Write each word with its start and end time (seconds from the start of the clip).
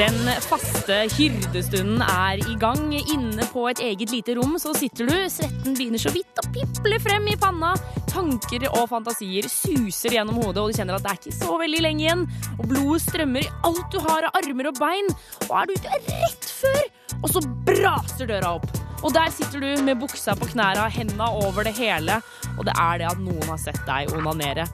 Den 0.00 0.18
faste 0.46 0.96
hyrdestunden 1.16 2.02
er 2.02 2.40
i 2.40 2.56
gang. 2.60 2.92
Inne 2.98 3.46
på 3.52 3.66
et 3.70 3.82
eget 3.84 4.10
lite 4.14 4.34
rom 4.38 4.56
så 4.62 4.72
sitter 4.76 5.06
du. 5.10 5.14
Svetten 5.32 5.76
begynner 5.76 6.00
så 6.00 6.12
vidt 6.14 6.40
å 6.40 6.46
piple 6.54 7.00
frem 7.04 7.28
i 7.30 7.36
panna. 7.40 7.74
Tanker 8.10 8.66
og 8.72 8.88
fantasier 8.90 9.46
suser 9.52 10.16
gjennom 10.16 10.40
hodet, 10.40 10.62
og 10.62 10.72
du 10.72 10.78
kjenner 10.80 10.98
at 10.98 11.06
det 11.06 11.12
er 11.12 11.20
ikke 11.20 11.38
så 11.38 11.58
veldig 11.60 11.82
lenge 11.86 12.06
igjen. 12.06 12.28
Og 12.58 12.70
blodet 12.72 13.04
strømmer 13.06 13.46
i 13.46 13.56
alt 13.70 13.88
du 13.92 14.00
har 14.08 14.30
av 14.30 14.40
armer 14.42 14.72
og 14.72 14.80
bein. 14.80 15.10
Og 15.48 15.58
er 15.62 15.68
du 15.68 15.76
ute 15.76 15.98
rett 16.08 16.54
før, 16.60 16.86
og 17.20 17.34
så 17.34 17.44
braser 17.68 18.32
døra 18.32 18.56
opp. 18.58 18.89
Og 19.00 19.14
der 19.16 19.32
sitter 19.32 19.62
du 19.62 19.82
med 19.84 20.00
buksa 20.00 20.34
på 20.36 20.48
knæra, 20.50 20.88
henda 20.92 21.30
over 21.40 21.64
det 21.64 21.72
hele, 21.78 22.20
og 22.58 22.66
det 22.68 22.74
er 22.76 23.00
det 23.00 23.10
at 23.10 23.20
noen 23.22 23.48
har 23.48 23.60
sett 23.60 23.80
deg 23.88 24.12
onanere. 24.16 24.68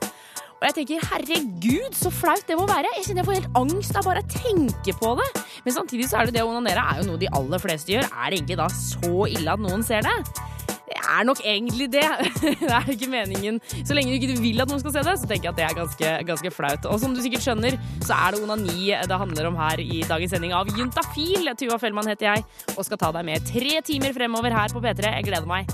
Og 0.57 0.65
jeg 0.65 0.73
tenker, 0.79 1.03
herregud, 1.11 1.93
så 1.93 2.09
flaut 2.09 2.47
det 2.49 2.57
må 2.57 2.65
være. 2.65 2.89
Jeg 2.97 3.05
kjenner 3.05 3.21
jeg 3.21 3.27
får 3.27 3.37
helt 3.37 3.59
angst 3.59 3.99
av 3.99 4.07
bare 4.07 4.23
å 4.25 4.29
tenke 4.31 4.95
på 4.97 5.11
det. 5.19 5.27
Men 5.67 5.75
samtidig 5.75 6.07
så 6.09 6.17
er 6.17 6.27
det 6.27 6.39
det 6.39 6.45
å 6.45 6.49
onanere 6.49 6.81
er 6.81 7.01
jo 7.01 7.11
noe 7.11 7.21
de 7.21 7.29
aller 7.37 7.61
fleste 7.61 7.93
gjør. 7.93 8.09
Er 8.09 8.31
det 8.33 8.39
egentlig 8.39 8.57
da 8.57 8.67
så 8.73 9.27
ille 9.29 9.53
at 9.53 9.61
noen 9.61 9.85
ser 9.85 10.07
det? 10.07 10.17
Det 10.87 10.97
er 11.03 11.25
nok 11.27 11.41
egentlig 11.43 11.89
det. 11.91 12.05
Det 12.61 12.71
er 12.71 12.91
ikke 12.93 13.09
meningen. 13.11 13.59
Så 13.83 13.95
lenge 13.95 14.13
du 14.13 14.17
ikke 14.17 14.39
vil 14.39 14.63
at 14.63 14.71
noen 14.71 14.81
skal 14.83 14.95
se 14.95 15.03
det, 15.07 15.17
så 15.19 15.29
tenker 15.29 15.49
jeg 15.49 15.53
at 15.55 15.59
det 15.59 15.65
er 15.67 15.75
ganske, 15.81 16.13
ganske 16.29 16.53
flaut. 16.53 16.87
Og 16.91 17.01
som 17.01 17.15
du 17.15 17.21
sikkert 17.23 17.43
skjønner, 17.43 17.75
så 18.05 18.15
er 18.15 18.35
det 18.35 18.43
onani 18.45 18.93
det 19.07 19.19
handler 19.23 19.49
om 19.51 19.59
her 19.59 19.83
i 19.83 20.03
dagens 20.07 20.35
sending 20.35 20.55
av 20.55 20.71
Juntafil. 20.77 21.51
Tuva 21.59 21.79
Fellmann 21.81 22.07
heter 22.11 22.31
jeg, 22.31 22.47
og 22.77 22.87
skal 22.87 23.01
ta 23.01 23.11
deg 23.15 23.27
med 23.27 23.45
tre 23.47 23.81
timer 23.87 24.15
fremover 24.15 24.55
her 24.55 24.73
på 24.73 24.83
P3. 24.83 25.11
Jeg 25.17 25.27
gleder 25.27 25.49
meg 25.49 25.67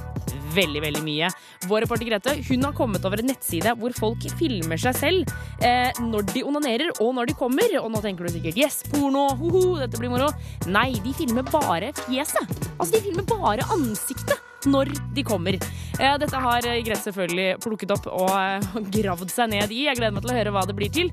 veldig 0.54 0.82
veldig 0.84 1.02
mye. 1.06 1.30
Vår 1.70 1.86
reporter 1.86 2.08
Grete 2.08 2.36
hun 2.50 2.68
har 2.68 2.76
kommet 2.78 3.06
over 3.08 3.22
en 3.22 3.30
nettside 3.32 3.74
hvor 3.80 3.96
folk 3.98 4.26
filmer 4.40 4.80
seg 4.82 4.98
selv 5.00 5.34
eh, 5.66 5.90
når 6.04 6.28
de 6.34 6.46
onanerer 6.46 6.94
og 7.00 7.14
når 7.18 7.32
de 7.32 7.38
kommer. 7.40 7.78
Og 7.82 7.90
nå 7.94 8.02
tenker 8.06 8.28
du 8.28 8.36
sikkert 8.36 8.60
yes, 8.60 8.82
porno, 8.92 9.30
hoho, 9.40 9.66
dette 9.82 10.00
blir 10.00 10.14
moro. 10.14 10.30
Nei, 10.70 10.92
de 11.04 11.16
filmer 11.18 11.46
bare 11.50 11.94
fjeset. 12.06 12.58
Altså, 12.78 12.94
de 12.96 13.06
filmer 13.08 13.28
bare 13.30 13.68
ansiktet 13.74 14.53
når 14.70 14.92
de 15.16 15.24
kommer. 15.26 15.58
Eh, 16.00 16.16
dette 16.20 16.40
har 16.40 16.66
Grete 16.84 17.02
selvfølgelig 17.04 17.60
plukket 17.64 17.94
opp 17.94 18.08
og 18.12 18.32
eh, 18.34 18.78
gravd 18.94 19.32
seg 19.34 19.52
ned 19.54 19.74
i. 19.74 19.86
Jeg 19.88 20.00
gleder 20.00 20.16
meg 20.16 20.26
til 20.26 20.34
å 20.34 20.38
høre 20.38 20.54
hva 20.56 20.66
det 20.68 20.76
blir 20.78 20.94
til. 20.94 21.12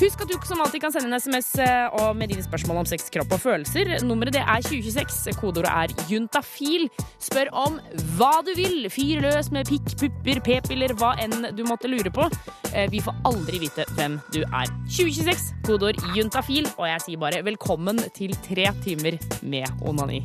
Husk 0.00 0.22
at 0.24 0.30
du 0.30 0.36
som 0.48 0.62
alltid 0.62 0.82
kan 0.84 0.94
sende 0.94 1.10
en 1.10 1.20
SMS 1.20 1.50
eh, 1.60 1.98
og 2.00 2.16
med 2.18 2.32
dine 2.32 2.44
spørsmål 2.44 2.82
om 2.82 2.88
sex, 2.88 3.10
kropp 3.12 3.34
og 3.36 3.42
følelser. 3.42 3.96
Nummeret 4.06 4.38
det 4.38 4.44
er 4.44 4.64
2026. 4.66 5.34
Kodeordet 5.40 5.72
er 5.72 5.94
juntafil. 6.10 6.88
Spør 7.20 7.52
om 7.66 7.78
hva 8.16 8.32
du 8.46 8.54
vil. 8.58 8.88
Fyr 8.92 9.24
løs 9.26 9.50
med 9.54 9.68
pikk, 9.70 9.96
pupper, 10.00 10.42
p-piller, 10.46 10.94
hva 11.00 11.14
enn 11.22 11.50
du 11.56 11.64
måtte 11.68 11.90
lure 11.90 12.12
på. 12.14 12.28
Vi 12.90 13.00
får 13.02 13.16
aldri 13.26 13.64
vite 13.64 13.84
hvem 13.96 14.20
du 14.30 14.44
er. 14.46 14.70
2026, 14.86 15.50
kodeord 15.66 15.98
juntafil, 16.14 16.70
og 16.76 16.86
jeg 16.86 17.06
sier 17.06 17.22
bare 17.22 17.42
velkommen 17.46 17.98
til 18.14 18.36
tre 18.46 18.70
timer 18.84 19.18
med 19.42 19.66
onani. 19.82 20.22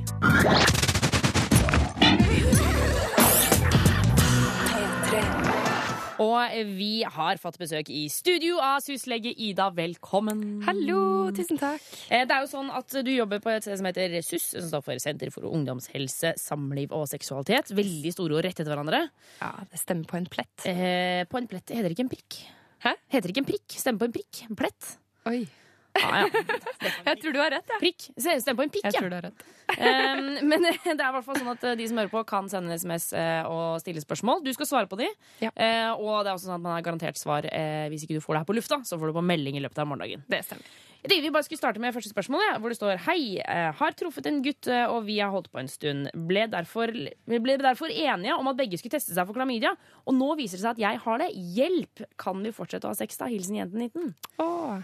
Og 6.22 6.54
vi 6.78 7.04
har 7.04 7.40
fått 7.42 7.58
besøk 7.60 7.90
i 7.92 8.06
studio 8.12 8.56
av 8.64 8.80
syslege 8.86 9.34
Ida. 9.36 9.66
Velkommen. 9.76 10.62
Hallo, 10.64 11.32
tusen 11.36 11.60
takk. 11.60 11.84
Eh, 12.10 12.24
Det 12.26 12.32
er 12.32 12.46
jo 12.46 12.48
sånn 12.48 12.70
at 12.72 12.88
Du 13.04 13.12
jobber 13.12 13.40
på 13.44 13.52
et 13.52 13.64
sted 13.64 13.78
som 13.78 13.86
heter 13.90 14.16
SUS, 14.24 14.46
som 14.56 14.70
står 14.70 14.84
for 14.86 15.00
Senter 15.04 15.30
for 15.34 15.44
ungdomshelse, 15.44 16.36
samliv 16.40 16.94
og 16.96 17.08
seksualitet. 17.12 17.68
Veldig 17.76 18.14
store 18.16 18.38
ord 18.38 18.46
rett 18.46 18.56
etter 18.60 18.72
hverandre. 18.72 19.10
Ja, 19.42 19.52
det 19.70 19.80
stemmer 19.82 20.06
på 20.08 20.16
en 20.18 20.26
plett. 20.32 20.66
Eh, 20.66 21.26
på 21.26 21.38
en 21.38 21.48
plett 21.48 21.68
heter 21.68 21.90
det 21.90 21.98
ikke 21.98 22.08
en 22.08 22.14
prikk. 22.16 22.40
Hæ? 22.86 22.96
Heter 23.12 23.28
det 23.28 23.36
ikke 23.36 23.44
en 23.44 23.52
prikk? 23.52 23.68
Stemmer 23.76 24.00
på 24.00 24.06
en 24.06 24.16
prikk. 24.16 24.44
En 24.50 24.56
plett. 24.56 24.98
Oi. 25.28 25.48
Ja, 25.96 26.26
ja. 26.26 26.44
Jeg 27.10 27.22
tror 27.22 27.36
du 27.36 27.42
har 27.42 27.54
rett, 27.56 27.70
ja. 27.72 27.80
Prikk. 27.82 28.08
Stem 28.18 28.58
på 28.58 28.66
en 28.66 28.74
pikk, 28.74 28.88
Jeg 28.88 28.96
ja. 28.96 29.02
tror 29.02 29.12
du 29.14 29.18
har 29.18 29.28
rett. 29.30 29.46
Um, 29.76 30.50
men 30.50 30.66
det 30.68 30.94
er 30.94 31.08
i 31.08 31.14
hvert 31.16 31.26
fall 31.26 31.40
sånn 31.40 31.54
at 31.56 31.68
de 31.80 31.90
som 31.90 32.02
hører 32.02 32.14
på, 32.14 32.24
kan 32.30 32.50
sende 32.52 32.74
en 32.74 32.80
SMS 32.82 33.10
eh, 33.18 33.50
og 33.50 33.80
stille 33.84 34.04
spørsmål. 34.04 34.44
Du 34.46 34.52
skal 34.56 34.70
svare 34.70 34.92
på 34.92 35.00
de. 35.00 35.10
Ja. 35.44 35.54
Uh, 35.56 35.92
og 36.00 36.26
det 36.26 36.32
er 36.32 36.34
også 36.36 36.50
sånn 36.50 36.60
at 36.60 36.66
man 36.66 36.78
har 36.78 36.86
garantert 36.86 37.22
svar 37.22 37.48
uh, 37.48 37.86
hvis 37.92 38.08
ikke 38.08 38.20
du 38.20 38.24
får 38.24 38.36
det 38.36 38.44
her 38.44 38.50
på 38.52 38.58
lufta. 38.60 38.82
Så 38.88 39.00
får 39.00 39.12
du 39.12 39.18
på 39.20 39.26
melding 39.26 39.60
i 39.60 39.64
løpet 39.64 39.82
av 39.82 39.90
morgendagen. 39.90 40.26
Det 40.32 40.44
stemmer. 40.48 40.74
Det, 41.06 41.22
vi 41.22 41.30
bare 41.30 41.46
skulle 41.46 41.60
starte 41.60 41.82
med 41.82 41.94
første 41.94 42.10
spørsmål, 42.10 42.42
ja, 42.48 42.54
hvor 42.62 42.72
det 42.74 42.78
står 42.80 43.02
Hei, 43.06 43.38
eh, 43.38 43.70
har 43.78 43.94
truffet 43.98 44.26
en 44.26 44.40
gutt, 44.46 44.66
eh, 44.72 44.86
og 44.90 45.06
vi 45.06 45.20
har 45.20 45.30
holdt 45.34 45.52
på 45.54 45.60
en 45.62 45.70
stund. 45.70 46.10
Ble 46.30 46.48
derfor, 46.50 46.90
vi 46.90 47.40
ble 47.44 47.58
derfor 47.62 47.94
enige 47.94 48.34
om 48.34 48.50
at 48.50 48.58
begge 48.58 48.80
skulle 48.80 48.96
teste 48.98 49.14
seg 49.14 49.28
for 49.28 49.38
klamydia. 49.38 49.76
Og 50.06 50.18
nå 50.18 50.32
viser 50.40 50.58
det 50.58 50.64
seg 50.64 50.72
at 50.74 50.82
jeg 50.82 51.02
har 51.04 51.22
det. 51.22 51.30
Hjelp! 51.58 52.06
Kan 52.22 52.42
vi 52.42 52.54
fortsette 52.56 52.90
å 52.90 52.94
ha 52.94 52.98
sex, 52.98 53.20
da? 53.22 53.30
Hilsen 53.30 53.60
jenten 53.60 53.86
19. 53.86 54.16
Åh. 54.42 54.82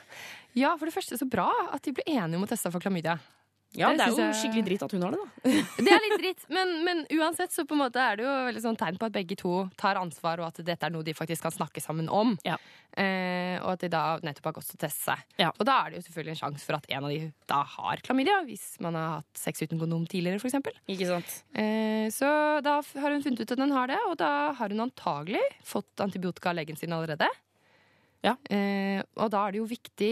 Ja, 0.58 0.74
for 0.78 0.86
det 0.90 0.96
første 0.96 1.18
så 1.20 1.28
bra 1.30 1.50
at 1.72 1.84
de 1.88 1.94
ble 1.96 2.04
enige 2.12 2.36
om 2.40 2.44
å 2.48 2.50
teste 2.50 2.72
for 2.74 2.84
klamydia. 2.84 3.20
Ja, 3.72 3.88
Det 3.94 4.00
det 4.02 4.04
er 4.04 4.10
jo 4.12 4.18
jeg- 4.20 4.36
skikkelig 4.36 4.64
dritt 4.68 4.82
at 4.84 4.92
hun 4.92 5.02
har 5.06 5.12
det, 5.16 5.20
da. 5.24 5.52
Det 5.86 5.92
er 5.96 6.02
litt 6.04 6.20
dritt, 6.20 6.42
men, 6.52 6.72
men 6.84 7.06
uansett 7.16 7.54
så 7.56 7.64
på 7.64 7.72
en 7.72 7.80
måte 7.86 8.02
er 8.04 8.18
det 8.20 8.26
jo 8.26 8.32
veldig 8.50 8.62
sånn 8.66 8.76
tegn 8.76 8.98
på 9.00 9.06
at 9.08 9.14
begge 9.16 9.38
to 9.40 9.70
tar 9.80 9.96
ansvar, 9.96 10.42
og 10.44 10.48
at 10.50 10.60
dette 10.68 10.84
er 10.84 10.92
noe 10.92 11.06
de 11.08 11.14
faktisk 11.16 11.46
kan 11.48 11.54
snakke 11.56 11.80
sammen 11.80 12.10
om. 12.12 12.34
Ja. 12.44 12.58
Eh, 13.00 13.56
og 13.64 13.70
at 13.78 13.86
de 13.86 13.88
da 13.94 14.02
nettopp 14.20 14.50
har 14.50 14.56
gått 14.58 14.74
og 14.76 14.82
testet 14.82 15.06
seg. 15.06 15.24
Ja. 15.40 15.54
Og 15.56 15.64
da 15.70 15.78
er 15.86 15.90
det 15.96 16.02
jo 16.02 16.04
selvfølgelig 16.10 16.34
en 16.36 16.42
sjanse 16.42 16.66
for 16.68 16.76
at 16.82 16.90
en 16.92 17.08
av 17.08 17.14
de 17.16 17.32
da 17.48 17.62
har 17.78 18.04
klamydia, 18.04 18.42
hvis 18.44 18.66
man 18.84 19.00
har 19.00 19.08
hatt 19.22 19.40
sex 19.40 19.64
uten 19.64 19.80
kondom 19.80 20.04
tidligere, 20.12 20.42
for 20.44 20.52
eksempel. 20.52 20.76
Ikke 20.92 21.08
sant? 21.08 21.38
Eh, 21.56 22.10
så 22.12 22.28
da 22.68 22.76
har 22.84 23.16
hun 23.16 23.24
funnet 23.24 23.40
ut 23.46 23.56
at 23.56 23.64
den 23.64 23.72
har 23.72 23.88
det, 23.88 24.02
og 24.10 24.18
da 24.20 24.52
har 24.60 24.68
hun 24.76 24.84
antagelig 24.90 25.46
fått 25.64 26.04
antibiotika 26.04 26.52
av 26.52 26.60
legen 26.60 26.76
sin 26.76 26.92
allerede. 26.92 27.32
Ja. 28.22 28.36
Eh, 28.52 29.00
og 29.16 29.32
da 29.32 29.48
er 29.48 29.56
det 29.56 29.64
jo 29.64 29.72
viktig, 29.72 30.12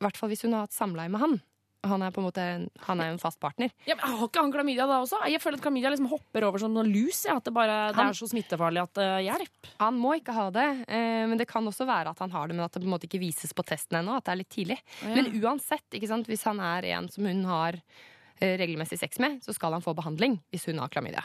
i 0.00 0.06
hvert 0.06 0.16
fall 0.18 0.32
hvis 0.32 0.46
hun 0.46 0.56
har 0.56 0.66
hatt 0.66 0.76
samleie 0.76 1.12
med 1.12 1.20
han. 1.20 1.40
Han 1.88 2.02
er 2.04 2.12
på 2.12 2.20
en 2.20 2.26
måte 2.26 2.44
han 2.84 3.00
er 3.00 3.08
jo 3.08 3.14
en 3.14 3.22
fast 3.22 3.38
partner. 3.40 3.70
Ja, 3.88 3.94
men 3.96 4.04
Har 4.04 4.26
ikke 4.26 4.42
han 4.42 4.52
klamydia 4.52 4.84
da 4.88 4.98
også? 5.00 5.22
Jeg 5.32 5.40
føler 5.40 5.56
at 5.56 5.64
klamydia 5.64 5.92
liksom 5.92 6.10
hopper 6.10 6.44
over 6.44 6.60
som 6.60 6.74
noen 6.76 6.90
lus. 6.92 7.22
At 7.30 7.46
det, 7.46 7.54
bare, 7.56 7.78
det 7.96 8.04
er 8.04 8.18
så 8.18 8.28
smittefarlig 8.28 8.82
at 8.82 9.00
uh, 9.00 9.16
hjelp. 9.24 9.70
Han 9.80 9.96
må 9.96 10.18
ikke 10.18 10.34
ha 10.36 10.46
det, 10.52 10.66
eh, 10.92 11.24
men 11.30 11.40
det 11.40 11.48
kan 11.48 11.64
også 11.64 11.88
være 11.88 12.12
at 12.12 12.20
han 12.20 12.34
har 12.36 12.50
det, 12.50 12.58
men 12.58 12.66
at 12.66 12.76
det 12.76 12.84
på 12.84 12.88
en 12.88 12.92
måte 12.92 13.08
ikke 13.08 13.22
vises 13.22 13.56
på 13.56 13.64
testen 13.64 14.02
ennå. 14.02 14.18
At 14.18 14.28
det 14.28 14.34
er 14.34 14.40
litt 14.42 14.52
tidlig. 14.52 14.78
Ja. 15.00 15.14
Men 15.16 15.32
uansett, 15.40 15.88
hvis 15.96 16.44
han 16.48 16.64
er 16.68 16.90
en 16.92 17.08
som 17.12 17.28
hun 17.30 17.44
har 17.48 17.80
eh, 17.80 18.56
regelmessig 18.60 19.00
sex 19.00 19.20
med, 19.22 19.40
så 19.44 19.56
skal 19.56 19.78
han 19.78 19.84
få 19.84 19.96
behandling 19.96 20.36
hvis 20.52 20.68
hun 20.68 20.84
har 20.84 20.92
klamydia. 20.92 21.24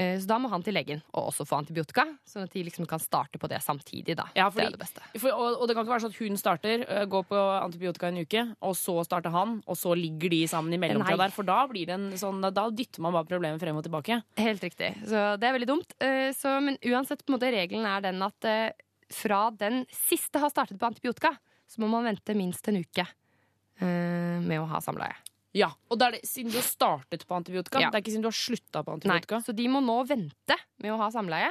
Eh, 0.00 0.16
Så 0.22 0.26
da 0.30 0.38
må 0.40 0.48
han 0.48 0.62
til 0.64 0.72
legen 0.72 1.02
og 1.12 1.26
også 1.28 1.44
få 1.44 1.58
antibiotika, 1.60 2.06
sånn 2.24 2.46
at 2.46 2.54
de 2.56 2.62
liksom 2.64 2.86
kan 2.88 3.02
starte 3.02 3.36
på 3.42 3.48
det 3.52 3.58
samtidig. 3.60 4.14
Da. 4.16 4.24
Ja, 4.38 4.46
det 4.54 4.64
er 4.64 4.70
det 4.72 4.80
beste. 4.80 5.02
For, 5.20 5.28
og, 5.34 5.58
og 5.60 5.68
det 5.68 5.76
kan 5.76 5.84
ikke 5.84 5.92
være 5.92 6.04
sånn 6.06 6.14
at 6.14 6.20
hun 6.22 6.40
starter, 6.40 6.84
øh, 6.88 7.04
går 7.12 7.26
på 7.28 7.40
antibiotika 7.60 8.08
en 8.08 8.20
uke, 8.24 8.44
og 8.64 8.72
så 8.80 8.96
starter 9.04 9.34
han, 9.34 9.58
og 9.66 9.76
så 9.76 9.92
ligger 9.98 10.32
de 10.32 10.40
sammen 10.48 10.72
i 10.72 10.80
mellomtida 10.80 11.20
der. 11.20 11.34
For 11.36 11.44
da 11.44 11.58
blir 11.68 11.90
det 11.90 11.98
en 11.98 12.08
sånn, 12.20 12.40
da 12.48 12.66
dytter 12.70 13.04
man 13.04 13.12
bare 13.18 13.28
problemet 13.28 13.60
frem 13.60 13.76
og 13.76 13.84
tilbake. 13.84 14.22
Helt 14.40 14.64
riktig. 14.64 14.94
Så 15.04 15.24
det 15.40 15.50
er 15.50 15.58
veldig 15.58 15.68
dumt. 15.74 15.92
Eh, 16.00 16.30
Så, 16.32 16.56
men 16.64 16.78
uansett, 16.86 17.26
på 17.26 17.34
en 17.34 17.36
måte, 17.38 17.52
regelen 17.52 17.84
er 17.90 18.00
den 18.08 18.22
at 18.24 18.46
eh, 18.48 18.72
fra 19.12 19.50
den 19.50 19.82
siste 19.92 20.38
har 20.40 20.48
startet 20.52 20.78
på 20.80 20.86
antibiotika, 20.86 21.34
så 21.68 21.82
må 21.82 21.88
man 21.90 22.06
vente 22.08 22.34
minst 22.38 22.66
en 22.70 22.78
uke 22.80 23.04
eh, 23.04 24.38
med 24.40 24.60
å 24.62 24.68
ha 24.70 24.80
samleie. 24.80 25.16
Ja, 25.56 25.72
Og 25.90 25.98
da 25.98 26.10
er 26.10 26.18
det 26.18 26.28
siden 26.28 26.52
du 26.52 26.60
har 26.60 26.66
startet 26.66 27.24
på 27.26 27.34
antibiotika. 27.34 27.80
Ja. 27.82 27.90
Det 27.90 27.98
er 27.98 28.04
ikke 28.04 28.12
siden 28.14 28.22
du 28.22 28.30
har 28.30 28.38
slutta 28.38 28.84
på 28.86 29.00
Nei, 29.10 29.18
så 29.26 29.54
de 29.56 29.66
må 29.72 29.80
nå 29.82 29.96
vente 30.06 30.56
med 30.78 30.94
å 30.94 31.00
ha 31.00 31.10
samleie 31.10 31.50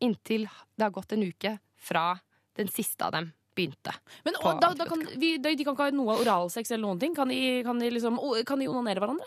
inntil 0.00 0.46
det 0.78 0.86
har 0.86 0.94
gått 0.94 1.12
en 1.12 1.26
uke 1.26 1.56
fra 1.76 2.04
den 2.56 2.70
siste 2.72 3.04
av 3.04 3.12
dem 3.16 3.32
begynte. 3.56 3.92
Men 4.24 4.36
da, 4.62 4.70
da 4.78 4.86
kan, 4.88 5.02
vi, 5.18 5.34
de 5.42 5.52
kan 5.64 5.74
ikke 5.74 5.88
ha 5.88 5.94
noe 5.94 6.16
oralsex 6.22 6.70
eller 6.70 6.86
noen 6.86 7.02
ting? 7.02 7.16
Kan 7.16 7.32
de, 7.32 7.60
kan 7.66 7.80
de, 7.82 7.90
liksom, 7.92 8.16
kan 8.48 8.62
de 8.62 8.68
onanere 8.70 9.02
hverandre? 9.02 9.26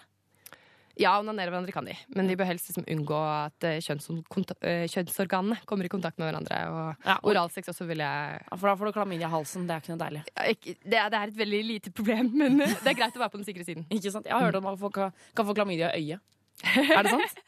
Ja, 0.99 1.15
onanere 1.17 1.49
hverandre 1.49 1.73
kan 1.73 1.87
de, 1.89 1.95
men 2.13 2.27
de 2.29 2.35
bør 2.37 2.51
helst 2.51 2.67
liksom 2.69 2.85
unngå 2.93 3.17
at 3.17 3.65
eh, 3.65 3.79
eh, 3.79 4.83
kjønnsorganene 4.94 5.57
kommer 5.69 5.88
i 5.88 5.91
kontakt 5.91 6.19
med 6.21 6.29
hverandre. 6.29 6.59
Og 6.69 7.07
Ja, 7.07 7.15
og, 7.15 7.31
oralsex 7.31 7.71
også 7.73 7.88
vil 7.89 8.03
jeg 8.03 8.35
ja, 8.44 8.57
for 8.57 8.69
da 8.69 8.75
får 8.77 8.91
du 8.91 8.97
klamydia 9.00 9.29
i 9.29 9.33
halsen. 9.33 9.65
Det 9.69 9.73
er 9.73 9.81
ikke 9.81 9.95
noe 9.95 10.03
deilig. 10.03 10.21
Det, 10.29 11.00
er, 11.00 11.09
det 11.09 11.19
er 11.21 11.33
et 11.33 11.39
veldig 11.39 11.63
lite 11.71 11.95
problem, 11.97 12.29
men 12.44 12.62
eh, 12.62 12.77
det 12.83 12.94
er 12.94 13.00
greit 13.00 13.18
å 13.18 13.23
være 13.23 13.33
på 13.33 13.41
den 13.41 13.50
sikre 13.50 13.65
siden. 13.65 13.88
Ikke 13.89 14.13
sant? 14.13 14.29
Jeg 14.29 14.38
har 14.38 14.45
hørt 14.45 14.59
at 14.62 14.79
folk 14.85 14.95
kan, 15.00 15.18
kan 15.33 15.50
få 15.50 15.57
klamydia 15.57 15.89
i 15.97 16.06
øyet. 16.06 16.29
Er 16.77 17.01
det 17.03 17.12
sant? 17.12 17.39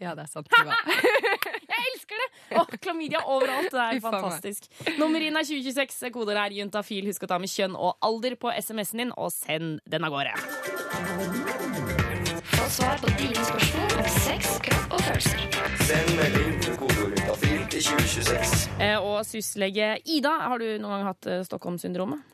Ja, 0.00 0.14
det 0.16 0.24
er 0.24 0.30
sant. 0.32 0.48
Jeg 1.70 1.92
elsker 1.92 2.22
det! 2.22 2.28
Og 2.56 2.72
klamydia 2.80 3.20
overalt. 3.28 3.68
Det 3.70 3.84
er 3.84 4.00
fantastisk. 4.02 4.66
Nummer 4.96 5.22
inn 5.22 5.36
er 5.36 5.46
2026. 5.46 6.08
Koder 6.14 6.40
er 6.40 6.56
juntafil. 6.56 7.06
Husk 7.12 7.28
å 7.28 7.30
ta 7.30 7.38
med 7.42 7.52
kjønn 7.52 7.76
og 7.76 8.00
alder 8.06 8.38
på 8.40 8.52
SMS-en 8.56 9.04
din, 9.04 9.14
og 9.14 9.30
send 9.34 9.78
den 9.84 10.08
av 10.08 10.16
gårde. 10.16 11.65
Få 12.66 12.70
svar 12.70 12.98
på 12.98 13.06
dine 13.18 13.44
spørsmål 13.46 13.92
om 13.98 14.06
sex, 14.10 14.46
kropp 14.66 14.94
og 14.96 15.02
følelser. 15.06 15.42
Send 15.86 16.08
melding 16.18 16.56
til 16.64 16.72
kodeordet 16.80 17.20
til 17.70 17.84
2026. 17.84 18.64
Eh, 18.82 18.96
og 18.98 19.20
syslege 19.26 19.90
Ida, 20.02 20.32
har 20.50 20.58
du 20.58 20.64
noen 20.74 20.96
gang 20.96 21.04
hatt 21.06 21.28
eh, 21.30 21.44
Stockholm-syndromet? 21.46 22.24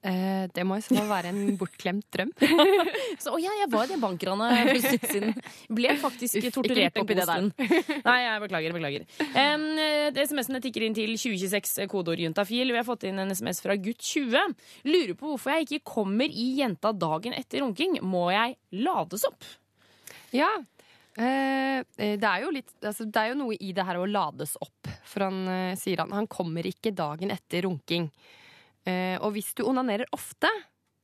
Eh, 0.00 0.46
det 0.56 0.62
må 0.64 0.78
i 0.78 0.82
så 0.84 0.94
fall 0.96 1.08
være 1.10 1.28
en 1.28 1.56
bortglemt 1.60 2.06
drøm. 2.14 2.30
Så, 3.20 3.34
å 3.34 3.40
ja, 3.40 3.52
jeg 3.58 3.68
var 3.72 3.84
i 3.84 3.90
det 3.92 3.98
bankranet 4.00 4.54
for 4.56 4.94
en 4.94 5.10
siden. 5.10 5.34
Ble 5.76 5.92
faktisk 6.00 6.38
Uff, 6.40 6.48
torturert 6.56 6.96
oppi 7.02 7.16
det 7.18 7.26
der. 7.28 7.50
Nei, 8.08 8.16
jeg 8.24 8.42
beklager. 8.46 8.76
beklager. 8.78 9.04
Um, 9.34 9.66
eh, 9.76 10.08
SMS-ene 10.16 10.62
tikker 10.64 10.86
inn 10.86 10.96
til 10.96 11.12
2026 11.20 11.84
kodeord 11.92 12.24
juntafil. 12.24 12.72
Vi 12.72 12.80
har 12.80 12.88
fått 12.88 13.04
inn 13.10 13.20
en 13.20 13.36
SMS 13.36 13.60
fra 13.64 13.76
gutt 13.76 14.00
20. 14.00 14.56
Lurer 14.88 15.14
på 15.20 15.34
hvorfor 15.34 15.58
jeg 15.58 15.68
ikke 15.68 15.92
kommer 15.92 16.32
i 16.32 16.48
jenta 16.62 16.94
dagen 16.96 17.36
etter 17.36 17.60
runking. 17.66 18.00
Må 18.00 18.30
jeg 18.32 18.56
lades 18.80 19.28
opp? 19.28 19.44
Ja. 20.32 20.48
Eh, 21.20 21.84
det, 21.98 22.24
er 22.24 22.44
jo 22.46 22.56
litt, 22.56 22.72
altså, 22.80 23.04
det 23.04 23.20
er 23.20 23.34
jo 23.34 23.40
noe 23.42 23.60
i 23.60 23.74
det 23.76 23.84
her 23.84 24.00
å 24.00 24.08
lades 24.08 24.56
opp. 24.64 24.88
For 25.04 25.28
han 25.28 25.42
eh, 25.44 25.78
sier 25.80 26.00
han, 26.06 26.16
han 26.16 26.30
kommer 26.30 26.64
ikke 26.64 26.96
dagen 26.96 27.36
etter 27.36 27.68
runking. 27.68 28.08
Eh, 28.90 29.16
og 29.22 29.32
hvis 29.36 29.52
du 29.54 29.64
onanerer 29.70 30.08
ofte, 30.16 30.50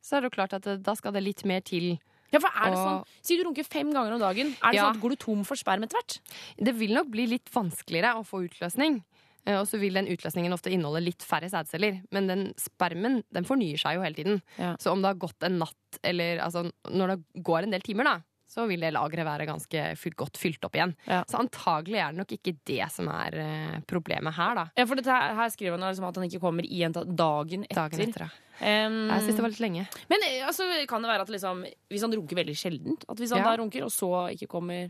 så 0.03 0.17
er 0.17 0.23
det 0.25 0.31
jo 0.31 0.35
klart 0.37 0.55
at 0.57 0.67
det, 0.67 0.77
da 0.85 0.93
skal 0.99 1.15
det 1.15 1.23
litt 1.25 1.43
mer 1.49 1.63
til. 1.65 1.93
Ja, 2.33 2.39
for 2.43 2.51
er 2.51 2.71
det 2.73 2.77
Og- 2.77 2.87
sånn, 2.87 3.05
Si 3.23 3.37
du 3.37 3.43
runker 3.47 3.63
fem 3.65 3.91
ganger 3.93 4.13
om 4.13 4.19
dagen. 4.19 4.47
Er 4.61 4.71
det 4.71 4.75
Ja. 4.75 4.83
sånn 4.91 4.95
at 4.97 5.01
Går 5.01 5.09
du 5.11 5.15
tom 5.15 5.43
for 5.45 5.55
sperm 5.55 5.83
etter 5.83 5.95
hvert? 5.99 6.19
Det 6.61 6.75
vil 6.75 6.93
nok 6.93 7.09
bli 7.09 7.25
litt 7.27 7.49
vanskeligere 7.53 8.15
å 8.19 8.25
få 8.27 8.43
utløsning. 8.49 9.03
Eh, 9.45 9.55
og 9.55 9.65
så 9.65 9.79
vil 9.79 9.93
den 9.93 10.07
utløsningen 10.07 10.51
ofte 10.51 10.69
inneholde 10.69 11.05
litt 11.05 11.19
færre 11.23 11.47
sædceller. 11.49 12.01
Men 12.11 12.27
den 12.27 12.53
spermen 12.57 13.23
den 13.31 13.45
fornyer 13.45 13.79
seg 13.79 13.95
jo 13.95 14.01
hele 14.01 14.15
tiden. 14.15 14.41
Ja. 14.59 14.75
Så 14.75 14.91
om 14.91 15.01
det 15.01 15.07
har 15.07 15.15
gått 15.27 15.41
en 15.41 15.59
natt, 15.59 15.99
eller 16.03 16.39
altså, 16.39 16.69
når 16.91 17.07
det 17.15 17.43
går 17.43 17.63
en 17.63 17.71
del 17.71 17.81
timer, 17.81 18.03
da, 18.03 18.19
så 18.57 18.65
vil 18.69 18.81
det 18.81 18.89
lageret 18.95 19.27
være 19.27 19.45
ganske 19.45 19.83
fylt, 20.01 20.17
godt 20.17 20.39
fylt 20.41 20.65
opp 20.65 20.73
igjen. 20.79 20.95
Ja. 21.05 21.21
Så 21.29 21.37
antagelig 21.37 21.99
er 22.01 22.15
det 22.15 22.17
nok 22.23 22.31
ikke 22.39 22.55
det 22.65 22.87
som 22.93 23.09
er 23.13 23.37
eh, 23.43 23.77
problemet 23.85 24.33
her, 24.33 24.57
da. 24.57 24.65
Ja, 24.79 24.87
for 24.89 24.97
dette 24.97 25.13
her, 25.13 25.35
her 25.37 25.53
skriver 25.53 25.77
han 25.77 25.85
liksom 25.85 26.07
at 26.09 26.17
han 26.17 26.25
ikke 26.25 26.41
kommer 26.41 26.65
i 26.65 26.81
jenta 26.81 27.05
dagen 27.05 27.67
etter. 27.67 27.83
Dagen 27.85 28.05
etter, 28.07 28.25
ja. 28.25 28.43
Um, 28.57 28.95
Jeg 29.11 29.21
syns 29.27 29.35
det 29.37 29.43
var 29.45 29.51
litt 29.53 29.61
lenge. 29.61 29.83
Men 30.09 30.23
eh, 30.25 30.39
altså, 30.49 30.65
kan 30.89 31.03
det 31.05 31.11
være 31.11 31.27
at 31.27 31.29
liksom, 31.35 31.59
hvis 31.93 32.01
han 32.07 32.15
runker 32.17 32.39
veldig 32.39 32.55
sjeldent, 32.57 33.05
at 33.05 33.19
hvis 33.21 33.35
han 33.35 33.43
Ja. 33.43 33.51
da 33.51 33.59
runker, 33.61 33.85
og 33.85 33.93
så 33.93 34.09
ikke 34.33 34.49
kommer 34.49 34.87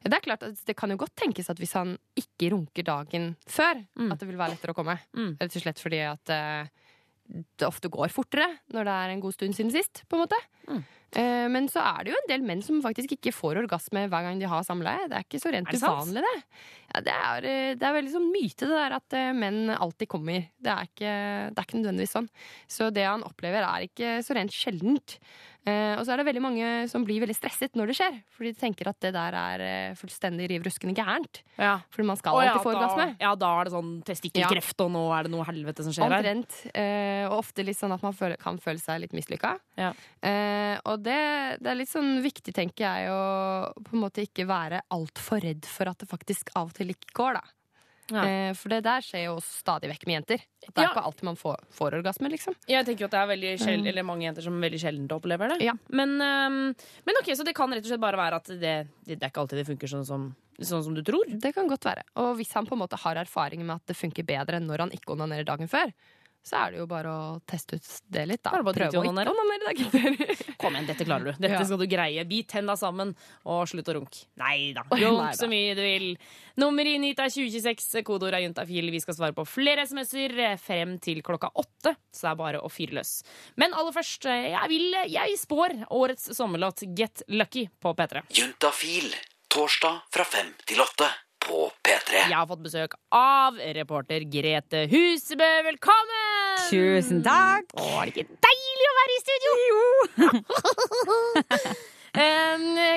Ja, 0.00 0.08
det 0.08 0.16
er 0.16 0.24
klart 0.24 0.42
at 0.46 0.60
det 0.64 0.76
kan 0.76 0.88
jo 0.92 0.96
godt 1.00 1.12
tenkes 1.16 1.48
at 1.52 1.58
hvis 1.60 1.72
han 1.76 1.98
ikke 2.16 2.50
runker 2.54 2.84
dagen 2.86 3.34
før, 3.48 3.82
Mm. 3.98 4.12
at 4.12 4.18
det 4.20 4.28
vil 4.28 4.36
være 4.40 4.54
lettere 4.54 4.72
å 4.72 4.76
komme. 4.76 4.96
Mm. 5.16 5.36
Rett 5.40 5.56
og 5.56 5.62
slett 5.62 5.80
fordi 5.82 6.00
at 6.08 6.30
eh, 6.32 6.68
det 7.30 7.66
ofte 7.66 7.90
går 7.92 8.12
fortere 8.12 8.48
når 8.74 8.88
det 8.88 8.96
er 8.96 9.12
en 9.12 9.22
god 9.22 9.36
stund 9.36 9.56
siden 9.56 9.70
sist, 9.74 10.02
på 10.08 10.18
en 10.18 10.24
måte. 10.24 10.38
Mm. 10.68 10.82
Eh, 11.18 11.46
men 11.50 11.66
så 11.70 11.82
er 11.82 12.04
det 12.06 12.12
jo 12.12 12.18
en 12.20 12.28
del 12.30 12.44
menn 12.46 12.60
som 12.62 12.78
faktisk 12.84 13.16
ikke 13.16 13.32
får 13.34 13.58
orgasme 13.64 14.04
hver 14.10 14.26
gang 14.26 14.38
de 14.38 14.48
har 14.50 14.62
samleie. 14.66 15.08
Det 15.10 15.18
er 15.18 15.26
ikke 15.26 15.42
så 15.42 15.50
rent 15.54 15.70
det 15.70 15.80
uvanlig, 15.82 16.22
det. 16.22 16.34
Ja, 16.90 17.02
det, 17.06 17.16
er, 17.16 17.48
eh, 17.50 17.70
det 17.78 17.88
er 17.88 17.96
veldig 17.96 18.14
sånn 18.14 18.28
myte, 18.30 18.68
det 18.70 18.78
der 18.78 18.96
at 19.00 19.18
eh, 19.18 19.32
menn 19.36 19.74
alltid 19.74 20.10
kommer. 20.12 20.46
Det 20.62 20.74
er, 20.74 20.90
ikke, 20.90 21.14
det 21.50 21.58
er 21.58 21.68
ikke 21.68 21.80
nødvendigvis 21.80 22.14
sånn. 22.18 22.30
Så 22.70 22.90
det 22.94 23.06
han 23.08 23.26
opplever, 23.26 23.66
er 23.66 23.88
ikke 23.88 24.18
så 24.26 24.38
rent 24.38 24.54
sjeldent. 24.54 25.18
Eh, 25.70 25.94
og 25.98 26.04
så 26.04 26.14
er 26.14 26.20
det 26.20 26.26
veldig 26.28 26.42
mange 26.42 26.68
som 26.90 27.04
blir 27.06 27.22
veldig 27.22 27.36
stresset 27.36 27.76
når 27.78 27.92
det 27.92 27.96
skjer. 28.00 28.18
Fordi 28.36 28.52
de 28.52 28.60
tenker 28.60 28.90
at 28.90 28.98
det 29.04 29.12
der 29.14 29.36
er 29.38 29.64
eh, 29.66 29.98
fullstendig 29.98 30.48
riv 30.50 30.66
ruskende 30.66 30.94
gærent. 30.96 31.42
Ja. 31.56 31.76
Fordi 31.92 32.08
man 32.10 32.18
skal 32.20 32.36
ja, 32.36 32.54
alltid 32.54 32.66
få 32.66 32.74
orgasme. 32.74 33.06
ja, 33.22 33.34
da 33.38 33.52
er 33.58 33.68
det 33.68 33.74
sånn 33.74 33.92
testikkelkreft, 34.06 34.84
og 34.84 34.92
nå 34.96 35.04
er 35.16 35.28
det 35.28 35.34
noe 35.34 35.46
helvete 35.48 35.86
som 35.86 35.94
skjer 35.96 36.08
her. 36.08 36.18
Omtrent. 36.18 36.58
Eh, 36.74 37.24
og 37.28 37.38
ofte 37.40 37.66
litt 37.66 37.78
sånn 37.78 37.94
at 37.96 38.04
man 38.06 38.16
føler, 38.16 38.40
kan 38.40 38.58
føle 38.62 38.82
seg 38.82 39.04
litt 39.04 39.16
mislykka. 39.16 39.54
Ja. 39.80 39.92
Eh, 40.26 40.76
og 40.90 41.06
det, 41.06 41.20
det 41.62 41.72
er 41.72 41.80
litt 41.80 41.92
sånn 41.92 42.18
viktig, 42.24 42.54
tenker 42.56 42.86
jeg, 42.86 43.14
å 43.14 43.20
på 43.86 43.96
en 43.96 44.04
måte 44.04 44.26
ikke 44.26 44.48
være 44.50 44.82
altfor 44.94 45.42
redd 45.44 45.68
for 45.68 45.90
at 45.90 46.02
det 46.02 46.10
faktisk 46.10 46.52
av 46.58 46.70
og 46.70 46.76
til 46.76 46.92
ikke 46.94 47.14
går, 47.16 47.40
da. 47.40 47.59
Ja. 48.10 48.24
Eh, 48.26 48.52
for 48.58 48.68
det 48.72 48.82
der 48.84 49.00
skjer 49.06 49.24
jo 49.28 49.36
stadig 49.44 49.90
vekk 49.92 50.06
med 50.06 50.16
jenter. 50.20 50.44
At 50.66 50.74
det 50.74 50.82
er 50.82 50.86
Ja. 50.88 50.90
ikke 50.92 51.04
alltid 51.08 51.24
man 51.30 51.36
får, 51.40 51.56
får 51.70 51.96
orgasme, 52.00 52.30
liksom. 52.30 52.54
Jeg 52.68 52.84
tenker 52.86 53.00
jo 53.06 53.08
at 53.10 53.16
det 53.16 53.20
er 53.22 53.30
veldig 53.32 53.52
sjel 53.62 53.86
eller 53.86 54.02
mange 54.06 54.26
jenter 54.26 54.42
som 54.42 54.60
veldig 54.60 54.80
sjelden 54.82 55.08
opplever 55.14 55.48
det. 55.54 55.60
Ja. 55.64 55.72
Men, 55.88 56.16
um, 56.20 56.60
men 57.06 57.20
ok, 57.22 57.32
så 57.36 57.44
det 57.44 57.54
kan 57.54 57.70
rett 57.72 57.84
og 57.84 57.90
slett 57.94 58.00
bare 58.02 58.16
være 58.20 58.36
at 58.42 58.44
det, 58.52 58.60
det, 58.60 59.18
det 59.18 59.22
er 59.22 59.30
ikke 59.30 59.40
alltid 59.44 59.58
det 59.62 59.66
funker 59.70 59.88
sånn 59.94 60.06
som, 60.06 60.28
sånn 60.60 60.84
som 60.84 60.94
du 60.94 61.02
tror. 61.06 61.24
Det 61.30 61.54
kan 61.54 61.68
godt 61.70 61.84
være. 61.86 62.02
Og 62.16 62.36
hvis 62.36 62.52
han 62.52 62.66
på 62.66 62.74
en 62.76 62.82
måte 62.84 62.98
har 63.00 63.16
erfaring 63.16 63.64
med 63.64 63.76
at 63.76 63.86
det 63.86 63.96
funker 63.96 64.26
bedre 64.26 64.60
når 64.60 64.78
han 64.86 64.90
ikke 64.96 65.14
onanerer 65.16 65.44
dagen 65.48 65.68
før, 65.70 65.92
så 66.42 66.56
er 66.64 66.72
det 66.72 66.78
jo 66.80 66.86
bare 66.90 67.10
å 67.12 67.24
teste 67.46 67.76
ut 67.76 67.88
det 68.08 68.22
litt, 68.30 68.42
da. 68.42 68.50
Prøve 68.56 68.72
å 68.72 68.74
ikke 68.88 69.02
onanere 69.04 69.56
i 69.56 69.60
dag. 69.66 69.80
Kom 70.60 70.74
igjen, 70.74 70.86
dette 70.88 71.04
klarer 71.06 71.30
du. 71.30 71.32
Dette 71.36 71.52
Ja. 71.58 71.64
skal 71.68 71.78
du 71.82 71.86
greie. 71.90 72.24
Bit 72.26 72.48
tenna 72.54 72.76
sammen 72.80 73.12
og 73.44 73.68
slutt 73.68 73.90
å 73.92 73.96
runke. 73.98 74.24
Nei 74.40 74.72
da. 74.76 74.82
Runk 74.90 75.36
så 75.36 75.48
mye 75.52 75.76
du 75.78 75.82
vil. 75.84 76.08
Nummer 76.60 76.88
inn 76.88 77.04
hit 77.06 77.20
er 77.22 77.30
2026. 77.32 78.02
Kodeord 78.08 78.34
er 78.38 78.44
juntafil. 78.46 78.90
Vi 78.90 79.00
skal 79.04 79.14
svare 79.18 79.36
på 79.36 79.44
flere 79.48 79.84
SMS-er 79.86 80.56
frem 80.60 80.96
til 81.02 81.20
klokka 81.26 81.52
åtte, 81.60 81.94
så 82.10 82.26
det 82.28 82.32
er 82.34 82.40
bare 82.42 82.64
å 82.64 82.72
fyre 82.72 82.98
løs. 83.00 83.20
Men 83.60 83.76
aller 83.76 83.92
først, 83.96 84.26
eh, 84.26 84.50
jeg 84.56 84.68
vil 84.72 84.88
Jeg 85.12 85.38
spår 85.38 85.86
årets 85.90 86.30
sommerlåt 86.36 86.82
Get 86.96 87.22
Lucky 87.28 87.68
på 87.80 87.94
P3. 87.94 88.24
Juntafil. 88.32 89.12
Torsdag 89.50 90.02
fra 90.14 90.24
fem 90.24 90.54
til 90.64 90.78
åtte 90.78 91.08
på 91.42 91.70
P3. 91.82 92.28
Jeg 92.28 92.36
har 92.36 92.46
fått 92.46 92.62
besøk 92.62 92.94
av 93.10 93.56
reporter 93.74 94.20
Grete 94.30 94.84
Husebø. 94.92 95.50
Velkommen! 95.66 96.29
Tusen 96.70 97.22
takk! 97.26 97.64
Å, 97.74 97.76
er 98.00 98.04
det 98.10 98.14
ikke 98.14 98.38
deilig 98.46 98.86
å 98.90 98.94
være 99.00 99.12
i 99.16 99.22
studio? 99.24 99.50
Jo! 99.70 99.80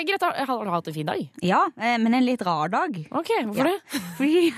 Grete, 0.04 0.26
har 0.26 0.34
har 0.50 0.66
du 0.66 0.70
hatt 0.74 0.88
en 0.90 0.94
fin 0.96 1.06
dag? 1.08 1.20
Ja, 1.46 1.60
eh, 1.78 1.98
men 2.02 2.14
en 2.18 2.26
litt 2.26 2.42
rar 2.46 2.70
dag. 2.74 2.96
Ok, 3.14 3.30
hvorfor 3.46 3.68
Ja. 3.70 3.72
det? 3.72 3.80
Fordi 4.18 4.42
jeg 4.50 4.54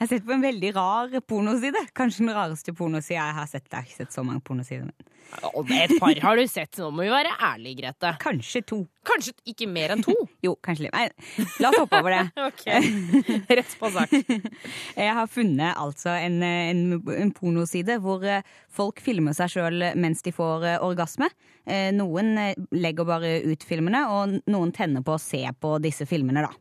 har 0.00 0.06
sett 0.10 0.24
på 0.26 0.32
en 0.34 0.42
veldig 0.44 0.70
rar 0.76 1.08
pornoside. 1.26 1.80
Kanskje 1.94 2.18
den 2.24 2.34
rareste 2.36 2.72
pornosida 2.78 3.18
jeg 3.18 3.34
har 3.40 3.46
sett. 3.50 3.66
Jeg 3.70 3.76
har 3.76 3.82
ikke 3.88 3.96
sett 4.04 4.12
så 4.14 4.22
mange 4.26 4.40
pornosider. 4.46 4.84
Men 4.90 4.94
Et 5.78 5.92
par 6.00 6.14
har 6.22 6.34
du 6.38 6.46
sett. 6.50 6.72
Nå 6.78 6.90
må 6.94 7.00
vi 7.06 7.10
være 7.12 7.32
ærlige, 7.38 7.76
Grete. 7.82 8.08
kanskje 8.22 8.60
to. 8.66 8.78
Kanskje 9.06 9.32
ikke 9.48 9.68
mer 9.70 9.94
enn 9.94 10.02
to? 10.04 10.12
Jo, 10.44 10.54
kanskje 10.64 10.86
litt. 10.86 10.94
Nei, 10.96 11.46
la 11.62 11.70
oss 11.70 11.80
hoppe 11.80 12.00
over 12.02 12.12
det. 12.12 12.24
Ok, 12.50 12.64
Rett 13.48 13.76
på 13.80 13.90
sak. 13.94 14.12
Jeg 15.00 15.14
har 15.16 15.30
funnet 15.30 15.78
altså 15.80 16.12
en, 16.18 16.40
en, 16.44 16.82
en 17.14 17.32
pornoside 17.36 17.96
hvor 18.04 18.24
eh, 18.28 18.44
folk 18.72 19.00
filmer 19.04 19.36
seg 19.36 19.54
sjøl 19.54 19.86
mens 20.00 20.24
de 20.26 20.34
får 20.36 20.66
eh, 20.68 20.82
orgasme. 20.84 21.30
Eh, 21.64 21.88
Noen 21.96 22.34
legger 22.76 23.08
bare 23.08 23.38
ut 23.46 23.64
filmene, 23.66 24.04
og 24.12 24.36
noen 24.50 24.74
tenner 24.76 25.04
på 25.06 25.16
å 25.16 25.22
se 25.22 25.42
på 25.60 25.76
disse 25.84 26.08
filmene, 26.08 26.44
da. 26.44 26.52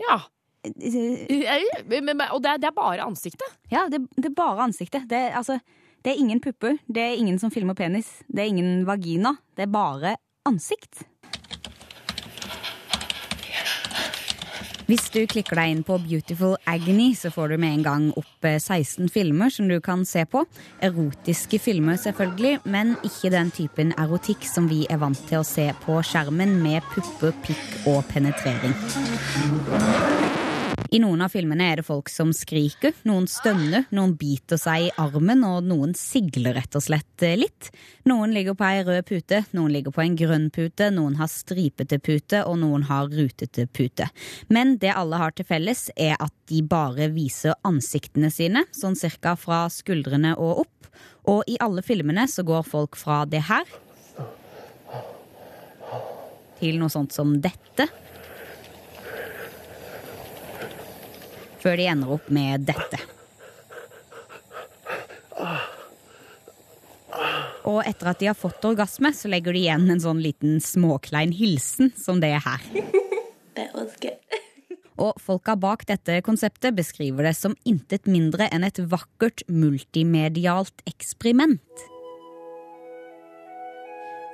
Ja. 0.00 0.20
Og 0.66 2.42
det 2.42 2.52
er, 2.56 2.72
bare 2.74 3.04
ansiktet. 3.04 3.58
Ja, 3.70 3.84
det, 3.90 4.00
det 4.16 4.32
er 4.32 4.38
bare 4.38 4.64
ansiktet. 4.66 5.06
Det, 5.10 5.20
altså, 5.38 5.60
det 6.02 6.12
er 6.14 6.22
ingen 6.22 6.40
pupper, 6.42 6.80
det 6.90 7.04
er 7.04 7.20
ingen 7.20 7.38
som 7.38 7.52
filmer 7.54 7.76
penis, 7.78 8.08
det 8.26 8.44
er 8.44 8.50
ingen 8.50 8.84
vagina. 8.88 9.36
Det 9.56 9.66
er 9.68 9.72
bare 9.72 10.16
ansikt. 10.46 11.04
Hvis 14.86 15.08
du 15.10 15.24
klikker 15.26 15.58
deg 15.58 15.72
inn 15.72 15.80
på 15.82 15.96
Beautiful 15.98 16.54
Agony, 16.70 17.08
så 17.18 17.32
får 17.34 17.50
du 17.50 17.56
med 17.58 17.80
en 17.80 17.82
gang 17.82 18.04
opp 18.14 18.46
eh, 18.46 18.60
16 18.60 19.10
filmer 19.10 19.50
som 19.50 19.66
du 19.66 19.80
kan 19.82 20.04
se 20.06 20.22
på. 20.30 20.44
Erotiske 20.86 21.58
filmer, 21.58 21.98
selvfølgelig, 21.98 22.60
men 22.70 22.94
ikke 23.02 23.32
den 23.34 23.50
typen 23.50 23.90
erotikk 23.98 24.46
som 24.46 24.70
vi 24.70 24.84
er 24.86 25.02
vant 25.02 25.18
til 25.26 25.42
å 25.42 25.46
se 25.46 25.66
på 25.82 25.98
skjermen, 26.06 26.60
med 26.62 26.86
pupper, 26.94 27.34
pikk 27.42 27.90
og 27.90 28.04
penetrering. 28.12 28.78
I 30.96 31.00
noen 31.02 31.20
av 31.20 31.28
filmene 31.34 31.66
er 31.68 31.80
det 31.80 31.84
folk 31.84 32.08
som 32.08 32.30
skriker, 32.32 32.94
noen 33.04 33.26
stønner, 33.28 33.84
noen 33.92 34.14
biter 34.16 34.56
seg 34.56 34.86
i 34.86 34.92
armen, 35.02 35.42
og 35.44 35.66
noen 35.68 35.90
sigler 35.98 36.54
rett 36.56 36.78
og 36.78 36.84
slett 36.86 37.24
eh, 37.26 37.34
litt. 37.36 37.68
Noen 38.08 38.32
ligger 38.32 38.56
på 38.56 38.64
ei 38.64 38.78
rød 38.86 39.04
pute, 39.10 39.42
noen 39.52 39.74
ligger 39.74 39.92
på 39.92 40.00
en 40.06 40.16
grønn 40.16 40.46
pute, 40.54 40.88
noen 40.94 41.18
har 41.18 41.28
stripete 41.28 41.98
pute, 42.00 42.40
og 42.48 42.56
noen 42.62 42.86
har 42.88 43.10
rutete 43.12 43.66
pute. 43.76 44.08
Men 44.48 44.78
det 44.80 44.94
alle 44.96 45.20
har 45.20 45.36
til 45.36 45.48
felles, 45.50 45.90
er 46.00 46.16
at 46.16 46.32
de 46.48 46.62
bare 46.64 47.10
viser 47.12 47.58
ansiktene 47.68 48.32
sine, 48.32 48.64
sånn 48.72 48.96
cirka 48.96 49.34
fra 49.36 49.66
skuldrene 49.72 50.32
og 50.38 50.64
opp. 50.64 50.90
Og 51.28 51.44
i 51.50 51.58
alle 51.60 51.84
filmene 51.84 52.24
så 52.30 52.46
går 52.46 52.64
folk 52.64 52.96
fra 52.96 53.26
det 53.28 53.44
her 53.50 53.68
til 56.56 56.80
noe 56.80 56.88
sånt 56.88 57.12
som 57.12 57.36
dette. 57.44 57.90
Før 61.66 61.80
de 61.80 61.86
ender 61.90 62.14
opp 62.14 62.30
med 62.30 62.68
dette. 62.68 63.00
Og 67.66 67.80
etter 67.82 68.12
at 68.12 68.20
de 68.22 68.28
har 68.30 68.38
fått 68.38 68.62
orgasme, 68.68 69.10
så 69.10 69.26
legger 69.32 69.56
de 69.56 69.64
igjen 69.64 69.88
en 69.90 70.02
sånn 70.02 70.22
liten 70.22 70.60
småklein 70.62 71.34
hilsen, 71.34 71.90
som 71.98 72.22
det 72.22 72.30
er 72.36 72.44
her. 72.44 72.62
Og 74.96 75.18
folka 75.20 75.56
bak 75.60 75.82
dette 75.90 76.20
konseptet 76.24 76.76
beskriver 76.78 77.26
det 77.26 77.34
som 77.36 77.56
intet 77.68 78.06
mindre 78.08 78.46
enn 78.54 78.64
et 78.64 78.78
vakkert 78.86 79.42
multimedialt 79.50 80.86
eksperiment. 80.88 81.86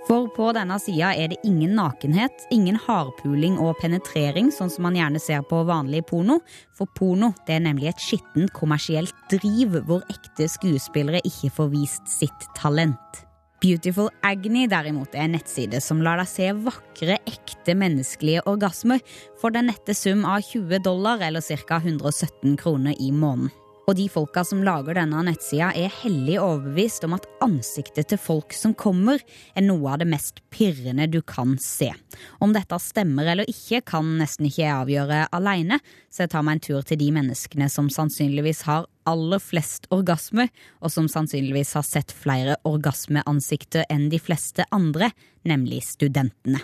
For 0.08 0.26
på 0.34 0.48
denne 0.56 0.76
sida 0.82 1.12
er 1.14 1.30
det 1.30 1.38
ingen 1.46 1.76
nakenhet, 1.78 2.46
ingen 2.50 2.78
hardpuling 2.88 3.54
og 3.62 3.76
penetrering, 3.78 4.50
sånn 4.50 4.70
som 4.72 4.88
man 4.88 4.98
gjerne 4.98 5.22
ser 5.22 5.44
på 5.46 5.62
vanlig 5.68 6.02
porno. 6.10 6.40
For 6.74 6.90
porno 6.98 7.30
det 7.46 7.56
er 7.56 7.66
nemlig 7.68 7.92
et 7.92 8.02
skittent 8.02 8.50
kommersielt 8.56 9.14
driv 9.30 9.78
hvor 9.86 10.02
ekte 10.10 10.50
skuespillere 10.50 11.22
ikke 11.28 11.52
får 11.54 11.70
vist 11.76 12.10
sitt 12.10 12.48
talent. 12.58 13.22
Beautiful 13.62 14.10
Agony 14.26 14.66
derimot 14.66 15.14
er 15.14 15.28
en 15.28 15.36
nettside 15.36 15.78
som 15.78 16.02
lar 16.02 16.18
deg 16.18 16.26
se 16.26 16.50
vakre, 16.64 17.20
ekte 17.30 17.76
menneskelige 17.78 18.42
orgasmer 18.50 18.98
for 19.38 19.54
den 19.54 19.70
nette 19.70 19.94
sum 19.94 20.26
av 20.26 20.42
20 20.42 20.82
dollar 20.82 21.22
eller 21.22 21.46
ca. 21.62 21.78
117 21.78 22.58
kroner 22.58 22.98
i 22.98 23.12
måneden. 23.14 23.54
Og 23.90 23.96
de 23.98 24.04
folka 24.10 24.44
som 24.46 24.62
lager 24.62 24.94
denne 24.94 25.24
nettsida, 25.26 25.72
er 25.74 25.90
hellig 26.02 26.36
overbevist 26.38 27.02
om 27.06 27.16
at 27.16 27.26
ansiktet 27.42 28.12
til 28.12 28.20
folk 28.20 28.54
som 28.54 28.76
kommer, 28.78 29.22
er 29.58 29.66
noe 29.66 29.90
av 29.90 30.02
det 30.02 30.08
mest 30.12 30.38
pirrende 30.54 31.08
du 31.10 31.18
kan 31.26 31.56
se. 31.60 31.90
Om 32.42 32.54
dette 32.54 32.78
stemmer 32.82 33.32
eller 33.32 33.50
ikke, 33.50 33.82
kan 33.92 34.14
nesten 34.20 34.46
ikke 34.46 34.62
jeg 34.62 34.76
avgjøre 34.76 35.24
aleine, 35.34 35.80
så 36.12 36.24
jeg 36.24 36.34
tar 36.34 36.46
meg 36.46 36.58
en 36.60 36.66
tur 36.68 36.86
til 36.86 37.00
de 37.02 37.10
menneskene 37.18 37.68
som 37.72 37.90
sannsynligvis 37.90 38.62
har 38.68 38.86
aller 39.08 39.42
flest 39.42 39.88
orgasmer, 39.90 40.52
og 40.78 40.94
som 40.94 41.10
sannsynligvis 41.10 41.74
har 41.74 41.86
sett 41.86 42.14
flere 42.14 42.60
orgasmeansikter 42.68 43.88
enn 43.90 44.06
de 44.12 44.22
fleste 44.22 44.68
andre, 44.70 45.10
nemlig 45.48 45.82
studentene. 45.90 46.62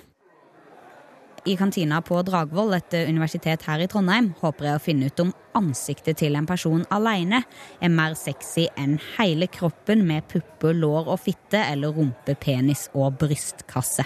I 1.49 1.55
kantina 1.57 2.03
på 2.05 2.19
Dragvoll, 2.27 2.75
et 2.77 2.93
universitet 3.09 3.63
her 3.65 3.81
i 3.81 3.87
Trondheim, 3.89 4.35
håper 4.43 4.67
jeg 4.69 4.77
å 4.77 4.83
finne 4.85 5.07
ut 5.09 5.21
om 5.23 5.31
ansiktet 5.57 6.19
til 6.21 6.37
en 6.37 6.45
person 6.49 6.83
alene 6.93 7.41
er 7.81 7.93
mer 7.95 8.13
sexy 8.21 8.67
enn 8.77 8.99
hele 9.15 9.49
kroppen 9.49 10.03
med 10.05 10.27
pupper, 10.29 10.77
lår 10.77 11.09
og 11.09 11.23
fitte, 11.25 11.63
eller 11.63 11.95
rumpe, 11.97 12.35
penis 12.37 12.91
og 12.93 13.17
brystkasse. 13.23 14.05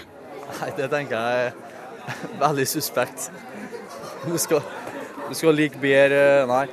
Nei, 0.61 0.69
det 0.77 0.87
tenker 0.93 1.17
jeg 1.17 1.51
er 1.51 2.39
veldig 2.45 2.67
suspekt. 2.77 3.27
Du 4.23 4.37
skal, 4.39 4.63
du 5.27 5.35
skal 5.35 5.59
like 5.59 5.83
bedre 5.83 6.45
Nei. 6.47 6.63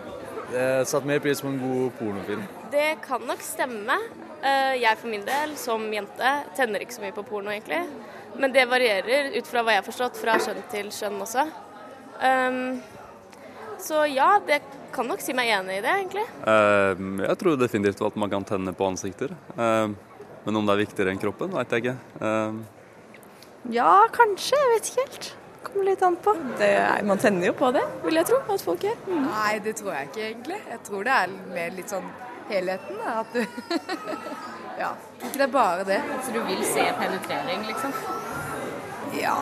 Jeg 0.54 0.86
setter 0.86 1.06
mer 1.06 1.20
pris 1.22 1.42
på 1.42 1.50
en 1.50 1.58
god 1.62 1.90
pornofilm. 1.98 2.46
Det 2.70 2.88
kan 3.02 3.26
nok 3.26 3.42
stemme. 3.42 3.98
Eh, 4.42 4.78
Jeg 4.82 4.98
for 4.98 5.10
min 5.10 5.26
del, 5.26 5.58
som 5.58 5.82
jente, 5.94 6.30
tenner 6.58 6.82
ikke 6.82 6.94
så 6.96 7.02
mye 7.04 7.14
på 7.14 7.26
porno, 7.26 7.50
egentlig. 7.50 7.82
Men 8.38 8.52
det 8.54 8.66
varierer 8.70 9.32
ut 9.36 9.46
fra 9.48 9.62
hva 9.64 9.74
jeg 9.74 9.82
har 9.82 9.86
forstått, 9.86 10.20
fra 10.20 10.36
skjønn 10.40 10.62
til 10.72 10.90
skjønn 10.94 11.18
også. 11.24 11.46
Um, 12.20 12.80
så 13.80 14.04
ja, 14.10 14.34
det 14.46 14.60
kan 14.94 15.08
nok 15.08 15.22
si 15.24 15.34
meg 15.36 15.50
enig 15.54 15.78
i 15.78 15.82
det, 15.84 15.92
egentlig. 16.02 16.26
Uh, 16.44 17.24
Jeg 17.24 17.40
tror 17.40 17.58
definitivt 17.60 18.02
at 18.06 18.16
man 18.20 18.30
kan 18.32 18.46
tenne 18.46 18.74
på 18.76 18.88
ansikter. 18.88 19.34
Uh, 19.56 19.90
Men 20.44 20.56
om 20.56 20.64
det 20.64 20.72
er 20.72 20.80
viktigere 20.86 21.12
enn 21.12 21.20
kroppen, 21.20 21.52
veit 21.52 21.72
jeg 21.74 21.84
ikke. 21.84 21.96
Uh... 22.20 22.60
Ja, 23.68 24.06
kanskje. 24.14 24.56
Jeg 24.56 24.72
vet 24.74 24.88
ikke 24.88 25.04
helt. 25.04 25.30
Kommer 25.60 25.84
litt 25.90 26.02
an 26.02 26.16
på. 26.24 26.32
Det 26.56 26.70
er, 26.78 27.02
man 27.04 27.20
tenner 27.20 27.50
jo 27.50 27.56
på 27.58 27.68
det, 27.76 27.82
vil 28.06 28.16
jeg 28.16 28.30
tro 28.30 28.38
at 28.48 28.62
folk 28.64 28.86
gjør. 28.86 29.02
Nei, 29.12 29.58
det 29.60 29.74
tror 29.76 29.92
jeg 29.92 30.08
ikke 30.08 30.22
egentlig. 30.30 30.60
Jeg 30.70 30.80
tror 30.86 31.04
det 31.04 31.18
er 31.18 31.34
mer 31.52 31.74
litt 31.76 31.92
sånn 31.92 32.08
helheten. 32.48 33.02
At 33.04 33.36
du 33.36 33.44
Ja. 34.80 34.94
Ikke 35.20 35.36
det 35.36 35.44
er 35.44 35.52
bare 35.52 35.84
det. 35.84 35.98
Så 36.24 36.32
du 36.32 36.40
vil 36.46 36.62
se 36.64 36.86
penetrering, 36.96 37.66
liksom? 37.68 37.92
Ja 39.18 39.36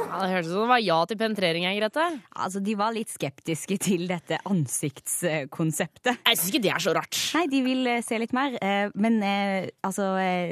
Ja, 0.00 0.18
det 0.24 0.30
hørtes 0.32 0.48
ut 0.48 0.54
som 0.54 0.62
det 0.64 0.70
var 0.70 0.80
ja 0.82 0.96
til 1.06 1.18
penetrering, 1.20 1.64
Grete. 1.76 2.04
Altså, 2.34 2.60
De 2.64 2.72
var 2.78 2.92
litt 2.94 3.10
skeptiske 3.12 3.76
til 3.84 4.06
dette 4.08 4.38
ansiktskonseptet. 4.48 6.18
Jeg 6.26 6.38
syns 6.38 6.48
ikke 6.50 6.62
det 6.64 6.72
er 6.72 6.82
så 6.82 6.94
rart. 6.96 7.18
Nei, 7.36 7.42
de 7.52 7.60
vil 7.64 7.86
eh, 7.90 8.00
se 8.04 8.18
litt 8.18 8.32
mer. 8.36 8.56
eh, 8.64 8.88
Men 8.94 9.20
eh, 9.22 9.68
altså, 9.86 10.08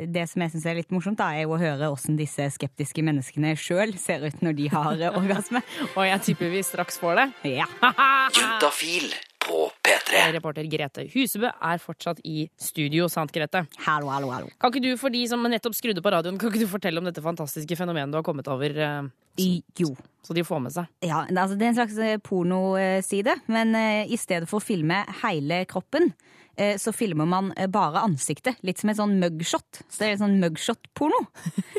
det 0.07 0.27
som 0.31 0.45
jeg 0.45 0.53
syns 0.55 0.67
er 0.69 0.79
litt 0.79 0.93
morsomt, 0.95 1.19
da, 1.19 1.31
er 1.35 1.47
jo 1.47 1.57
å 1.57 1.61
høre 1.63 1.91
åssen 1.91 2.19
disse 2.21 2.47
skeptiske 2.55 3.03
menneskene 3.07 3.55
sjøl 3.59 3.97
ser 3.99 4.27
ut 4.29 4.43
når 4.45 4.59
de 4.61 4.69
har 4.75 5.03
orgasme. 5.23 5.65
Og 5.95 6.05
jeg 6.07 6.23
tipper 6.29 6.53
vi 6.55 6.63
straks 6.67 7.01
får 7.03 7.23
det. 7.23 7.29
Ja. 7.57 7.67
Juntafil 8.39 9.11
på 9.49 9.59
P3. 9.85 10.23
Reporter 10.37 10.67
Grete 10.71 11.07
Husebø 11.13 11.49
er 11.51 11.81
fortsatt 11.83 12.21
i 12.29 12.47
studio, 12.61 13.09
sant, 13.13 13.33
Grete? 13.35 13.65
Hallo, 13.87 14.11
hallo, 14.13 14.31
hallo. 14.35 14.51
Kan 14.61 14.73
ikke 14.75 14.85
du, 14.85 14.93
for 15.01 15.15
de 15.15 15.25
som 15.31 15.43
nettopp 15.49 15.77
skrudde 15.79 16.05
på 16.05 16.13
radioen, 16.15 16.39
kan 16.41 16.53
ikke 16.53 16.63
du 16.67 16.71
fortelle 16.71 17.01
om 17.03 17.09
dette 17.09 17.25
fantastiske 17.25 17.79
fenomenet 17.81 18.13
du 18.15 18.21
har 18.21 18.27
kommet 18.27 18.49
over? 18.53 18.77
Så, 18.77 19.11
I, 19.43 19.51
jo. 19.79 19.93
Så 20.27 20.35
de 20.37 20.43
får 20.45 20.61
med 20.65 20.75
seg. 20.75 20.89
Ja, 21.07 21.25
det- 21.29 21.39
altså, 21.39 21.57
det 21.59 21.67
er 21.69 21.73
en 21.75 21.79
slags 21.81 21.99
eh, 22.03 22.17
pornoside, 22.19 23.37
men 23.49 23.75
eh, 23.79 24.05
i 24.13 24.17
stedet 24.21 24.49
for 24.51 24.61
å 24.61 24.65
filme 24.65 25.05
hele 25.23 25.63
kroppen, 25.71 26.11
eh, 26.59 26.75
så 26.83 26.91
filmer 26.93 27.25
man 27.31 27.53
eh, 27.57 27.69
bare 27.71 28.03
ansiktet. 28.03 28.59
Litt 28.67 28.83
som 28.83 28.91
et 28.91 28.99
sånn 28.99 29.15
mugshot. 29.23 29.83
Så 29.89 30.03
det 30.03 30.09
er 30.11 30.19
sånn 30.25 30.41
mugshot-porno. 30.43 31.21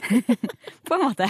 På 0.87 0.95
en 0.95 1.03
måte. 1.03 1.27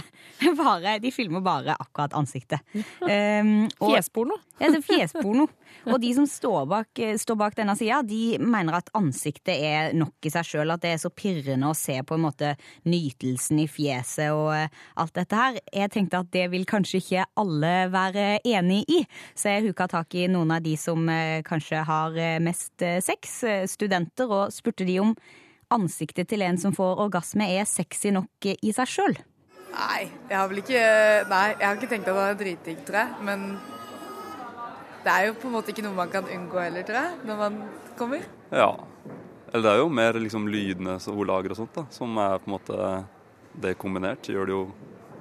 Bare, 0.55 0.99
de 1.03 1.09
filmer 1.11 1.41
bare 1.43 1.73
akkurat 1.81 2.13
ansiktet. 2.15 2.61
Um, 3.01 3.65
og- 3.81 3.89
Fjesporno. 3.95 4.37
Ja, 4.61 4.69
fjesporno. 4.85 5.49
Og 5.87 5.99
de 6.01 6.11
som 6.15 6.27
står 6.27 6.65
bak, 6.69 6.99
eh, 6.99 7.17
står 7.17 7.37
bak 7.39 7.55
denne 7.57 7.75
sida, 7.77 8.01
de 8.03 8.37
mener 8.39 8.77
at 8.79 8.89
ansiktet 8.97 9.55
er 9.55 9.93
nok 9.97 10.25
i 10.25 10.31
seg 10.33 10.45
sjøl. 10.45 10.73
At 10.73 10.83
det 10.83 10.93
er 10.93 11.01
så 11.01 11.09
pirrende 11.09 11.69
å 11.69 11.77
se 11.77 11.99
på 12.03 12.17
en 12.17 12.25
måte 12.25 12.53
nytelsen 12.85 13.61
i 13.63 13.67
fjeset 13.67 14.31
og 14.35 14.51
eh, 14.55 14.69
alt 14.99 15.15
dette 15.15 15.39
her. 15.39 15.59
Jeg 15.73 15.93
tenkte 15.95 16.21
at 16.23 16.31
det 16.35 16.47
vil 16.51 16.67
kanskje 16.69 17.01
ikke 17.01 17.27
alle 17.39 17.73
være 17.93 18.27
enig 18.43 18.83
i, 18.89 19.03
så 19.35 19.55
jeg 19.55 19.69
huka 19.69 19.89
tak 19.91 20.15
i 20.15 20.27
noen 20.31 20.51
av 20.55 20.63
de 20.65 20.75
som 20.79 21.07
eh, 21.09 21.41
kanskje 21.47 21.83
har 21.87 22.17
mest 22.43 22.83
sex, 23.03 23.43
studenter, 23.71 24.29
og 24.29 24.53
spurte 24.53 24.85
de 24.87 24.99
om 25.01 25.13
ansiktet 25.73 26.29
til 26.29 26.43
en 26.43 26.57
som 26.59 26.73
får 26.75 27.01
orgasme 27.05 27.45
er 27.59 27.67
sexy 27.69 28.11
nok 28.13 28.49
i 28.51 28.73
seg 28.75 28.89
sjøl. 28.89 29.19
Nei, 29.69 30.09
jeg 30.29 30.37
har 30.37 30.47
vel 30.49 30.61
ikke 30.63 30.85
Nei, 31.29 31.43
jeg 31.53 31.65
har 31.65 31.77
ikke 31.77 31.91
tenkt 31.91 32.09
at 32.09 32.17
det 32.17 32.23
er 32.25 32.39
dritdigg, 32.39 32.79
tror 32.87 32.99
jeg. 33.03 33.25
Men 33.27 33.45
det 35.03 35.13
er 35.13 35.27
jo 35.29 35.37
på 35.39 35.47
en 35.47 35.55
måte 35.55 35.71
ikke 35.73 35.83
noe 35.85 35.95
man 35.97 36.11
kan 36.11 36.27
unngå 36.27 36.59
heller, 36.61 36.85
tror 36.87 36.99
jeg, 36.99 37.19
når 37.29 37.39
man 37.39 37.57
kommer. 37.99 38.25
Ja. 38.51 38.71
Eller 39.49 39.63
det 39.65 39.71
er 39.71 39.81
jo 39.81 39.89
mer 39.89 40.19
liksom 40.19 40.47
lydene 40.51 40.97
som 41.01 41.17
hun 41.17 41.29
lager 41.29 41.55
og 41.55 41.61
sånt, 41.61 41.73
da, 41.75 41.85
som 41.93 42.17
er 42.21 42.37
på 42.41 42.51
en 42.51 42.55
måte 42.57 42.89
Det 43.59 43.71
kombinert 43.81 44.27
gjør 44.29 44.45
det 44.45 44.53
jo 44.53 44.65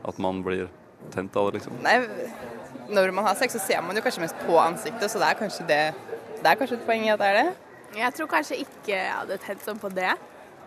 at 0.08 0.18
man 0.20 0.42
blir 0.44 0.68
tent 1.14 1.36
av 1.36 1.48
det, 1.48 1.58
liksom. 1.58 1.78
Nei, 1.82 1.96
når 2.92 3.12
man 3.16 3.26
har 3.26 3.38
sex, 3.40 3.56
så 3.56 3.62
ser 3.64 3.80
man 3.84 3.96
jo 3.96 4.02
kanskje 4.04 4.22
mest 4.26 4.42
på 4.44 4.58
ansiktet, 4.60 5.08
så 5.10 5.20
det 5.20 5.30
er 5.30 5.38
kanskje 5.38 5.66
det 5.68 5.82
Det 6.38 6.46
er 6.46 6.58
kanskje 6.60 6.76
et 6.78 6.84
poeng 6.86 7.06
i 7.06 7.10
at 7.10 7.18
det 7.18 7.30
er 7.32 7.38
det. 7.40 7.48
Jeg 7.98 8.14
tror 8.14 8.28
kanskje 8.30 8.60
ikke 8.62 8.92
jeg 8.92 9.14
hadde 9.14 9.40
tent 9.42 9.64
sånn 9.64 9.80
på 9.80 9.90
det. 9.90 10.12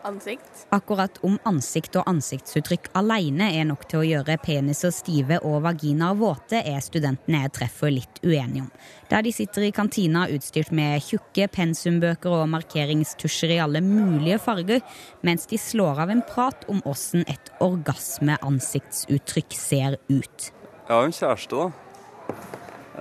Ansikt. 0.03 0.67
Akkurat 0.74 1.20
om 1.25 1.38
ansikt 1.46 1.96
og 2.00 2.08
ansiktsuttrykk 2.10 2.89
alene 2.98 3.51
er 3.53 3.65
nok 3.70 3.84
til 3.89 4.00
å 4.00 4.08
gjøre 4.08 4.38
peniser 4.41 4.91
stive 4.96 5.38
og 5.46 5.62
vaginaer 5.65 6.17
våte, 6.17 6.58
er 6.58 6.81
studentene 6.81 7.43
jeg 7.43 7.53
treffer 7.60 7.93
litt 7.93 8.22
uenige 8.25 8.63
om. 8.65 8.72
Der 9.12 9.22
de 9.25 9.31
sitter 9.36 9.62
i 9.67 9.72
kantina 9.75 10.27
utstyrt 10.34 10.72
med 10.74 11.03
tjukke 11.05 11.48
pensumbøker 11.53 12.31
og 12.39 12.50
markeringstusjer 12.55 13.55
i 13.58 13.62
alle 13.62 13.81
mulige 13.86 14.39
farger, 14.41 14.81
mens 15.22 15.46
de 15.51 15.58
slår 15.62 16.01
av 16.05 16.10
en 16.15 16.25
prat 16.25 16.65
om 16.72 16.81
åssen 16.89 17.22
et 17.29 17.53
orgasmeansiktsuttrykk 17.62 19.51
ser 19.58 20.00
ut. 20.10 20.51
Jeg 20.88 20.93
har 20.96 21.01
jo 21.05 21.10
en 21.12 21.20
kjæreste, 21.22 21.55
da. 21.55 21.67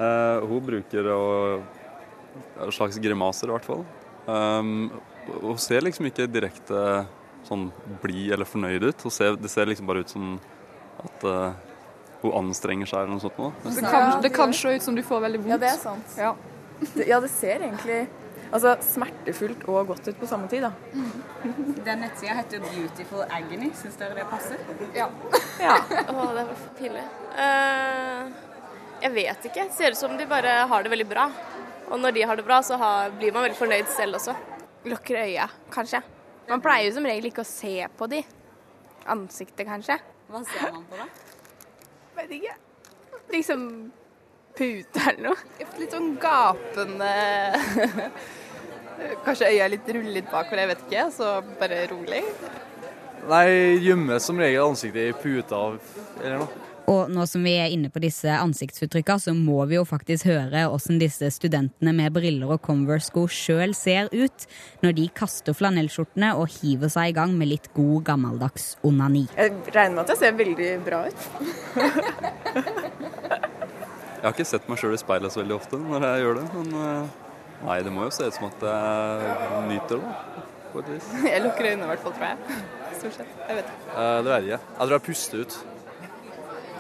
Eh, 0.00 0.38
hun 0.50 0.64
bruker 0.68 1.02
å 1.14 1.22
slags 2.70 2.98
grimaser, 3.02 3.48
i 3.48 3.56
hvert 3.56 3.66
fall. 3.66 3.84
Um, 4.30 4.90
hun 5.28 5.58
ser 5.60 5.84
liksom 5.84 6.08
ikke 6.10 6.28
direkte 6.30 6.84
sånn 7.48 7.68
blid 8.02 8.34
eller 8.34 8.48
fornøyd 8.48 8.84
ut. 8.90 9.02
Hun 9.06 9.14
ser, 9.14 9.36
det 9.40 9.50
ser 9.52 9.68
liksom 9.70 9.88
bare 9.88 10.04
ut 10.04 10.12
som 10.12 10.38
at 11.00 11.26
uh, 11.26 11.52
hun 12.22 12.36
anstrenger 12.44 12.90
seg 12.90 13.04
eller 13.04 13.16
noe 13.16 13.24
sånt. 13.24 13.38
Nå. 13.40 13.50
Det 13.64 13.84
kan, 13.84 14.16
det 14.24 14.32
kan 14.34 14.54
se 14.56 14.76
ut 14.76 14.84
som 14.84 14.96
du 14.96 15.02
får 15.06 15.22
veldig 15.26 15.42
vondt. 15.44 15.54
Ja, 15.54 15.60
det 15.62 15.70
er 15.72 15.78
sant. 15.80 16.18
Ja. 16.20 16.34
Det, 16.80 17.06
ja, 17.08 17.20
det 17.20 17.30
ser 17.32 17.64
egentlig 17.64 18.02
altså, 18.50 18.74
smertefullt 18.84 19.64
og 19.68 19.90
godt 19.92 20.08
ut 20.08 20.20
på 20.20 20.28
samme 20.28 20.48
tid, 20.52 20.66
da. 20.66 20.72
Den 21.86 22.04
nettsida 22.04 22.36
heter 22.40 22.62
Beautiful 22.66 23.24
Agony. 23.28 23.72
Syns 23.78 23.98
dere 24.00 24.18
det 24.20 24.28
passer? 24.30 24.60
Ja. 24.96 25.08
Å, 26.12 26.28
det 26.36 26.44
var 26.44 26.54
pinlig. 26.78 27.06
Eh, 27.40 28.30
jeg 29.00 29.16
vet 29.16 29.50
ikke. 29.50 29.68
Ser 29.76 29.96
ut 29.96 30.00
som 30.00 30.16
de 30.18 30.28
bare 30.28 30.60
har 30.68 30.84
det 30.84 30.92
veldig 30.92 31.08
bra. 31.08 31.30
Og 31.90 31.98
når 31.98 32.14
de 32.14 32.28
har 32.28 32.38
det 32.38 32.46
bra, 32.46 32.60
så 32.62 32.76
har, 32.78 33.10
blir 33.18 33.32
man 33.34 33.48
veldig 33.48 33.58
fornøyd 33.58 33.88
selv 33.90 34.20
også. 34.20 34.36
Lukker 34.88 35.20
øya, 35.26 35.46
kanskje. 35.72 36.00
Man 36.48 36.62
pleier 36.64 36.88
jo 36.88 36.96
som 36.96 37.06
regel 37.06 37.28
ikke 37.28 37.44
å 37.44 37.48
se 37.48 37.74
på 37.98 38.08
de. 38.10 38.22
Ansiktet, 39.12 39.66
kanskje. 39.68 39.98
Hva 40.30 40.40
ser 40.48 40.72
man 40.72 40.86
på 40.88 40.98
da? 40.98 41.08
Vet 42.16 42.32
ikke. 42.38 42.54
Liksom 43.30 43.66
pute 44.56 45.04
eller 45.12 45.30
noe. 45.30 45.68
Litt 45.78 45.94
sånn 45.94 46.14
gapende 46.20 47.10
Kanskje 49.24 49.48
øya 49.48 49.64
er 49.64 49.72
litt 49.72 49.86
ruller 49.94 50.16
litt 50.18 50.32
bakover, 50.32 50.64
jeg 50.64 50.72
vet 50.72 50.82
ikke. 50.86 51.04
Så 51.14 51.28
bare 51.60 51.84
rolig. 51.92 52.24
Nei, 53.30 53.46
gjemmer 53.84 54.20
som 54.22 54.40
regel 54.40 54.72
ansiktet 54.72 55.12
i 55.12 55.16
puta 55.16 55.60
eller 56.20 56.42
noe. 56.42 56.69
Og 56.90 57.10
nå 57.12 57.22
som 57.30 57.44
vi 57.46 57.52
er 57.60 57.70
inne 57.70 57.86
på 57.92 58.00
disse 58.02 58.32
ansiktsuttrykkene, 58.34 59.22
så 59.22 59.34
må 59.36 59.60
vi 59.70 59.76
jo 59.78 59.84
faktisk 59.86 60.26
høre 60.26 60.64
åssen 60.74 60.98
disse 60.98 61.28
studentene 61.30 61.92
med 61.94 62.10
briller 62.16 62.50
og 62.56 62.62
Converse-sko 62.66 63.26
sjøl 63.30 63.74
ser 63.78 64.10
ut 64.10 64.46
når 64.82 64.96
de 64.98 65.06
kaster 65.14 65.54
flanellskjortene 65.54 66.32
og 66.40 66.50
hiver 66.58 66.90
seg 66.90 67.12
i 67.12 67.16
gang 67.20 67.36
med 67.38 67.52
litt 67.52 67.70
god 67.76 68.02
gammeldags 68.10 68.72
onani. 68.86 69.26
Jeg 69.38 69.54
regner 69.70 70.00
med 70.00 70.02
at 70.02 70.14
jeg 70.16 70.22
ser 70.24 70.38
veldig 70.40 70.70
bra 70.88 71.04
ut. 71.06 71.20
Jeg 74.20 74.26
har 74.26 74.34
ikke 74.34 74.44
sett 74.50 74.66
meg 74.68 74.76
sjøl 74.82 74.92
i 74.92 75.00
speilet 75.00 75.32
så 75.32 75.40
veldig 75.40 75.54
ofte 75.56 75.78
når 75.80 76.04
jeg 76.04 76.24
gjør 76.26 76.34
det, 76.42 76.46
men 76.58 76.74
eh, 76.76 77.20
nei, 77.70 77.76
det 77.86 77.92
må 77.94 78.02
jo 78.04 78.10
se 78.12 78.26
ut 78.28 78.36
som 78.36 78.50
at 78.50 78.66
jeg 78.66 79.62
nyter 79.70 80.02
det. 80.02 80.14
på 80.74 80.82
et 80.82 80.90
vis. 80.92 81.06
Jeg 81.32 81.40
lukker 81.46 81.66
øynene 81.70 81.86
i 81.86 81.90
hvert 81.94 82.02
fall, 82.04 82.12
tror 82.18 82.26
jeg. 82.28 82.58
Stort 83.00 83.16
sett. 83.16 83.30
Jeg 83.48 83.56
vet 83.58 83.70
ikke. 83.72 83.94
Eh, 83.94 84.18
det 84.26 84.30
vet 84.34 84.44
jeg. 84.50 84.58
Jeg 84.58 84.82
tror 84.82 84.92
jeg 84.98 85.04
puster 85.06 85.40
ut. 85.46 85.56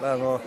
Det 0.00 0.08
er 0.14 0.20
noe 0.20 0.40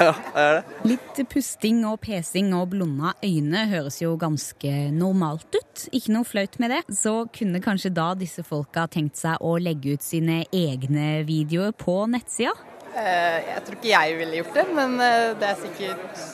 Ja, 0.00 0.12
gjør 0.32 0.54
det. 0.56 0.76
Litt 0.88 1.18
pusting 1.28 1.80
og 1.84 1.98
pesing 2.00 2.52
og 2.56 2.70
blunda 2.72 3.10
øyne 3.26 3.66
høres 3.68 3.98
jo 4.00 4.14
ganske 4.20 4.70
normalt 4.96 5.58
ut. 5.58 5.82
Ikke 5.92 6.14
noe 6.14 6.24
flaut 6.24 6.56
med 6.62 6.72
det. 6.72 6.78
Så 6.96 7.12
kunne 7.36 7.60
kanskje 7.60 7.90
da 7.92 8.06
disse 8.16 8.44
folka 8.46 8.86
tenkt 8.92 9.18
seg 9.20 9.42
å 9.44 9.56
legge 9.60 9.96
ut 9.98 10.04
sine 10.06 10.38
egne 10.56 11.20
videoer 11.28 11.74
på 11.76 11.98
nettsida? 12.12 12.54
Eh, 12.94 13.50
Jeg 13.50 13.64
tror 13.66 13.76
ikke 13.76 13.92
jeg 13.92 14.16
ville 14.22 14.40
gjort 14.40 14.56
det, 14.56 14.66
men 14.78 14.96
eh, 15.04 15.34
det 15.40 15.50
er 15.50 15.60
sikkert 15.66 16.24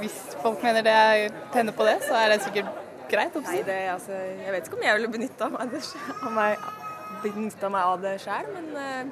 Hvis 0.00 0.16
folk 0.44 0.62
mener 0.62 0.84
det 0.86 0.92
er 0.94 1.34
tenner 1.54 1.74
på 1.76 1.84
det, 1.88 1.96
så 2.06 2.14
er 2.20 2.34
det 2.34 2.42
sikkert 2.44 2.70
greit. 3.10 3.34
Nei, 3.46 3.62
det, 3.66 3.80
altså, 3.96 4.12
jeg 4.12 4.52
vet 4.54 4.66
ikke 4.68 4.78
om 4.78 4.86
jeg 4.86 4.98
ville 5.00 5.12
benytta 5.16 5.48
meg, 5.50 5.60
av 5.62 5.70
det- 5.72 6.22
av 6.22 6.32
meg, 6.36 6.58
meg 7.24 7.82
av 7.82 8.00
det 8.02 8.14
sjøl, 8.20 8.48
men 8.54 8.72
eh, 8.76 9.04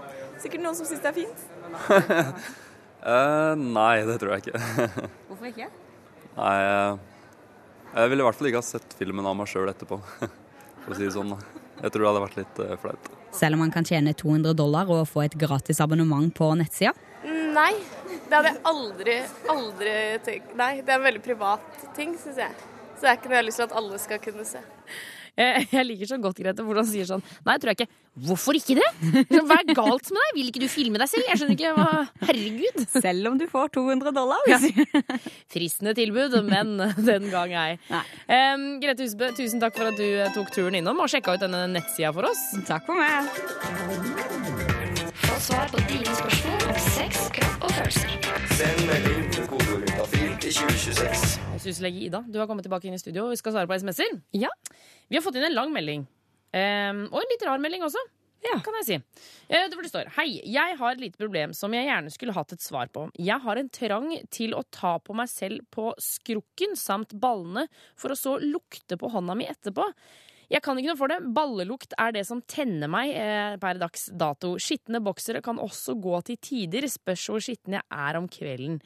sikkert 0.43 0.63
noen 0.63 0.77
som 0.79 0.87
syns 0.87 1.01
det 1.03 1.11
er 1.11 1.19
fint. 1.25 1.45
Eh, 3.05 3.55
nei, 3.61 3.99
det 4.09 4.15
tror 4.17 4.31
jeg 4.33 4.47
ikke. 4.47 4.61
Hvorfor 5.29 5.49
ikke? 5.51 5.67
nei, 6.39 6.53
eh, 6.65 6.95
jeg 7.99 8.11
ville 8.11 8.25
i 8.25 8.27
hvert 8.27 8.39
fall 8.39 8.49
ikke 8.49 8.63
ha 8.63 8.65
sett 8.65 8.95
filmen 8.97 9.27
av 9.29 9.37
meg 9.37 9.51
sjøl 9.51 9.69
etterpå, 9.69 9.99
for 10.87 10.95
å 10.95 10.97
si 10.97 11.05
det 11.05 11.13
sånn. 11.13 11.35
Jeg 11.83 11.93
tror 11.93 12.01
det 12.01 12.09
hadde 12.09 12.23
vært 12.25 12.39
litt 12.39 12.63
eh, 12.65 12.73
flaut. 12.81 13.11
Selv 13.37 13.59
om 13.59 13.65
man 13.67 13.75
kan 13.75 13.85
tjene 13.85 14.15
200 14.17 14.57
dollar 14.57 14.89
og 14.89 15.05
få 15.11 15.27
et 15.27 15.37
gratis 15.37 15.83
abonnement 15.85 16.33
på 16.33 16.49
nettsida? 16.57 16.95
Nei, 17.29 17.75
det 18.15 18.33
hadde 18.33 18.55
jeg 18.55 18.63
aldri, 18.73 19.19
aldri 19.53 19.95
tenkt. 20.25 20.57
Nei, 20.57 20.73
det 20.81 20.95
er 20.95 20.97
en 21.03 21.09
veldig 21.11 21.25
privat 21.29 21.85
ting, 21.99 22.17
syns 22.25 22.41
jeg. 22.41 22.57
Så 22.95 23.05
det 23.05 23.13
er 23.13 23.21
ikke 23.21 23.29
noe 23.29 23.37
jeg 23.37 23.43
har 23.43 23.49
lyst 23.51 23.61
til 23.61 23.69
at 23.69 23.77
alle 23.83 24.01
skal 24.01 24.25
kunne 24.25 24.49
se. 24.49 24.65
Jeg, 25.35 25.67
jeg 25.77 25.87
liker 25.89 26.11
så 26.11 26.19
godt 26.23 26.39
Grete 26.39 26.65
hvordan 26.65 26.85
han 26.85 26.91
sier 26.91 27.09
sånn 27.09 27.23
Nei, 27.47 27.57
tror 27.59 27.73
jeg 27.73 27.81
ikke. 27.81 28.01
Hvorfor 28.25 28.55
ikke 28.55 28.77
det? 28.79 28.89
Hva 29.49 29.59
er 29.59 29.73
galt 29.75 30.11
med 30.15 30.21
deg? 30.21 30.37
Vil 30.39 30.51
ikke 30.53 30.63
du 30.63 30.69
filme 30.71 31.01
deg 31.03 31.11
selv? 31.11 31.27
Jeg 31.27 31.41
skjønner 31.41 31.57
ikke 31.57 31.73
hva 31.75 31.89
Herregud. 32.29 32.85
Selv 33.05 33.31
om 33.33 33.39
du 33.41 33.47
får 33.51 33.73
200 33.75 34.15
dollar. 34.15 34.45
Ja. 34.47 34.61
Fristende 35.51 35.97
tilbud, 35.99 36.37
men 36.47 36.77
den 37.03 37.27
gang 37.33 37.55
ei. 37.59 37.73
Um, 38.29 38.67
Grete 38.83 39.07
Husbø, 39.07 39.33
tusen 39.35 39.63
takk 39.63 39.75
for 39.79 39.91
at 39.91 39.99
du 39.99 40.07
eh, 40.07 40.31
tok 40.37 40.53
turen 40.55 40.79
innom 40.79 41.03
og 41.03 41.11
sjekka 41.11 41.35
ut 41.35 41.43
denne 41.43 41.65
nettsida 41.75 42.15
for 42.15 42.31
oss. 42.31 42.45
Takk 42.69 42.87
for 42.87 42.99
meg. 43.03 43.27
Få 45.25 45.41
svar 45.49 45.71
på 45.75 45.83
dine 45.91 46.15
spørsmål 46.23 46.69
om 46.71 46.83
sex, 46.95 47.29
kropp 47.35 47.67
og 47.67 47.77
følelser. 47.81 48.19
Send 48.55 48.87
melding 48.87 49.24
2026. 50.55 51.39
Syslege 51.59 52.05
Ida, 52.07 52.21
du 52.31 52.39
har 52.39 52.47
kommet 52.47 52.67
tilbake 52.67 52.87
inn 52.87 52.95
i 52.95 53.01
studio. 53.03 53.27
Vi 53.33 53.39
skal 53.41 53.55
svare 53.57 53.67
på 53.71 53.75
SMS-er. 53.75 54.21
Vi 54.33 55.17
har 55.17 55.25
fått 55.25 55.39
inn 55.41 55.49
en 55.49 55.57
lang 55.57 55.73
melding. 55.75 56.05
Um, 56.55 57.01
og 57.11 57.19
en 57.19 57.33
litt 57.33 57.43
rar 57.47 57.63
melding 57.63 57.83
også. 57.87 58.03
Kan 58.45 58.77
jeg 58.77 58.85
si. 58.87 58.97
Eh, 59.49 59.65
Det 59.71 59.73
hvor 59.73 59.87
det 59.87 59.89
står 59.89 60.11
Hei, 60.19 60.27
jeg 60.53 60.77
har 60.77 60.93
et 60.93 61.01
lite 61.01 61.17
problem 61.17 61.55
som 61.57 61.73
jeg 61.73 61.87
gjerne 61.89 62.13
skulle 62.13 62.35
hatt 62.37 62.53
et 62.53 62.61
svar 62.61 62.91
på. 62.93 63.07
Jeg 63.17 63.41
har 63.41 63.57
en 63.57 63.71
trang 63.73 64.11
til 64.29 64.53
å 64.53 64.61
ta 64.69 64.99
på 65.01 65.17
meg 65.17 65.31
selv 65.33 65.65
på 65.73 65.95
skrukken 65.97 66.77
samt 66.77 67.17
ballene, 67.17 67.65
for 67.97 68.13
å 68.13 68.19
så 68.19 68.37
lukte 68.43 68.99
på 69.01 69.11
hånda 69.11 69.35
mi 69.39 69.49
etterpå. 69.49 69.89
Jeg 70.53 70.61
kan 70.61 70.77
ikke 70.77 70.93
noe 70.93 71.01
for 71.01 71.09
det. 71.09 71.23
Ballelukt 71.35 71.97
er 71.99 72.13
det 72.13 72.27
som 72.29 72.45
tenner 72.45 72.93
meg 72.93 73.15
eh, 73.17 73.57
per 73.63 73.81
dags 73.81 74.11
dato. 74.13 74.59
Skitne 74.61 75.01
boksere 75.03 75.41
kan 75.43 75.57
også 75.59 75.97
gå 75.97 76.21
til 76.29 76.37
tider. 76.37 76.85
Spørs 76.93 77.27
hvor 77.33 77.43
skitten 77.43 77.79
jeg 77.79 77.89
er 77.89 78.21
om 78.21 78.29
kvelden. 78.29 78.77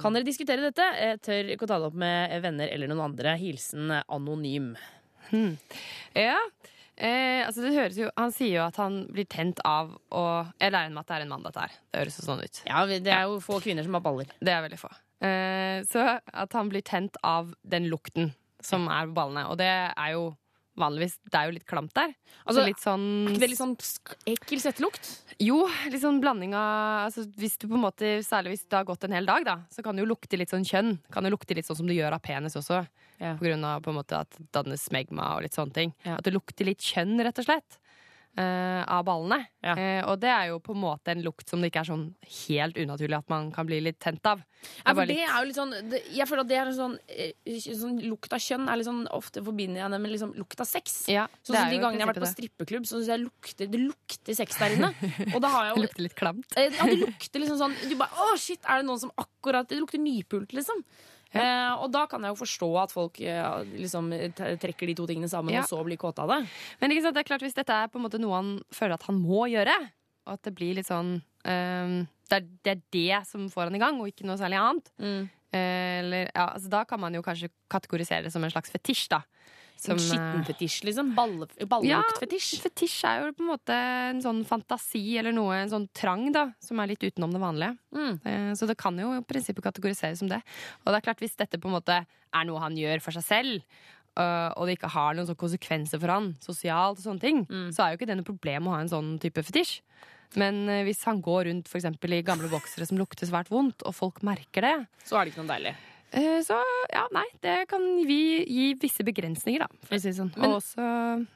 Kan 0.00 0.16
dere 0.16 0.26
diskutere 0.26 0.64
dette? 0.68 0.86
Eh, 0.98 1.16
tør 1.22 1.52
ikke 1.54 1.66
å 1.66 1.70
ta 1.70 1.78
det 1.80 1.90
opp 1.90 1.98
med 1.98 2.34
venner 2.44 2.70
eller 2.72 2.90
noen 2.90 3.10
andre. 3.10 3.36
Hilsen 3.40 3.92
anonym. 4.06 4.74
anonym. 5.30 5.56
Ja. 6.16 6.38
Eh, 6.98 7.44
altså 7.46 7.62
det 7.62 7.76
høres 7.76 7.98
jo, 8.00 8.08
han 8.18 8.32
sier 8.34 8.56
jo 8.56 8.62
at 8.64 8.78
han 8.80 9.04
blir 9.14 9.28
tent 9.30 9.60
av 9.62 9.92
å 10.10 10.22
Jeg 10.58 10.72
lærer 10.74 10.90
med 10.90 11.04
at 11.04 11.10
det 11.10 11.18
er 11.18 11.26
en 11.26 11.30
mann, 11.30 11.44
dette 11.46 11.62
her. 11.62 11.76
Det 11.92 12.00
høres 12.00 12.18
jo 12.18 12.24
sånn 12.26 12.42
ut. 12.42 12.62
Ja, 12.66 12.80
Det 12.90 13.12
er 13.14 13.28
jo 13.30 13.38
få 13.44 13.60
kvinner 13.62 13.86
som 13.86 13.94
har 13.94 14.02
baller. 14.02 14.32
Det 14.42 14.50
er 14.54 14.64
veldig 14.64 14.80
få. 14.80 14.90
Eh, 15.22 15.78
så 15.86 16.18
at 16.18 16.52
han 16.58 16.70
blir 16.72 16.82
tent 16.82 17.16
av 17.22 17.54
den 17.62 17.86
lukten 17.92 18.32
som 18.62 18.88
er 18.90 19.06
på 19.06 19.14
ballene. 19.14 19.46
Og 19.52 19.58
det 19.60 19.70
er 19.70 20.10
jo 20.16 20.32
vanligvis 20.80 21.18
Det 21.26 21.38
er 21.38 21.48
jo 21.48 21.54
litt 21.56 21.66
klamt 21.68 21.94
der. 21.96 22.14
Altså, 22.44 22.64
litt 22.66 22.82
sånn 22.82 23.04
Er 23.26 23.32
ikke 23.34 23.42
det 23.44 23.50
litt 23.52 23.60
sånn 23.60 23.74
ekkel 24.32 24.62
svettelukt? 24.62 25.10
Jo, 25.42 25.60
litt 25.90 26.02
sånn 26.02 26.20
blanding 26.22 26.54
av 26.58 27.08
altså, 27.08 27.26
Hvis 27.38 27.58
du 27.58 27.68
på 27.68 27.76
en 27.78 27.84
måte, 27.84 28.12
Særlig 28.26 28.56
hvis 28.56 28.64
det 28.66 28.80
har 28.80 28.88
gått 28.88 29.04
en 29.06 29.16
hel 29.16 29.28
dag, 29.28 29.46
da, 29.46 29.58
så 29.74 29.84
kan 29.84 29.96
det 29.96 30.04
jo 30.04 30.12
lukte 30.12 30.38
litt 30.40 30.52
sånn 30.52 30.66
kjønn. 30.66 30.96
Kan 31.14 31.28
jo 31.28 31.34
lukte 31.34 31.56
litt 31.58 31.68
sånn 31.68 31.80
som 31.82 31.90
det 31.90 31.98
gjør 31.98 32.16
av 32.16 32.24
penis 32.24 32.56
også. 32.58 32.82
På 33.18 33.42
grunn 33.42 33.64
av 33.66 33.82
på 33.82 33.90
en 33.90 33.98
måte 33.98 34.18
at 34.22 34.30
det 34.38 34.46
dannes 34.54 34.84
smegma 34.86 35.32
og 35.36 35.44
litt 35.46 35.56
sånne 35.56 35.74
ting. 35.74 35.94
At 36.06 36.24
det 36.26 36.34
lukter 36.34 36.68
litt 36.68 36.84
kjønn, 36.84 37.16
rett 37.26 37.40
og 37.42 37.48
slett. 37.48 37.78
Eh, 38.36 38.82
av 38.86 39.04
ballene. 39.06 39.46
Eh, 39.64 40.02
og 40.06 40.20
det 40.22 40.28
er 40.30 40.48
jo 40.52 40.58
på 40.62 40.74
en 40.74 40.80
måte 40.82 41.10
en 41.14 41.22
lukt 41.24 41.48
som 41.48 41.60
det 41.60 41.70
ikke 41.72 41.80
er 41.82 41.88
sånn 41.90 42.04
helt 42.46 42.76
unaturlig 42.78 43.16
at 43.18 43.28
man 43.32 43.50
kan 43.54 43.66
bli 43.66 43.80
litt 43.82 43.98
tent 44.00 44.24
av. 44.26 44.42
Ja, 44.84 44.92
for 44.94 45.06
det 45.06 45.16
litt- 45.16 45.24
er 45.28 45.38
jo 45.38 45.46
litt 45.48 45.56
sånn 45.58 45.74
det, 45.90 46.00
Jeg 46.12 46.26
føler 46.26 46.40
at 46.42 46.48
det 46.48 46.56
er 46.58 46.66
en 46.66 46.74
sånn, 46.74 46.98
eh, 47.08 47.32
sånn 47.78 47.98
Lukt 48.08 48.32
av 48.32 48.40
kjønn 48.42 48.68
er 48.68 48.76
litt 48.76 48.86
sånn 48.88 49.06
Ofte 49.14 49.42
forbinder 49.46 49.80
jeg 49.84 49.90
det 49.90 50.00
med 50.00 50.10
liksom 50.10 50.34
lukt 50.36 50.60
av 50.60 50.66
sex. 50.66 51.08
Ja, 51.08 51.26
sånn 51.46 51.54
det 51.54 51.60
som 51.62 51.66
er 51.66 51.70
de 51.70 51.78
gangene 51.78 51.98
jeg 51.98 52.06
har 52.06 52.14
vært 52.14 52.24
på 52.26 52.32
strippeklubb, 52.34 52.86
så 52.86 52.98
syns 52.98 53.06
jeg 53.12 53.20
lukter, 53.22 53.70
det 53.70 53.80
lukter 53.80 54.34
sex 54.34 54.58
der 54.58 54.74
inne. 54.76 54.90
Og 55.34 55.40
da 55.40 55.48
har 55.48 55.64
jeg 55.68 55.76
jo 55.76 55.82
lukter 55.86 56.02
litt 56.02 56.14
klamt. 56.18 56.46
Ja, 56.56 56.70
det 56.70 56.98
lukter 56.98 57.38
liksom 57.40 57.58
sånn 57.58 57.76
Du 57.88 57.94
bare 57.96 58.10
Å, 58.10 58.36
shit, 58.38 58.60
er 58.66 58.82
det 58.82 58.86
noen 58.90 58.98
som 59.00 59.12
akkurat 59.18 59.68
Det 59.68 59.78
lukter 59.78 59.98
nypult, 60.02 60.50
liksom. 60.52 60.82
Eh, 61.36 61.72
og 61.76 61.90
da 61.92 62.06
kan 62.08 62.22
jeg 62.24 62.32
jo 62.32 62.38
forstå 62.40 62.68
at 62.82 62.92
folk 62.94 63.18
eh, 63.20 63.64
liksom 63.76 64.08
trekker 64.48 64.88
de 64.88 64.94
to 64.96 65.04
tingene 65.10 65.28
sammen 65.28 65.52
Ja. 65.52 65.60
og 65.60 65.68
så 65.68 65.82
blir 65.84 65.98
kåte 66.00 66.24
av 66.24 66.28
det. 66.32 66.38
Men 66.80 66.94
ikke 66.94 67.04
sant, 67.04 67.18
det 67.18 67.24
er 67.24 67.28
klart 67.28 67.44
hvis 67.44 67.56
dette 67.58 67.74
er 67.74 67.90
på 67.92 68.00
en 68.00 68.06
måte 68.06 68.20
noe 68.22 68.34
han 68.38 68.54
føler 68.72 68.96
at 68.96 69.04
han 69.10 69.18
må 69.20 69.44
gjøre, 69.52 69.74
og 70.26 70.32
at 70.38 70.42
det 70.48 70.54
blir 70.56 70.74
litt 70.78 70.88
sånn 70.88 71.18
ehm, 71.44 72.06
det, 72.28 72.38
er, 72.40 72.48
det 72.64 72.72
er 72.72 72.80
det 72.92 73.26
som 73.28 73.48
får 73.52 73.68
han 73.68 73.76
i 73.76 73.82
gang, 73.82 74.00
og 74.00 74.08
ikke 74.08 74.24
noe 74.28 74.36
særlig 74.40 74.56
annet. 74.60 74.90
Mm. 75.00 75.28
Eh, 75.52 75.98
eller, 76.00 76.30
ja, 76.34 76.48
altså, 76.54 76.68
da 76.72 76.82
kan 76.84 77.00
man 77.00 77.14
jo 77.16 77.22
kanskje 77.24 77.48
kategorisere 77.72 78.24
det 78.26 78.32
som 78.32 78.44
en 78.44 78.52
slags 78.52 78.72
fetisj, 78.72 79.06
da. 79.12 79.22
Som, 79.78 79.94
en 79.94 80.00
eh, 80.02 80.06
skittenfetisj, 80.10 80.80
liksom. 80.88 81.12
Balle, 81.14 81.46
balleluktfetisj. 81.70 82.56
Ja, 82.58 82.62
fetisj 82.66 82.96
er 83.06 83.20
jo 83.22 83.32
på 83.38 83.44
en 83.44 83.50
måte 83.52 83.74
en 84.10 84.22
sånn 84.24 84.40
fantasi 84.48 85.02
eller 85.20 85.32
noe, 85.36 85.54
en 85.62 85.70
sånn 85.70 85.86
trang, 85.94 86.32
da, 86.34 86.48
som 86.60 86.80
er 86.82 86.90
litt 86.90 87.04
utenom 87.06 87.30
det 87.32 87.40
vanlige. 87.42 87.76
Mm. 87.94 88.16
Eh, 88.26 88.52
Så 88.58 88.66
det 88.66 88.76
kan 88.80 88.98
jo 88.98 89.12
i 89.14 89.22
prinsippet 89.22 89.62
kategoriseres 89.62 90.18
som 90.18 90.28
det. 90.28 90.40
Og 90.84 90.90
det 90.90 90.96
er 90.98 91.06
klart, 91.06 91.22
hvis 91.22 91.36
dette 91.38 91.60
på 91.62 91.70
en 91.70 91.76
måte 91.78 92.00
er 92.04 92.44
noe 92.44 92.58
han 92.60 92.74
gjør 92.76 93.00
for 93.00 93.12
seg 93.14 93.22
selv, 93.24 93.62
øh, 94.18 94.50
og 94.58 94.66
det 94.66 94.78
ikke 94.78 94.90
har 94.90 95.14
noen 95.14 95.28
sånne 95.28 95.38
konsekvenser 95.44 96.00
for 96.02 96.10
han 96.10 96.32
sosialt, 96.42 96.98
og 96.98 97.04
sånne 97.06 97.20
ting, 97.22 97.44
Mm. 97.46 97.70
så 97.70 97.84
er 97.86 97.92
jo 97.94 97.98
ikke 98.02 98.08
det 98.10 98.16
noe 98.18 98.24
problem 98.34 98.66
å 98.66 98.74
ha 98.74 98.80
en 98.82 98.88
sånn 98.90 99.18
type 99.20 99.38
fetisj. 99.46 99.80
Men 100.36 100.68
eh, 100.68 100.82
hvis 100.84 101.04
han 101.04 101.22
går 101.22 101.46
rundt 101.48 101.68
for 101.68 101.78
eksempel, 101.78 102.12
i 102.12 102.22
gamle 102.22 102.50
boksere 102.50 102.84
som 102.86 102.98
lukter 102.98 103.24
svært 103.30 103.48
vondt, 103.48 103.80
og 103.86 103.94
folk 103.94 104.20
merker 104.22 104.60
det, 104.60 104.86
Så 105.06 105.16
er 105.16 105.24
det 105.24 105.32
ikke 105.32 105.44
noe 105.46 105.54
deilig. 105.54 105.74
Eh, 106.12 106.40
så 106.42 106.58
ja, 106.92 107.06
nei, 107.12 107.26
det 107.42 107.68
kan 107.68 107.82
vi 108.06 108.44
gi 108.46 108.74
visse 108.80 109.04
begrensninger, 109.04 109.60
da, 109.60 109.68
for 109.84 109.96
å 109.96 110.00
si 110.00 110.08
det 110.10 110.16
sånn. 110.18 110.32
Men- 110.36 110.50
og 110.50 110.60
også 110.62 111.26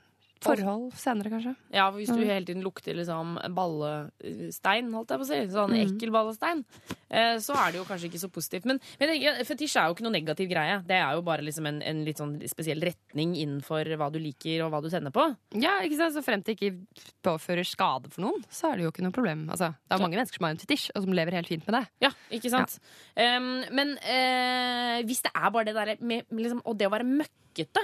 forhold 0.44 0.92
senere, 0.98 1.30
kanskje. 1.32 1.54
Ja, 1.72 1.86
for 1.90 1.98
Hvis 2.00 2.12
du 2.12 2.20
hele 2.24 2.44
tiden 2.46 2.62
lukter 2.64 2.94
liksom 2.98 3.36
ballestein, 3.54 4.90
holdt 4.92 5.12
jeg 5.14 5.20
på 5.22 5.26
å 5.26 5.28
si, 5.30 5.40
sånn 5.52 5.72
Mm. 5.72 5.82
ekkel 5.86 6.10
ballestein, 6.12 6.64
eh, 7.10 7.36
så 7.38 7.54
er 7.56 7.72
det 7.72 7.78
jo 7.80 7.84
kanskje 7.88 8.08
ikke 8.10 8.20
så 8.22 8.30
positivt. 8.32 8.64
Men, 8.66 8.80
men 9.00 9.08
fetisj 9.44 9.76
er 9.80 9.88
jo 9.88 9.94
ikke 9.94 10.06
noe 10.06 10.12
negativ 10.16 10.50
greie. 10.50 10.82
Det 10.86 10.96
er 10.98 11.14
jo 11.14 11.22
bare 11.22 11.42
liksom 11.42 11.66
en, 11.66 11.80
en 11.82 12.04
litt 12.04 12.18
sånn 12.18 12.34
spesiell 12.48 12.80
retning 12.80 13.34
innenfor 13.36 13.84
hva 13.96 14.10
du 14.12 14.18
liker 14.18 14.64
og 14.64 14.72
hva 14.72 14.82
du 14.82 14.90
tenner 14.90 15.10
på. 15.14 15.28
Ja, 15.54 15.78
ikke 15.82 15.96
sant? 16.00 16.14
Så 16.14 16.22
frem 16.24 16.42
til 16.42 16.56
ikke 16.56 16.72
påfører 17.24 17.64
skade 17.66 18.10
for 18.12 18.22
noen, 18.26 18.44
så 18.50 18.72
er 18.72 18.76
det 18.76 18.84
jo 18.86 18.92
ikke 18.92 19.04
noe 19.06 19.12
problem. 19.14 19.48
Altså, 19.50 19.72
det 19.88 19.96
er 19.96 20.02
mange 20.02 20.18
mennesker 20.18 20.36
som 20.40 20.46
har 20.48 20.56
en 20.56 20.62
fetisj, 20.62 20.90
og 20.94 21.02
som 21.06 21.12
lever 21.16 21.38
helt 21.38 21.48
fint 21.48 21.66
med 21.68 21.78
det. 21.80 21.84
Ja, 22.08 22.10
ikke 22.30 22.50
sant? 22.52 22.78
Um, 23.16 23.64
men 23.72 23.96
uh, 24.02 24.98
hvis 25.06 25.22
det 25.24 25.32
er 25.34 25.50
bare 25.54 25.64
det 25.68 25.74
derre 25.76 25.96
med 26.00 26.24
liksom, 26.32 26.62
Og 26.64 26.76
det 26.78 26.86
å 26.88 26.92
være 26.92 27.06
møkkete 27.08 27.82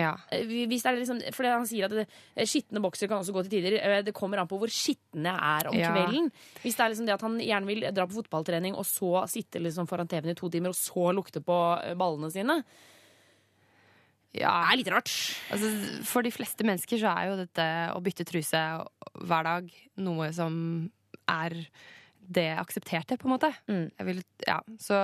Ja. 0.00 0.14
Eh, 0.32 0.44
Hvis 0.70 0.82
det 0.82 0.90
er 0.90 0.98
liksom, 0.98 1.20
for 1.36 1.44
han 1.50 1.66
sier 1.68 1.84
at 1.86 1.94
det, 1.94 2.06
eh, 2.34 2.46
skitne 2.48 2.80
boksere 2.82 3.08
kan 3.12 3.20
også 3.20 3.34
gå 3.36 3.42
til 3.46 3.52
tider. 3.58 3.76
Eh, 3.78 4.02
Det 4.06 4.14
kommer 4.16 4.40
an 4.40 4.48
på 4.48 4.58
hvor 4.58 4.72
skitne 4.72 5.30
jeg 5.30 5.40
er 5.60 5.68
om 5.68 5.76
Ja. 5.76 5.92
kvelden. 5.94 6.30
Hvis 6.64 6.76
det 6.76 6.80
er 6.86 6.90
liksom 6.94 7.06
det 7.06 7.14
at 7.18 7.20
han 7.26 7.38
gjerne 7.38 7.66
vil 7.68 7.80
dra 7.92 8.06
på 8.06 8.16
fotballtrening 8.22 8.74
og 8.74 8.84
så 8.88 9.26
sitte 9.28 9.60
liksom 9.60 9.86
foran 9.86 10.08
TV-en 10.08 10.32
i 10.32 10.38
to 10.40 10.48
timer 10.48 10.70
og 10.72 10.78
så 10.80 11.12
lukte 11.14 11.44
på 11.44 11.58
ballene 11.96 12.32
sine. 12.32 12.64
Ja. 14.32 14.52
Det 14.62 14.72
er 14.72 14.76
litt 14.78 14.90
rart. 14.94 15.10
Altså, 15.50 15.70
for 16.06 16.22
de 16.22 16.30
fleste 16.30 16.62
mennesker 16.66 17.00
så 17.02 17.10
er 17.18 17.30
jo 17.32 17.38
dette 17.40 17.64
å 17.96 18.00
bytte 18.04 18.26
truse 18.28 18.60
hver 19.26 19.42
dag 19.48 19.70
noe 19.98 20.28
som 20.32 20.90
er 21.28 21.56
det 22.30 22.46
aksepterte, 22.62 23.16
på 23.18 23.26
en 23.26 23.32
måte. 23.34 23.50
Jeg 23.66 24.06
vil, 24.06 24.20
ja. 24.46 24.60
Så 24.78 24.94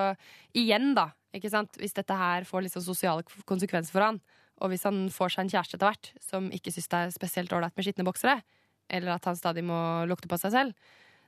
igjen, 0.54 0.92
da. 0.94 1.08
Ikke 1.34 1.50
sant? 1.50 1.74
Hvis 1.80 1.92
dette 1.96 2.14
her 2.16 2.46
får 2.46 2.68
sånn 2.70 2.86
sosiale 2.86 3.24
konsekvenser 3.44 3.90
for 3.96 4.00
han, 4.06 4.20
og 4.60 4.70
hvis 4.72 4.84
han 4.88 5.06
får 5.12 5.34
seg 5.34 5.44
en 5.44 5.50
kjæreste 5.54 5.76
etter 5.76 5.90
hvert 5.90 6.12
som 6.24 6.46
ikke 6.54 6.72
syns 6.72 6.88
det 6.92 7.00
er 7.04 7.10
spesielt 7.14 7.52
ålreit 7.52 7.76
med 7.76 7.84
skitne 7.86 8.06
boksere, 8.08 8.38
eller 8.88 9.16
at 9.16 9.24
han 9.28 9.36
stadig 9.36 9.64
må 9.66 9.78
lukte 10.08 10.28
på 10.30 10.38
seg 10.40 10.54
selv, 10.54 10.72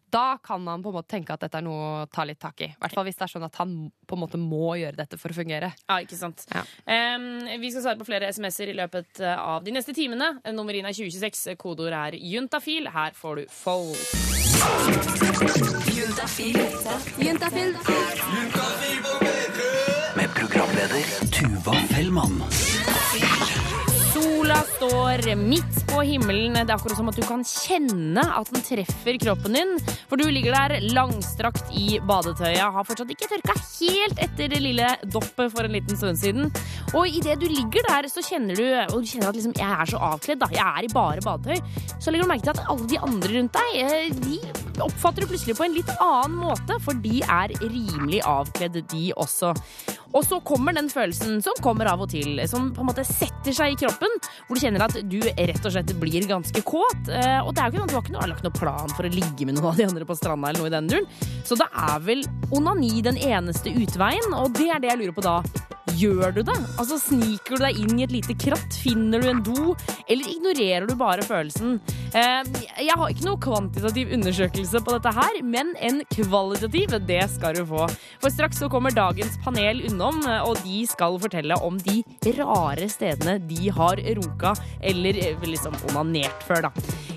Da 0.09 0.39
kan 0.41 0.65
han 0.65 0.81
på 0.81 0.89
en 0.89 0.95
måte 0.97 1.11
tenke 1.13 1.35
at 1.35 1.43
dette 1.43 1.59
er 1.59 1.65
noe 1.67 1.81
å 1.85 2.07
ta 2.09 2.25
litt 2.25 2.39
tak 2.41 2.63
i. 2.65 2.71
I 2.73 2.77
hvert 2.81 2.95
fall 2.97 3.05
hvis 3.05 3.19
det 3.19 3.27
er 3.27 3.33
sånn 3.35 3.45
at 3.45 3.59
han 3.61 3.75
på 4.09 4.17
en 4.17 4.23
måte 4.23 4.39
må 4.41 4.71
gjøre 4.81 4.97
dette 4.97 5.19
for 5.21 5.29
å 5.29 5.37
fungere. 5.37 5.69
Ja, 5.85 5.99
ikke 6.01 6.17
sant. 6.17 6.47
Em, 6.89 7.27
vi 7.61 7.69
skal 7.75 7.85
svare 7.85 8.01
på 8.01 8.07
flere 8.09 8.31
SMS-er 8.33 8.73
i 8.73 8.77
løpet 8.79 9.21
eh, 9.21 9.37
av 9.37 9.67
de 9.67 9.75
neste 9.77 9.93
timene. 9.93 10.31
Nummer 10.57 10.73
inn 10.73 10.89
er 10.89 10.97
2026. 10.97 11.53
Kodeord 11.61 11.93
er 11.93 12.17
juntafil. 12.25 12.89
Her 12.89 13.13
får 13.21 13.43
du 13.43 13.53
Fold. 13.53 14.01
Juntafil. 17.21 17.77
Med 20.17 20.33
programleder 20.41 21.05
Tuva 21.37 21.77
Fellmann. 21.93 22.41
Sola 24.19 24.57
står 24.67 25.35
midt 25.37 25.77
på 25.87 26.01
himmelen. 26.03 26.57
Det 26.57 26.73
er 26.73 26.75
akkurat 26.75 26.99
som 26.99 27.11
at 27.11 27.19
du 27.19 27.23
kan 27.27 27.45
kjenne 27.47 28.23
at 28.25 28.49
den 28.51 28.65
treffer 28.67 29.19
kroppen 29.23 29.55
din. 29.55 29.75
For 30.11 30.19
du 30.19 30.25
ligger 30.27 30.57
der 30.57 30.87
langstrakt 30.97 31.71
i 31.71 32.01
badetøyet, 32.09 32.59
har 32.59 32.87
fortsatt 32.89 33.13
ikke 33.15 33.29
tørka 33.31 33.55
helt 33.61 34.23
etter 34.25 34.51
det 34.51 34.59
lille 34.65 34.89
doppet 35.05 35.53
for 35.55 35.69
en 35.69 35.77
liten 35.77 36.01
stund 36.01 36.19
siden. 36.19 36.51
Og 36.99 37.07
idet 37.07 37.39
du 37.39 37.47
ligger 37.47 37.87
der, 37.87 38.09
så 38.11 38.25
kjenner 38.25 38.59
du 38.59 38.67
og 38.89 39.05
du 39.05 39.07
kjenner 39.07 39.31
at 39.31 39.39
liksom, 39.39 39.55
jeg 39.61 39.83
er 39.85 39.93
så 39.93 40.03
avkledd. 40.11 40.43
da, 40.43 40.51
Jeg 40.57 40.67
er 40.67 40.89
i 40.89 40.95
bare 40.97 41.23
badetøy. 41.23 41.85
Så 42.01 42.11
legger 42.11 42.27
du 42.27 42.33
merke 42.33 42.49
til 42.49 42.57
at 42.57 42.65
alle 42.75 42.91
de 42.91 43.03
andre 43.11 43.37
rundt 43.37 43.61
deg 43.61 43.79
eh, 43.85 44.11
de 44.25 44.41
oppfatter 44.83 45.23
du 45.23 45.31
plutselig 45.31 45.57
på 45.59 45.67
en 45.67 45.75
litt 45.77 45.91
annen 45.99 46.39
måte, 46.43 46.79
for 46.83 46.99
de 47.03 47.23
er 47.23 47.55
rimelig 47.63 48.23
avkledd, 48.27 48.81
de 48.91 49.13
også. 49.15 49.55
Og 50.17 50.25
så 50.25 50.39
kommer 50.47 50.73
den 50.77 50.89
følelsen 50.89 51.43
som 51.45 51.59
kommer 51.65 51.91
av 51.91 52.03
og 52.05 52.13
til, 52.13 52.39
som 52.49 52.71
på 52.75 52.83
en 52.83 52.89
måte 52.91 53.05
setter 53.07 53.55
seg 53.55 53.75
i 53.75 53.79
kroppen, 53.83 54.08
hvor 54.47 54.55
du 54.59 54.63
kjenner 54.63 54.85
at 54.87 54.97
du 55.09 55.19
rett 55.27 55.65
og 55.65 55.73
slett 55.75 55.93
blir 56.01 56.27
ganske 56.31 56.63
kåt. 56.67 57.09
Eh, 57.13 57.39
Og 57.45 57.55
det 57.55 57.63
er 57.63 57.71
jo 57.71 57.79
ikke 57.79 57.81
noe, 57.85 57.89
du 57.91 57.97
har 57.99 58.05
ikke 58.07 58.17
noe, 58.19 58.29
lagt 58.35 58.47
noe 58.47 58.57
plan 58.59 58.89
for 58.97 59.09
å 59.09 59.13
ligge 59.13 59.47
med 59.49 59.59
noen 59.59 59.71
av 59.73 59.77
de 59.81 59.89
andre 59.89 60.05
på 60.09 60.17
stranda, 60.19 60.51
eller 60.53 60.65
noe 60.65 60.71
i 60.73 60.77
den 60.77 60.89
duren. 60.93 61.09
Så 61.45 61.57
da 61.61 61.69
er 61.93 61.99
vel 62.05 62.25
onani 62.55 63.03
den 63.05 63.17
eneste 63.17 63.73
utveien, 63.73 64.33
og 64.35 64.53
det 64.59 64.69
er 64.75 64.81
det 64.85 64.93
jeg 64.95 65.03
lurer 65.05 65.17
på 65.19 65.27
da. 65.29 65.39
Gjør 65.99 66.35
du 66.37 66.43
det? 66.47 66.55
Altså 66.79 66.99
Sniker 67.01 67.57
du 67.59 67.65
deg 67.65 67.79
inn 67.81 67.99
i 67.99 68.05
et 68.05 68.13
lite 68.13 68.35
kratt? 68.39 68.77
Finner 68.85 69.19
du 69.25 69.31
en 69.33 69.41
do? 69.43 69.73
Eller 70.09 70.29
ignorerer 70.33 70.87
du 70.89 70.95
bare 70.97 71.23
følelsen? 71.27 71.79
Eh, 72.17 72.43
Jeg 72.79 72.95
har 72.97 73.11
ikke 73.13 73.27
noe 73.27 73.41
kvantitativ 73.43 74.13
undersøkelse 74.17 74.81
på 74.85 74.95
dette 74.97 75.13
her, 75.13 75.41
men 75.45 75.75
en 75.85 76.01
kvalitativ, 76.15 76.95
det 77.07 77.23
skal 77.35 77.59
du 77.59 77.65
få. 77.69 77.85
For 78.23 78.33
straks 78.33 78.59
så 78.63 78.71
kommer 78.73 78.95
dagens 78.97 79.37
panel 79.45 79.83
unnom, 79.91 80.23
og 80.47 80.57
de 80.65 80.85
skal 80.89 81.19
fortelle 81.21 81.59
om 81.65 81.77
de 81.85 82.01
rare 82.39 82.89
stedene 82.89 83.39
de 83.49 83.69
har 83.77 84.01
runka 84.21 84.55
eller 84.81 85.19
eh, 85.27 85.45
liksom 85.45 85.77
onanert 85.91 86.43
før, 86.49 86.69
da. 86.69 86.73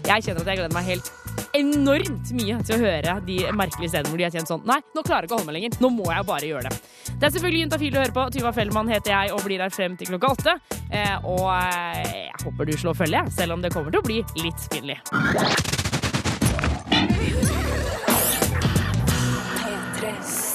Jeg 0.07 0.25
kjenner 0.27 0.41
at 0.43 0.51
jeg 0.51 0.59
gleder 0.63 0.75
meg 0.75 0.89
helt 0.91 1.11
enormt 1.57 2.31
mye 2.37 2.59
til 2.65 2.75
å 2.77 2.81
høre 2.81 3.17
de 3.27 3.37
merkelige 3.57 3.93
stedene 3.93 4.11
hvor 4.11 4.21
de 4.21 4.27
har 4.27 4.33
tjent 4.35 4.51
sånn 4.51 4.63
Nei, 4.69 4.79
nå 4.95 5.03
klarer 5.03 5.25
jeg 5.25 5.29
ikke 5.29 5.35
å 5.35 5.41
holde 5.41 5.51
meg 5.51 5.57
lenger. 5.59 5.77
Nå 5.83 5.91
må 5.95 6.07
jeg 6.11 6.27
bare 6.29 6.51
gjøre 6.51 6.69
det. 6.69 6.79
Det 7.11 7.27
er 7.27 7.35
selvfølgelig 7.35 7.65
Juntafil 7.65 7.97
å 7.97 8.03
høre 8.05 8.15
på. 8.15 8.25
Tyva 8.37 8.53
Fellmann 8.55 8.91
heter 8.91 9.15
jeg 9.15 9.35
og 9.35 9.45
blir 9.47 9.65
her 9.65 9.73
frem 9.73 9.99
til 9.99 10.13
klokka 10.13 10.33
åtte. 10.37 10.57
Eh, 10.89 11.15
og 11.27 11.45
eh, 11.57 12.17
jeg 12.29 12.41
håper 12.45 12.71
du 12.71 12.75
slår 12.77 12.99
følge, 13.03 13.27
selv 13.35 13.57
om 13.57 13.63
det 13.63 13.73
kommer 13.75 13.93
til 13.93 14.03
å 14.03 14.07
bli 14.07 14.21
litt 14.43 14.67
pinlig. 14.73 15.80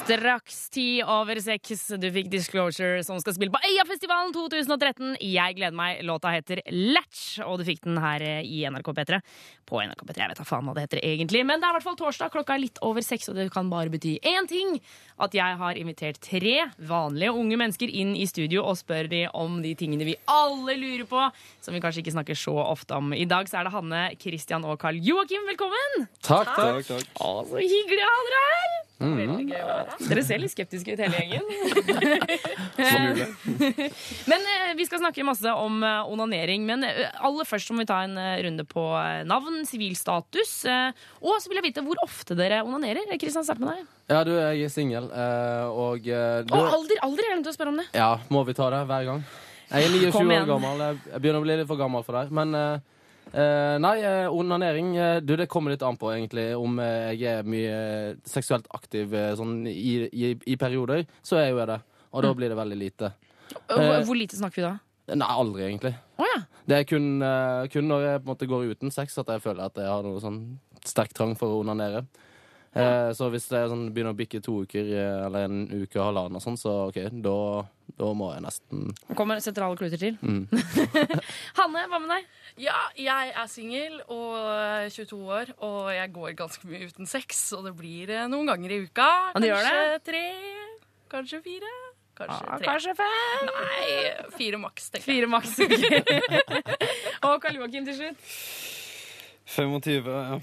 Straks 0.06 0.68
ti 0.70 1.00
over 1.02 1.40
seks. 1.42 1.88
Du 1.98 2.06
fikk 2.14 2.28
Disclosure 2.30 3.00
som 3.02 3.18
skal 3.18 3.34
spille 3.34 3.50
på 3.50 3.58
Øyafestivalen 3.66 4.30
2013. 4.36 5.16
Jeg 5.18 5.56
gleder 5.58 5.74
meg. 5.74 6.04
Låta 6.06 6.30
heter 6.30 6.60
Latch, 6.70 7.40
og 7.42 7.58
du 7.58 7.64
fikk 7.66 7.82
den 7.82 7.98
her 7.98 8.22
i 8.46 8.60
NRK 8.70 8.92
P3. 8.94 9.18
På 9.66 9.80
NRK 9.82 10.04
P3. 10.06 10.20
Jeg 10.22 10.30
vet 10.30 10.38
da 10.38 10.46
faen 10.46 10.68
hva 10.68 10.76
det 10.76 10.84
heter 10.86 11.02
egentlig, 11.02 11.42
men 11.48 11.58
det 11.58 11.66
er 11.66 11.74
i 11.74 11.78
hvert 11.80 11.88
fall 11.88 11.98
torsdag. 11.98 12.30
Klokka 12.36 12.54
er 12.54 12.62
litt 12.62 12.78
over 12.86 13.02
seks, 13.02 13.32
og 13.32 13.40
det 13.40 13.48
kan 13.50 13.66
bare 13.72 13.90
bety 13.90 14.14
én 14.22 14.46
ting. 14.46 14.78
At 15.18 15.34
jeg 15.34 15.58
har 15.58 15.82
invitert 15.82 16.22
tre 16.22 16.54
vanlige 16.78 17.34
unge 17.34 17.58
mennesker 17.58 17.90
inn 17.90 18.14
i 18.14 18.30
studio 18.30 18.62
og 18.62 18.78
spør 18.78 19.10
de 19.10 19.26
om 19.34 19.58
de 19.64 19.74
tingene 19.74 20.06
vi 20.06 20.14
alle 20.30 20.78
lurer 20.78 21.06
på, 21.10 21.26
som 21.58 21.74
vi 21.74 21.82
kanskje 21.82 22.06
ikke 22.06 22.14
snakker 22.14 22.38
så 22.38 22.54
ofte 22.62 22.94
om. 22.94 23.10
I 23.10 23.26
dag 23.26 23.50
så 23.50 23.58
er 23.58 23.66
det 23.66 23.74
Hanne, 23.74 24.08
Christian 24.22 24.70
og 24.70 24.78
Karl 24.78 25.02
Joakim. 25.02 25.50
Velkommen! 25.50 26.06
Takk, 26.22 26.54
takk, 26.54 26.92
takk. 26.94 27.16
Å, 27.18 27.40
så 27.50 27.58
hyggelig 27.58 28.04
å 28.06 28.12
ha 28.12 28.28
dere 28.30 28.50
her! 28.52 28.85
Mhm. 28.98 29.50
Dere 30.08 30.22
ser 30.24 30.38
litt 30.40 30.52
skeptiske 30.54 30.92
ut, 30.94 31.00
hele 31.04 31.16
gjengen. 31.20 31.44
men 34.30 34.40
eh, 34.52 34.70
vi 34.78 34.86
skal 34.88 35.00
snakke 35.02 35.24
masse 35.26 35.50
om 35.52 35.82
eh, 35.84 36.08
onanering. 36.12 36.64
Men 36.68 36.84
eh, 36.86 37.10
aller 37.20 37.44
først 37.48 37.70
må 37.74 37.78
vi 37.82 37.88
ta 37.90 37.98
en 38.06 38.16
eh, 38.20 38.38
runde 38.46 38.64
på 38.68 38.84
eh, 38.96 39.22
navn, 39.28 39.54
sivilstatus. 39.68 40.52
Eh, 40.70 40.90
og 41.20 41.34
så 41.42 41.46
vil 41.52 41.58
jeg 41.60 41.68
vite 41.70 41.84
hvor 41.86 41.98
ofte 42.04 42.32
dere 42.38 42.62
onanerer. 42.64 43.04
Kristian, 43.20 43.44
start 43.46 43.60
med 43.60 43.68
deg. 43.74 43.80
Ja, 44.12 44.20
du, 44.24 44.32
jeg 44.38 44.58
er 44.64 44.70
singel, 44.72 45.06
eh, 45.12 45.66
og 45.68 46.00
eh, 46.08 46.40
du, 46.46 46.50
Og 46.56 46.62
alder! 46.80 46.96
alder, 47.04 47.22
Jeg 47.26 47.32
glemte 47.34 47.52
å 47.52 47.56
spørre 47.58 47.72
om 47.74 47.80
det. 47.82 47.88
Ja, 47.96 48.10
må 48.32 48.40
vi 48.48 48.52
ta 48.56 48.66
det 48.72 48.80
hver 48.88 49.04
gang? 49.12 49.20
Jeg 49.66 49.80
er 49.82 49.90
29 49.92 50.40
år 50.40 50.46
gammel. 50.54 50.76
Jeg 50.88 50.94
jeg 51.10 51.18
begynner 51.24 51.40
å 51.42 51.44
bli 51.46 51.54
litt 51.58 51.68
for 51.68 51.78
gammel 51.80 52.02
for 52.06 52.14
deg. 52.20 52.26
Men 52.32 52.48
eh, 53.36 53.76
nei, 53.82 53.94
eh, 54.02 54.26
onanering 54.32 54.96
eh, 54.96 55.20
Du, 55.20 55.34
det 55.36 55.46
kommer 55.52 55.74
litt 55.74 55.84
an 55.86 55.98
på, 56.00 56.08
egentlig. 56.14 56.48
Om 56.56 56.78
jeg 56.80 57.22
er 57.40 57.42
mye 57.46 57.76
seksuelt 58.24 58.66
aktiv 58.74 59.12
sånn 59.38 59.60
i, 59.70 60.08
i, 60.10 60.32
i 60.46 60.56
perioder, 60.60 61.04
så 61.22 61.38
er 61.42 61.50
jo 61.52 61.60
jeg 61.60 61.70
det. 61.74 61.80
Og 62.12 62.22
da 62.24 62.30
Mm. 62.32 62.36
blir 62.38 62.48
det 62.48 62.56
veldig 62.56 62.78
lite. 62.80 63.12
Hvor, 63.68 64.04
hvor 64.08 64.16
lite 64.16 64.36
snakker 64.38 64.56
vi 64.62 64.66
da? 64.66 64.74
Nei, 65.14 65.26
aldri, 65.30 65.62
egentlig. 65.68 65.94
Oh, 66.18 66.24
ja. 66.26 66.40
Det 66.66 66.78
er 66.80 66.86
kun, 66.88 67.20
kun 67.70 67.86
når 67.86 68.06
jeg 68.08 68.22
på 68.22 68.26
en 68.26 68.32
måte 68.32 68.48
går 68.50 68.70
uten 68.72 68.90
sex 68.90 69.18
at 69.22 69.28
jeg 69.30 69.42
føler 69.44 69.68
at 69.68 69.76
jeg 69.78 69.86
har 69.86 70.02
noe 70.02 70.18
sånn 70.22 70.40
sterk 70.86 71.12
trang 71.14 71.36
for 71.38 71.52
å 71.54 71.60
onanere. 71.62 72.06
Eh, 72.76 73.10
så 73.16 73.28
hvis 73.32 73.46
det 73.48 73.56
er 73.62 73.70
sånn, 73.72 73.86
begynner 73.94 74.12
å 74.12 74.18
bikke 74.18 74.40
to 74.44 74.58
uker 74.66 74.90
eh, 74.92 75.24
eller 75.26 75.46
en 75.48 75.62
uke 75.70 75.96
og 75.98 76.04
halvannen 76.10 76.36
og 76.36 76.44
sånn, 76.44 76.58
så 76.60 76.74
ok, 76.90 76.98
da, 77.24 77.34
da 77.96 78.10
må 78.18 78.28
jeg 78.34 78.44
nesten 78.44 78.90
kommer 79.16 79.40
sentrale 79.40 79.78
kluter 79.80 80.00
til. 80.02 80.18
mm. 80.20 80.44
Hanne, 81.60 81.86
hva 81.88 82.00
med 82.02 82.12
deg? 82.12 82.28
Ja, 82.66 82.76
jeg 83.00 83.32
er 83.32 83.48
singel 83.52 83.98
og 84.12 84.90
22 84.92 85.18
år, 85.38 85.54
og 85.64 85.90
jeg 85.94 86.12
går 86.14 86.36
ganske 86.38 86.68
mye 86.68 86.88
uten 86.90 87.08
sex. 87.08 87.40
Og 87.56 87.64
det 87.68 87.74
blir 87.78 88.12
eh, 88.12 88.28
noen 88.32 88.48
ganger 88.52 88.76
i 88.76 88.80
uka. 88.84 89.08
Kanskje 89.36 90.00
tre, 90.10 90.24
kanskje 91.12 91.42
fire. 91.44 91.74
Kanskje 92.16 92.46
Ah, 92.48 92.60
kanskje 92.64 92.94
fem? 92.96 93.48
Nei, 93.50 93.88
fire 94.38 94.56
maks, 94.62 94.86
tenker 94.88 95.04
Fire 95.10 95.26
maks. 95.28 95.58
og 97.28 97.34
Karl 97.44 97.58
Joakim 97.60 97.84
til 97.84 97.98
slutt. 97.98 98.30
25, 99.52 100.08
ja. 100.08 100.38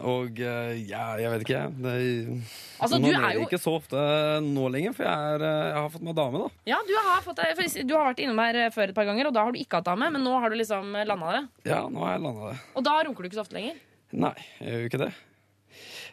Og 0.00 0.38
eh, 0.40 0.72
ja, 0.88 1.04
jeg 1.20 1.30
vet 1.34 1.44
ikke, 1.44 1.58
jeg. 1.60 2.36
Altså, 2.80 2.98
nå 3.02 3.10
er 3.12 3.34
jo- 3.36 3.44
ikke 3.44 3.60
så 3.60 3.74
ofte 3.76 3.98
nå 4.46 4.68
lenger, 4.72 4.94
for 4.96 5.04
jeg, 5.04 5.34
er, 5.34 5.44
eh, 5.44 5.66
jeg 5.68 5.76
har 5.80 5.90
fått 5.92 6.06
meg 6.06 6.16
dame, 6.16 6.40
da. 6.46 6.48
Ja, 6.72 6.78
du 6.88 6.94
har, 6.96 7.20
fått, 7.22 7.42
du 7.86 7.94
har 7.94 8.08
vært 8.12 8.22
innom 8.24 8.38
her 8.40 8.70
før 8.70 8.88
et 8.88 8.94
par 8.94 9.04
ganger, 9.04 9.28
og 9.28 9.34
da 9.34 9.44
har 9.44 9.52
du 9.52 9.58
ikke 9.60 9.80
hatt 9.82 9.90
dame, 9.90 10.10
men 10.10 10.24
nå 10.24 10.38
har 10.40 10.50
du 10.50 10.56
liksom 10.56 10.92
landa 11.06 11.32
det. 11.36 11.42
Ja, 11.68 11.82
nå 11.88 12.00
har 12.06 12.16
jeg 12.16 12.24
landa 12.24 12.52
det. 12.52 12.60
Og 12.74 12.84
da 12.88 13.02
runker 13.04 13.22
du 13.22 13.28
ikke 13.28 13.40
så 13.40 13.44
ofte 13.46 13.58
lenger. 13.58 13.76
Nei, 14.12 14.34
jeg 14.60 14.72
gjør 14.72 14.80
jo 14.80 14.88
ikke 14.92 15.04
det. 15.06 15.12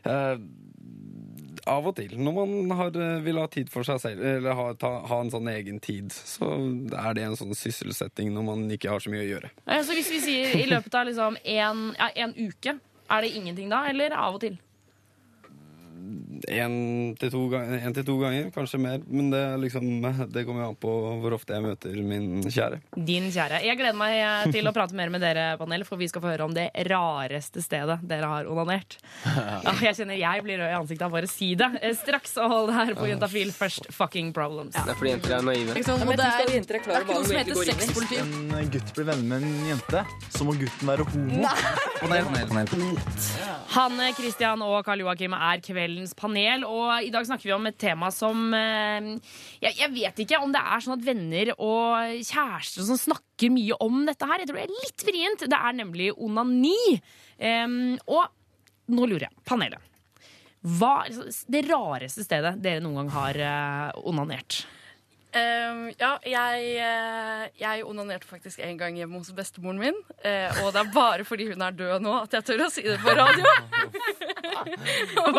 Uh, 0.08 0.38
av 1.70 1.86
og 1.90 1.96
til, 1.98 2.14
når 2.18 2.34
man 2.38 2.78
har, 2.78 2.88
eh, 2.98 3.20
vil 3.22 3.38
ha 3.38 3.46
tid 3.52 3.70
for 3.70 3.84
seg 3.86 4.00
selv, 4.02 4.24
eller 4.26 4.56
ha, 4.58 4.68
ta, 4.80 4.92
ha 5.10 5.20
en 5.22 5.30
sånn 5.30 5.50
egen 5.52 5.80
tid, 5.84 6.10
så 6.12 6.48
er 6.98 7.14
det 7.18 7.26
en 7.28 7.36
sånn 7.40 7.54
sysselsetting 7.58 8.32
når 8.34 8.46
man 8.48 8.64
ikke 8.74 8.90
har 8.90 9.04
så 9.04 9.12
mye 9.14 9.26
å 9.26 9.30
gjøre. 9.30 9.52
Ja, 9.68 9.82
Så 9.86 9.98
hvis 9.98 10.10
vi 10.10 10.22
sier 10.24 10.56
i 10.56 10.66
løpet 10.70 10.96
av 10.96 11.10
liksom 11.10 11.38
en, 11.44 11.84
ja, 12.00 12.10
en 12.26 12.34
uke, 12.38 12.80
er 13.10 13.26
det 13.26 13.36
ingenting 13.36 13.70
da, 13.72 13.86
eller 13.90 14.16
av 14.18 14.40
og 14.40 14.44
til? 14.46 14.60
En 16.50 16.76
til, 17.20 17.30
to 17.34 17.42
ganger, 17.52 17.82
en 17.86 17.94
til 17.96 18.06
to 18.08 18.16
ganger, 18.22 18.48
kanskje 18.56 18.80
mer. 18.82 19.02
Men 19.12 19.30
det, 19.34 19.40
er 19.44 19.58
liksom, 19.62 19.88
det 20.34 20.46
kommer 20.48 20.70
an 20.70 20.78
på 20.80 20.92
hvor 21.22 21.36
ofte 21.36 21.56
jeg 21.56 21.66
møter 21.66 21.98
min 22.06 22.46
kjære. 22.46 22.80
Din 22.96 23.28
kjære. 23.34 23.62
Jeg 23.68 23.80
gleder 23.80 23.98
meg 24.00 24.16
eh, 24.18 24.46
til 24.56 24.70
å 24.70 24.74
prate 24.76 24.96
mer 24.98 25.12
med 25.14 25.24
dere, 25.24 25.52
panel, 25.60 25.84
for 25.88 26.00
vi 26.00 26.08
skal 26.12 26.24
få 26.24 26.32
høre 26.32 26.48
om 26.48 26.56
det 26.56 26.70
rareste 26.90 27.64
stedet 27.66 28.00
dere 28.08 28.32
har 28.32 28.50
onanert. 28.50 28.98
Ja, 29.26 29.76
jeg 29.90 30.00
kjenner 30.00 30.20
jeg 30.20 30.46
blir 30.46 30.62
rød 30.64 30.72
i 30.72 30.80
ansiktet 30.80 31.08
av 31.10 31.16
bare 31.18 31.30
å 31.30 31.34
si 31.34 31.52
det. 31.60 31.70
Eh, 31.82 31.96
Straks 32.00 32.38
å 32.40 32.48
holde 32.52 32.78
her 32.78 32.96
på 32.98 33.10
Juntafil. 33.12 33.54
First 33.56 33.92
fucking 33.94 34.32
problems. 34.36 34.78
Det 34.78 34.96
er 34.96 35.00
fordi 35.00 35.16
jenter 35.16 35.38
er 35.40 35.48
naive. 35.52 35.76
Det 35.76 35.84
er, 35.84 36.04
det 36.16 36.30
er 36.32 37.04
ikke 37.04 37.20
noe 37.20 37.28
som 37.28 37.40
heter 37.42 37.64
sexpolitikk. 37.74 38.36
en 38.64 38.74
gutt 38.78 38.96
blir 38.96 39.12
venner 39.12 39.30
med 39.36 39.50
en 39.50 39.72
jente, 39.74 40.06
så 40.32 40.48
må 40.48 40.56
gutten 40.60 40.94
være 40.94 41.10
homo. 41.12 41.89
Panel, 42.00 42.24
panel, 42.24 42.68
panel. 42.70 43.00
Hanne, 43.74 44.06
Christian 44.16 44.62
og 44.64 44.78
Karl 44.88 45.02
Joakim 45.04 45.34
er 45.36 45.60
kveldens 45.64 46.14
panel, 46.18 46.64
og 46.64 47.04
i 47.04 47.12
dag 47.12 47.28
snakker 47.28 47.50
vi 47.50 47.56
om 47.56 47.68
et 47.68 47.78
tema 47.82 48.08
som 48.16 48.54
eh, 48.56 49.10
jeg, 49.60 49.76
jeg 49.82 49.92
vet 49.98 50.22
ikke 50.24 50.40
om 50.40 50.54
det 50.56 50.62
er 50.64 50.86
sånn 50.86 50.96
at 50.96 51.04
venner 51.06 51.52
og 51.58 52.24
kjærester 52.24 52.88
som 52.88 53.00
snakker 53.02 53.52
mye 53.52 53.78
om 53.84 54.02
dette 54.08 54.32
her. 54.32 54.40
Jeg 54.40 54.52
tror 54.52 54.62
det 54.62 54.66
er 54.70 54.80
litt 54.86 55.06
vrient. 55.10 55.46
Det 55.52 55.60
er 55.60 55.78
nemlig 55.82 56.10
onani. 56.16 56.98
Um, 57.40 57.78
og 58.08 58.96
nå 58.96 59.06
lurer 59.06 59.28
jeg, 59.28 59.36
panelet. 59.48 59.84
Hva 60.80 61.06
det 61.52 61.64
rareste 61.68 62.24
stedet 62.26 62.58
dere 62.64 62.84
noen 62.84 63.04
gang 63.04 63.16
har 63.16 63.44
eh, 63.44 64.02
onanert? 64.08 64.64
Ehm, 65.38 65.92
ja, 66.00 66.16
jeg, 66.26 66.70
eh, 66.82 67.44
jeg 67.62 67.84
onanerte 67.86 68.26
faktisk 68.26 68.64
en 68.66 68.80
gang 68.80 68.96
hjemme 68.98 69.20
hos 69.22 69.30
bestemoren 69.38 69.78
min. 69.78 69.98
eh, 70.26 70.50
og 70.64 70.74
det 70.74 70.82
er 70.82 70.94
bare 70.94 71.26
fordi 71.28 71.46
hun 71.52 71.62
er 71.62 71.76
død 71.78 72.02
nå 72.02 72.16
at 72.24 72.34
jeg 72.34 72.48
tør 72.48 72.64
å 72.66 72.70
si 72.74 72.82
det 72.82 72.98
på 73.04 73.14
radio. 73.14 73.46
og, 75.22 75.36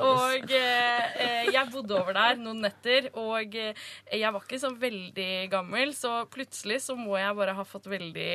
og 0.00 0.54
eh, 0.56 1.18
eh, 1.20 1.50
jeg 1.52 1.68
bodde 1.72 1.98
over 1.98 2.16
der 2.16 2.40
noen 2.40 2.62
netter, 2.64 3.10
og 3.18 3.54
eh, 3.60 3.76
jeg 4.08 4.32
var 4.32 4.46
ikke 4.46 4.60
så 4.62 4.72
veldig 4.80 5.28
gammel, 5.52 5.92
så 5.96 6.22
plutselig 6.32 6.80
så 6.86 6.96
må 6.98 7.18
jeg 7.20 7.36
bare 7.38 7.56
ha 7.58 7.66
fått 7.68 7.90
veldig, 7.92 8.30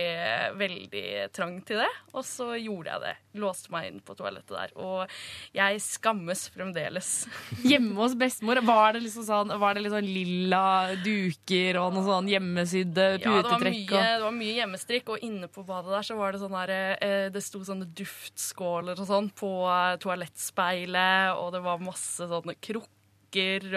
veldig 0.60 1.06
trang 1.36 1.58
til 1.67 1.82
det. 1.82 1.89
Og 2.13 2.26
så 2.28 2.52
gjorde 2.60 2.93
jeg 2.93 3.04
det. 3.08 3.15
Låste 3.41 3.73
meg 3.73 3.89
inn 3.89 4.00
på 4.06 4.15
toalettet 4.17 4.54
der. 4.54 4.73
Og 4.82 5.10
jeg 5.58 5.82
skammes 5.84 6.47
fremdeles. 6.54 7.12
Hjemme 7.65 7.97
hos 8.00 8.15
bestemor, 8.17 8.62
var 8.65 8.95
det 8.95 9.04
liksom 9.06 9.26
sånn, 9.28 9.54
var 9.62 9.76
det 9.78 9.86
litt 9.86 9.95
sånn 9.97 10.13
lilla 10.28 10.94
duker 11.04 11.80
og 11.82 11.96
noe 11.96 12.06
sånn 12.06 12.30
hjemmesydde 12.32 13.06
Ja, 13.22 13.38
det 13.40 13.48
var, 13.48 13.63
mye, 13.63 13.88
det 13.88 14.22
var 14.24 14.36
mye 14.36 14.58
hjemmestrikk, 14.60 15.13
og 15.16 15.24
inne 15.26 15.50
på 15.52 15.63
badet 15.68 15.94
der 15.96 16.08
så 16.08 16.18
var 16.20 16.36
det 16.36 16.42
sånn 16.44 16.58
der, 16.58 16.74
eh, 17.00 17.28
det 17.34 17.44
sto 17.46 17.63
sånne 17.66 17.88
duftskåler 17.98 19.00
og 19.00 19.10
sånn 19.10 19.32
på 19.38 19.52
eh, 19.72 19.96
toalettspeilet, 20.04 21.38
og 21.38 21.54
det 21.56 21.63
var 21.66 21.84
masse 21.84 22.28
sånne 22.28 22.58
krukker, 22.60 22.94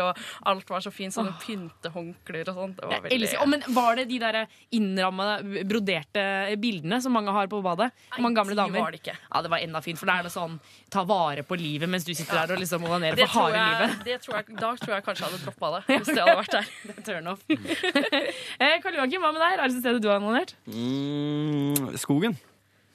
og 0.00 0.18
alt 0.46 0.70
var 0.70 0.80
så 0.84 0.92
fint, 0.94 1.14
sånne 1.14 1.32
pyntehåndklær 1.42 2.50
og 2.52 2.54
sånt. 2.60 2.76
Det 2.78 2.86
var 2.86 2.94
Jeg 2.94 3.20
veldig... 3.20 3.30
oh, 3.42 3.48
men 3.50 3.64
Var 3.74 3.96
det 4.00 4.04
de 4.10 4.18
der 4.22 4.38
innrammede, 4.76 5.64
broderte 5.68 6.24
bildene 6.60 7.00
som 7.02 7.12
mange 7.16 7.34
har 7.34 7.50
på 7.50 7.60
badet? 7.64 7.90
mange 8.18 8.36
gamle 8.36 8.54
damer? 8.54 8.80
var 8.80 8.94
det 8.94 9.00
ikke. 9.02 9.16
Ja, 9.18 9.42
det 9.42 9.50
var 9.50 9.58
enda 9.64 9.80
fint, 9.84 9.98
for 9.98 10.06
da 10.10 10.18
er 10.20 10.28
det 10.28 10.32
sånn 10.34 10.58
ta 10.90 11.04
vare 11.06 11.42
på 11.46 11.58
livet 11.58 11.90
mens 11.90 12.04
du 12.06 12.12
sitter 12.14 12.42
der 12.42 12.54
og 12.56 12.62
liksom 12.62 12.84
onanerer 12.86 13.18
for 13.26 13.44
harde 13.44 13.58
jeg, 13.58 13.74
livet. 13.74 14.04
det 14.04 14.20
tror 14.24 14.36
jeg, 14.40 14.56
da 14.58 14.70
tror 14.80 14.94
jeg 14.96 15.06
kanskje 15.06 15.24
jeg 15.24 15.32
hadde 15.32 15.44
droppa 15.46 15.72
det, 15.76 15.82
hvis 16.00 16.10
det 16.10 16.20
hadde 16.20 16.38
vært 16.40 16.56
der. 16.56 16.70
Det 16.84 16.94
er 16.96 17.08
turn 17.10 17.32
off. 17.34 17.44
eh, 18.62 18.76
Karl 18.82 19.00
Joakim, 19.00 19.24
hva 19.24 19.32
med 19.34 19.42
deg? 19.44 19.58
Er 19.58 19.66
det 19.66 19.80
stedet 19.82 20.02
du 20.02 20.08
har 20.10 20.20
onanert? 20.22 20.54
Mm, 20.70 21.90
skogen. 22.00 22.38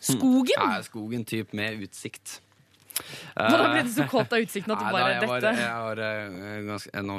Skogen? 0.06 0.60
Ja, 0.60 0.82
skogen 0.86 1.24
typ 1.26 1.54
med 1.58 1.82
utsikt. 1.86 2.40
Da 3.36 3.68
ble 3.68 3.84
du 3.84 3.92
så 3.92 4.06
kåt 4.08 4.34
av 4.34 4.44
utsikten 4.46 4.74
at 4.76 4.80
du 4.82 4.86
Nei, 4.96 4.96
da 4.96 5.10
jeg 5.12 5.28
var, 5.28 5.48
jeg 5.60 5.84
var 5.84 6.02
eh, 6.06 6.62
ganske, 6.70 6.92
eh, 6.94 7.06
nå, 7.06 7.18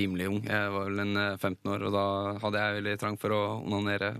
rimelig 0.00 0.28
ung. 0.32 0.40
Jeg 0.48 0.74
var 0.74 0.88
vel 0.88 1.02
en 1.04 1.22
eh, 1.22 1.36
15 1.38 1.72
år, 1.76 1.86
og 1.88 1.94
da 1.94 2.06
hadde 2.42 2.64
jeg 2.64 2.78
veldig 2.80 2.94
trang 3.02 3.18
for 3.22 3.36
å 3.36 3.40
onanere 3.60 4.12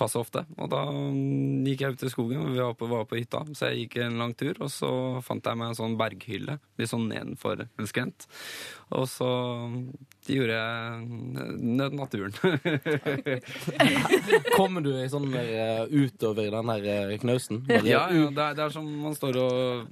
passe 0.00 0.16
ofte. 0.20 0.44
Og 0.56 0.70
da 0.72 0.86
mm, 0.88 1.68
gikk 1.68 1.84
jeg 1.84 1.96
ut 1.96 2.06
i 2.06 2.12
skogen, 2.12 2.40
og 2.40 2.54
vi 2.54 2.62
var 2.62 2.78
på, 2.78 2.88
var 2.90 3.04
på 3.10 3.20
hytta. 3.20 3.44
Så 3.52 3.70
jeg 3.70 3.84
gikk 3.84 3.98
en 4.06 4.18
lang 4.22 4.32
tur, 4.38 4.56
og 4.64 4.72
så 4.72 4.92
fant 5.26 5.44
jeg 5.44 5.60
meg 5.60 5.72
en 5.72 5.78
sånn 5.82 5.98
berghylle 6.00 6.58
litt 6.80 6.92
sånn 6.92 7.10
nedenfor 7.12 7.66
en 7.66 7.90
skrent. 7.90 8.26
Og 8.96 9.06
så 9.10 9.30
gjorde 10.28 10.58
nødnaturen. 11.58 11.76
nød 11.76 11.92
naturen. 11.92 12.32
Kommer 14.56 14.80
du 14.84 14.92
i 14.94 15.08
sånn 15.10 15.26
der, 15.32 15.48
eh, 15.50 15.82
utover 15.90 16.50
den 16.52 16.70
her 16.70 16.86
eh, 16.92 17.14
knausen? 17.18 17.62
Ja, 17.66 17.80
ja 17.82 18.02
det, 18.12 18.30
er, 18.30 18.54
det 18.58 18.64
er 18.66 18.74
som 18.74 18.86
man 19.02 19.16
står 19.16 19.38
og 19.42 19.88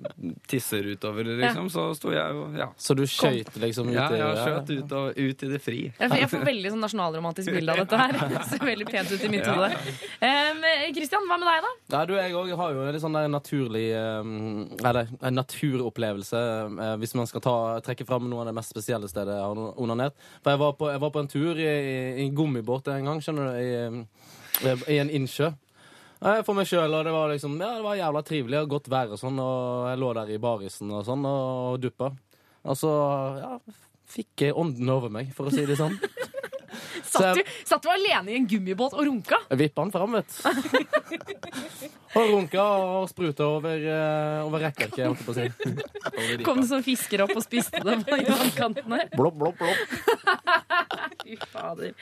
tisser 0.51 0.87
utover, 0.87 1.27
liksom. 1.41 1.71
Så 1.73 1.89
sto 1.99 2.15
jeg 2.15 2.37
jo 2.37 2.47
Ja. 2.61 2.69
Så 2.77 2.95
du 2.95 3.05
skøyt 3.11 3.51
liksom 3.63 3.91
ut 3.91 3.97
Ja, 3.97 4.07
i 4.13 4.21
ja. 4.21 4.31
skjøt 4.39 4.71
ut, 4.71 4.95
og, 5.01 5.19
ut 5.19 5.43
i 5.47 5.51
det 5.51 5.61
fri. 5.63 5.81
Jeg 5.89 6.13
får, 6.13 6.17
jeg 6.23 6.31
får 6.33 6.47
veldig 6.51 6.75
sånn 6.75 6.85
nasjonalromantisk 6.87 7.53
bilde 7.57 7.75
av 7.75 7.83
dette 7.83 8.01
her. 8.01 8.17
Det 8.35 8.45
ser 8.53 8.65
veldig 8.71 8.89
pent 8.91 9.15
ut 9.15 9.27
i 9.27 9.33
mitt 9.33 9.51
hode. 9.51 9.71
Kristian, 10.95 11.21
Um, 11.21 11.29
hva 11.31 11.37
med 11.41 11.49
deg, 11.49 11.65
da? 11.65 11.71
Ja, 11.95 12.05
du, 12.07 12.15
jeg 12.17 12.35
òg 12.37 12.53
har 12.59 12.75
jo 12.75 12.85
en 12.85 12.95
litt 12.95 13.03
sånn 13.03 13.17
der 13.17 13.29
naturlig 13.31 13.87
Eller 13.91 15.11
en 15.21 15.37
naturopplevelse, 15.37 16.41
hvis 17.03 17.15
man 17.19 17.29
skal 17.29 17.45
ta, 17.45 17.57
trekke 17.85 18.07
fram 18.09 18.29
noe 18.31 18.45
av 18.45 18.51
det 18.51 18.57
mest 18.57 18.73
spesielle 18.73 19.09
stedet 19.11 19.37
jeg 19.37 19.45
har 19.45 19.81
onanert. 19.81 20.20
For 20.43 20.53
jeg 20.55 20.61
var 20.63 20.77
på, 20.79 20.91
jeg 20.93 21.03
var 21.03 21.13
på 21.15 21.23
en 21.25 21.31
tur 21.33 21.59
i, 21.59 21.67
i 22.21 22.25
en 22.27 22.35
gummibåt 22.37 22.89
en 22.93 23.11
gang, 23.11 23.21
skjønner 23.25 23.51
du, 23.51 23.59
i, 23.61 24.73
i 24.95 24.99
en 25.03 25.13
innsjø. 25.21 25.51
Eh, 26.21 26.41
For 26.45 26.53
meg 26.57 26.69
sjøl, 26.69 26.93
og 26.93 27.05
det 27.07 27.13
var 27.17 27.31
liksom 27.33 27.55
Ja, 27.61 27.75
det 27.79 27.85
var 27.87 27.97
jævla 27.97 28.23
trivelig 28.29 28.59
og 28.61 28.73
godt 28.75 28.91
vær 28.93 29.15
og 29.17 29.21
sånn, 29.21 29.39
og 29.41 29.87
jeg 29.89 30.01
lå 30.03 30.11
der 30.19 30.33
i 30.35 30.41
barisen 30.43 30.91
og 30.93 31.07
sånn 31.09 31.25
og 31.29 31.79
duppa. 31.81 32.11
Og 32.69 32.77
så, 32.77 32.91
ja, 33.41 33.55
fikk 34.11 34.45
jeg 34.49 34.57
ånden 34.59 34.91
over 34.93 35.13
meg, 35.13 35.31
for 35.37 35.49
å 35.49 35.55
si 35.55 35.65
det 35.65 35.79
sånn. 35.81 35.97
Satt 37.07 37.39
du, 37.39 37.43
satt 37.67 37.83
du 37.85 37.91
alene 37.93 38.33
i 38.33 38.39
en 38.39 38.47
gummibåt 38.49 38.95
og 38.97 39.07
runka? 39.09 39.41
Vippa 39.51 39.85
den 39.85 39.93
fram, 39.95 40.19
vet 40.19 40.31
du. 40.31 41.91
Og 42.11 42.27
runka 42.27 42.59
og 42.59 43.05
spruta 43.07 43.45
over, 43.47 43.77
eh, 43.87 44.41
over 44.43 44.65
rekkverket, 44.65 45.05
holdt 45.07 45.21
jeg 45.21 45.27
på 45.29 45.31
å 45.31 45.37
si. 45.37 45.45
Over. 46.11 46.43
Kom 46.43 46.59
det 46.59 46.67
sånn 46.67 46.83
fisker 46.83 47.23
opp 47.23 47.37
og 47.39 47.45
spiste 47.45 47.83
dem 47.87 48.03
i 48.03 48.25
vannkanten 48.27 48.97
her? 48.97 49.07
Blopp, 49.15 49.37
blopp, 49.39 49.61
blopp. 49.61 49.79
Fy 51.23 51.39
fader. 51.53 51.95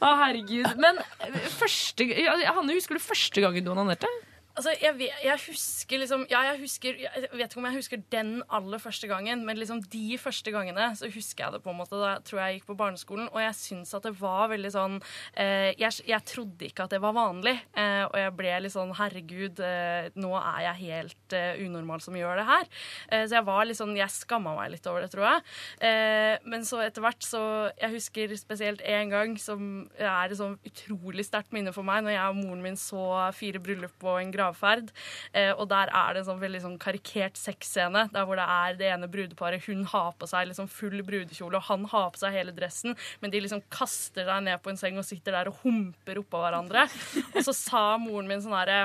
Å, 0.00 0.14
herregud. 0.22 0.70
Men 0.80 1.02
eh, 1.20 1.36
første 1.58 2.08
Hanne, 2.08 2.72
husker 2.72 2.96
du 2.96 3.04
første 3.04 3.44
gangen 3.44 3.68
du 3.68 3.74
onanerte? 3.74 4.08
Altså, 4.54 4.70
jeg, 4.78 4.94
vet, 5.00 5.14
jeg 5.24 5.40
husker 5.48 5.98
liksom 5.98 6.26
Ja, 6.30 6.44
jeg 6.52 6.60
husker 6.62 6.98
Jeg 7.02 7.28
vet 7.32 7.48
ikke 7.48 7.58
om 7.58 7.66
jeg 7.66 7.78
husker 7.80 8.02
den 8.14 8.28
aller 8.54 8.78
første 8.78 9.08
gangen, 9.10 9.42
men 9.46 9.58
liksom 9.58 9.80
de 9.90 10.18
første 10.20 10.52
gangene 10.54 10.86
så 10.94 11.08
husker 11.10 11.44
jeg 11.44 11.56
det 11.56 11.60
på 11.64 11.72
en 11.72 11.78
måte. 11.80 11.98
Da 11.98 12.12
tror 12.22 12.40
jeg 12.40 12.52
jeg 12.52 12.60
gikk 12.60 12.68
på 12.68 12.76
barneskolen, 12.78 13.26
og 13.32 13.40
jeg 13.42 13.56
syns 13.58 13.94
at 13.96 14.06
det 14.06 14.12
var 14.20 14.52
veldig 14.52 14.70
sånn 14.70 14.98
eh, 15.40 15.72
jeg, 15.80 16.04
jeg 16.06 16.26
trodde 16.28 16.68
ikke 16.68 16.86
at 16.86 16.94
det 16.94 17.00
var 17.02 17.16
vanlig, 17.16 17.54
eh, 17.74 18.04
og 18.06 18.14
jeg 18.20 18.34
ble 18.38 18.52
litt 18.62 18.74
sånn 18.74 18.94
Herregud, 18.94 19.62
eh, 19.64 20.10
nå 20.22 20.30
er 20.38 20.60
jeg 20.68 20.80
helt 20.84 21.36
eh, 21.36 21.62
unormal 21.64 22.04
som 22.04 22.18
gjør 22.18 22.38
det 22.38 22.46
her. 22.48 22.70
Eh, 23.10 23.24
så 23.26 23.38
jeg 23.40 23.48
var 23.48 23.66
litt 23.66 23.80
sånn 23.80 23.96
Jeg 23.98 24.12
skamma 24.14 24.54
meg 24.58 24.70
litt 24.76 24.86
over 24.90 25.02
det, 25.02 25.10
tror 25.14 25.26
jeg. 25.28 25.44
Eh, 25.90 26.36
men 26.46 26.66
så 26.68 26.82
etter 26.84 27.02
hvert 27.04 27.26
så 27.26 27.42
Jeg 27.80 27.94
husker 27.96 28.36
spesielt 28.38 28.84
én 28.86 29.10
gang 29.10 29.34
som 29.40 29.88
er 29.98 30.30
et 30.30 30.38
sånn 30.38 30.56
utrolig 30.62 31.26
sterkt 31.26 31.54
minne 31.54 31.74
for 31.74 31.86
meg, 31.86 32.04
når 32.06 32.16
jeg 32.16 32.30
og 32.30 32.40
moren 32.44 32.64
min 32.64 32.78
så 32.78 33.04
fire 33.34 33.62
bryllup 33.62 33.98
på 33.98 34.18
en 34.20 34.34
gravferd. 34.44 34.92
Eh, 35.32 35.52
og 35.52 35.68
der 35.72 35.90
er 35.90 36.14
det 36.14 36.22
en 36.22 36.28
sånn 36.30 36.42
veldig 36.42 36.62
sånn 36.64 36.78
karikert 36.82 37.40
sexscene, 37.40 38.06
der 38.14 38.28
hvor 38.28 38.38
det 38.40 38.46
er 38.46 38.78
det 38.78 38.90
ene 38.92 39.10
brudeparet. 39.10 39.64
Hun 39.66 39.84
har 39.90 40.12
på 40.20 40.28
seg 40.30 40.50
liksom 40.50 40.70
full 40.70 41.00
brudekjole, 41.06 41.58
og 41.58 41.68
han 41.70 41.88
har 41.92 42.12
på 42.14 42.22
seg 42.22 42.36
hele 42.36 42.54
dressen, 42.56 42.96
men 43.22 43.34
de 43.34 43.42
liksom 43.42 43.64
kaster 43.74 44.28
deg 44.28 44.46
ned 44.46 44.62
på 44.62 44.72
en 44.72 44.80
seng 44.80 45.00
og 45.00 45.08
sitter 45.08 45.36
der 45.36 45.50
og 45.50 45.60
humper 45.64 46.20
oppå 46.22 46.44
hverandre. 46.44 46.86
Og 47.34 47.42
så 47.46 47.54
sa 47.56 47.84
moren 48.00 48.30
min 48.30 48.42
sånn 48.44 48.56
herre 48.56 48.80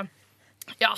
Ja. 0.80 0.92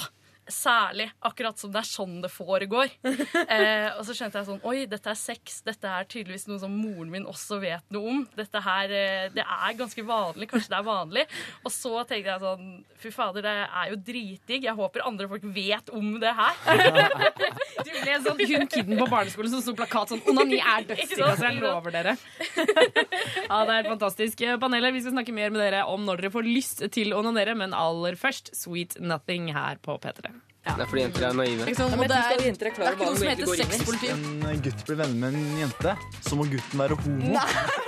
Særlig 0.51 1.07
akkurat 1.23 1.59
som 1.59 1.71
det 1.71 1.79
er 1.83 1.87
sånn 1.87 2.21
det 2.25 2.33
foregår. 2.33 2.91
Eh, 3.53 3.89
og 3.99 4.05
så 4.07 4.15
skjønte 4.17 4.39
jeg 4.39 4.47
sånn 4.47 4.63
Oi, 4.69 4.85
dette 4.89 5.11
er 5.11 5.17
sex. 5.19 5.59
Dette 5.67 5.89
er 5.89 6.07
tydeligvis 6.09 6.47
noe 6.49 6.61
som 6.63 6.73
moren 6.73 7.11
min 7.13 7.27
også 7.29 7.59
vet 7.61 7.85
noe 7.93 8.09
om. 8.13 8.21
Dette 8.39 8.63
her, 8.65 8.93
eh, 8.97 9.27
Det 9.35 9.45
er 9.45 9.77
ganske 9.77 10.05
vanlig. 10.07 10.49
Kanskje 10.51 10.73
det 10.73 10.79
er 10.79 10.87
vanlig. 10.87 11.25
Og 11.67 11.73
så 11.75 11.93
tenkte 12.09 12.33
jeg 12.33 12.43
sånn 12.43 12.71
Fy 13.03 13.11
fader, 13.13 13.43
det 13.45 13.53
er 13.67 13.91
jo 13.93 13.99
dritdigg. 14.07 14.67
Jeg 14.69 14.79
håper 14.79 15.05
andre 15.05 15.29
folk 15.29 15.45
vet 15.55 15.91
om 15.93 16.15
det 16.23 16.33
her. 16.39 16.55
Du 17.83 17.91
ble 17.91 18.15
sånn 18.23 18.39
hun 18.39 18.67
kiden 18.71 18.99
på 19.01 19.09
barneskolen 19.11 19.51
som 19.53 19.63
sto 19.65 19.75
plakat 19.77 20.13
sånn 20.13 20.23
'Onani 20.23 20.61
er 20.61 20.87
dødsdigg', 20.87 21.25
altså. 21.27 21.49
Jeg 21.51 21.61
lover 21.63 21.95
dere. 21.95 22.17
Ja, 23.53 23.65
det 23.69 23.75
er 23.75 23.89
fantastisk. 23.91 24.45
Panelet, 24.63 24.95
vi 24.95 25.03
skal 25.05 25.17
snakke 25.17 25.35
mer 25.35 25.51
med 25.53 25.61
dere 25.61 25.83
om 25.91 26.05
når 26.07 26.23
dere 26.23 26.33
får 26.35 26.47
lyst 26.47 26.85
til 26.95 27.13
å 27.13 27.21
onanere, 27.21 27.57
men 27.59 27.75
aller 27.77 28.17
først 28.19 28.53
Sweet 28.57 28.97
Nothing 29.03 29.51
her 29.57 29.81
på 29.83 29.99
P3. 30.01 30.33
Det 30.62 30.79
er 30.79 30.87
fordi 30.87 31.03
jenter 31.03 31.25
er 31.27 31.33
naive. 31.35 31.64
Ikke 31.66 31.75
sant? 31.75 31.90
Ja, 31.90 31.96
det 31.96 32.16
er- 32.16 32.38
det 32.38 32.62
er 32.62 32.70
ikke 32.70 33.07
noe 33.07 33.16
som 33.18 33.27
heter 33.27 33.46
sexpolitikk. 33.51 34.12
Hvis 34.14 34.53
En 34.53 34.61
gutt 34.62 34.85
blir 34.87 34.96
venner 35.01 35.18
med 35.18 35.35
en 35.35 35.59
jente, 35.59 35.94
så 36.22 36.37
må 36.38 36.44
gutten 36.46 36.79
være 36.79 36.94
homo. 37.03 37.35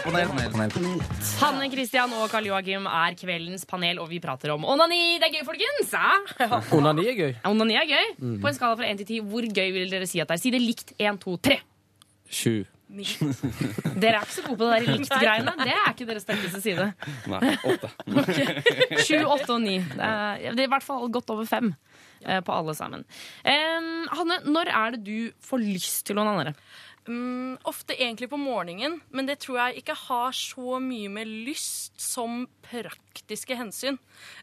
Panel, 0.02 0.28
panel, 0.28 0.70
panel. 0.74 1.00
Hanne 1.38 1.70
Christian 1.70 2.12
og 2.12 2.28
Karl 2.30 2.44
Joakim 2.50 2.86
er 2.90 3.14
kveldens 3.14 3.64
panel, 3.64 3.98
og 4.00 4.08
vi 4.10 4.18
prater 4.18 4.50
om 4.50 4.64
onani. 4.64 5.18
Det 5.22 5.28
er 5.30 5.38
gøy, 5.38 5.44
folkens! 5.46 5.92
Ja. 5.94 6.60
Onani 6.76 7.06
er 7.08 7.14
gøy. 7.14 7.34
Onani 7.44 7.76
er 7.76 7.86
gøy. 7.86 8.10
Mm. 8.18 8.40
På 8.42 8.48
en 8.48 8.54
skala 8.54 8.74
fra 8.76 8.90
1 8.90 8.98
til 8.98 9.06
10, 9.06 9.20
hvor 9.22 9.46
gøy 9.54 9.72
vil 9.72 9.90
dere 9.90 10.06
si 10.10 10.18
at 10.20 10.26
det 10.28 10.34
er? 10.34 10.42
Si 10.42 10.50
det 10.50 10.60
likt. 10.60 10.92
1, 10.98 11.20
2, 11.20 11.36
3. 11.46 11.60
Sju. 12.28 12.64
Dere 12.94 14.18
er 14.18 14.22
ikke 14.22 14.34
så 14.34 14.44
gode 14.44 14.58
på 14.60 14.68
det 14.68 14.74
der 14.74 14.98
likt-greiene. 14.98 15.54
Det 15.60 15.72
er 15.72 15.90
ikke 15.90 16.06
deres 16.08 16.26
sterkeste 16.26 16.60
side. 16.62 16.86
Nei, 17.32 17.54
åtte. 17.64 17.90
Sju, 19.06 19.18
åtte 19.24 19.50
og 19.56 19.62
ni. 19.64 19.78
Det 19.80 20.10
er, 20.10 20.52
det 20.52 20.64
er 20.64 20.68
i 20.68 20.72
hvert 20.76 20.86
fall 20.86 21.08
godt 21.12 21.32
over 21.34 21.48
fem 21.48 21.72
eh, 22.22 22.40
på 22.44 22.54
alle 22.54 22.76
sammen. 22.76 23.06
Um, 23.42 23.90
Hanne, 24.14 24.40
når 24.46 24.70
er 24.70 24.96
det 24.96 25.04
du 25.08 25.46
får 25.48 25.64
lyst 25.64 26.04
til 26.08 26.20
å 26.20 26.26
onanere? 26.26 26.54
Mm, 27.04 27.58
ofte 27.68 27.92
egentlig 28.00 28.30
på 28.32 28.38
morgenen, 28.40 28.94
men 29.12 29.26
det 29.28 29.36
tror 29.44 29.58
jeg 29.58 29.82
ikke 29.82 29.96
har 30.06 30.30
så 30.32 30.78
mye 30.80 31.10
med 31.12 31.28
lyst 31.28 32.00
som 32.00 32.46
praktiske 32.64 33.58
hensyn. 33.58 33.98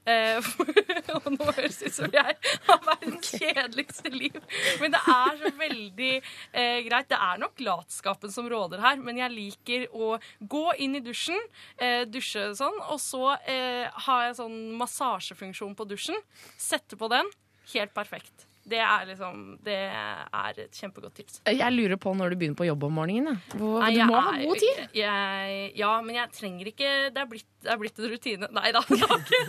Uh, 0.05 0.37
og 1.15 1.31
nå 1.33 1.47
høres 1.47 1.79
det 1.81 1.89
ut 1.89 1.95
som 1.95 2.13
jeg 2.13 2.35
har 2.67 2.83
verdens 2.85 3.31
kjedeligste 3.33 4.13
liv, 4.13 4.37
men 4.83 4.93
det 4.93 5.01
er 5.01 5.39
så 5.41 5.51
veldig 5.57 6.11
uh, 6.21 6.77
greit. 6.85 7.09
Det 7.09 7.17
er 7.17 7.41
nok 7.41 7.65
latskapen 7.65 8.35
som 8.35 8.51
råder 8.51 8.85
her, 8.85 9.01
men 9.01 9.23
jeg 9.23 9.37
liker 9.39 9.87
å 9.97 10.13
gå 10.39 10.63
inn 10.85 10.99
i 11.01 11.03
dusjen, 11.05 11.41
uh, 11.81 12.03
dusje 12.05 12.45
sånn, 12.61 12.77
og 12.93 13.01
så 13.01 13.33
har 13.41 14.23
jeg 14.27 14.37
sånn 14.37 14.55
massasjefunksjon 14.77 15.73
på 15.77 15.89
dusjen. 15.89 16.21
Sette 16.61 16.99
på 16.99 17.09
den. 17.11 17.27
Helt 17.73 17.93
perfekt. 17.97 18.50
Det 18.63 18.77
er 18.77 19.05
liksom 19.09 19.37
Det 19.65 19.73
er 19.73 20.59
et 20.61 20.77
kjempegodt 20.77 21.15
tips. 21.17 21.39
Jeg 21.49 21.73
lurer 21.73 21.97
på 21.97 22.13
når 22.17 22.33
du 22.33 22.35
begynner 22.41 22.59
på 22.59 22.67
jobb 22.67 22.83
om 22.87 22.93
morgenen. 22.99 23.39
ja. 23.39 23.57
Hvor, 23.57 23.79
Nei, 23.81 23.91
du 23.93 23.97
jeg 23.99 24.07
må 24.11 24.19
ha 24.21 24.33
god 24.37 24.61
tid. 24.61 24.81
Jeg, 24.99 25.71
ja, 25.81 25.91
men 26.05 26.15
jeg 26.15 26.31
trenger 26.37 26.69
ikke 26.71 26.91
Det 27.11 27.23
er 27.23 27.29
blitt, 27.31 27.47
det 27.65 27.73
er 27.73 27.81
blitt 27.81 27.99
en 27.99 28.11
rutine. 28.13 28.51
Nei 28.51 28.71
da. 28.75 28.83
Det 28.91 28.99
har 29.01 29.17
ikke, 29.19 29.41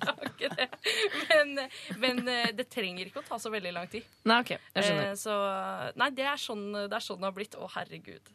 det 0.00 0.22
ikke 0.30 0.40
ikke 0.40 0.56
det. 0.56 0.68
Men, 1.28 1.50
men 2.00 2.20
eh, 2.32 2.50
det 2.56 2.68
trenger 2.72 3.08
ikke 3.10 3.20
å 3.20 3.26
ta 3.26 3.38
så 3.42 3.50
veldig 3.52 3.72
lang 3.76 3.88
tid. 3.92 4.06
Nei, 4.28 4.38
ok, 4.40 4.52
jeg 4.56 4.86
skjønner. 4.86 5.10
Eh, 5.10 5.18
Så, 5.20 5.34
nei, 6.00 6.08
det 6.16 6.24
er, 6.30 6.40
sånn, 6.40 6.64
det 6.88 6.96
er 6.96 7.04
sånn 7.04 7.20
det 7.20 7.28
har 7.28 7.36
blitt. 7.36 7.56
Å, 7.60 7.68
herregud. 7.76 8.30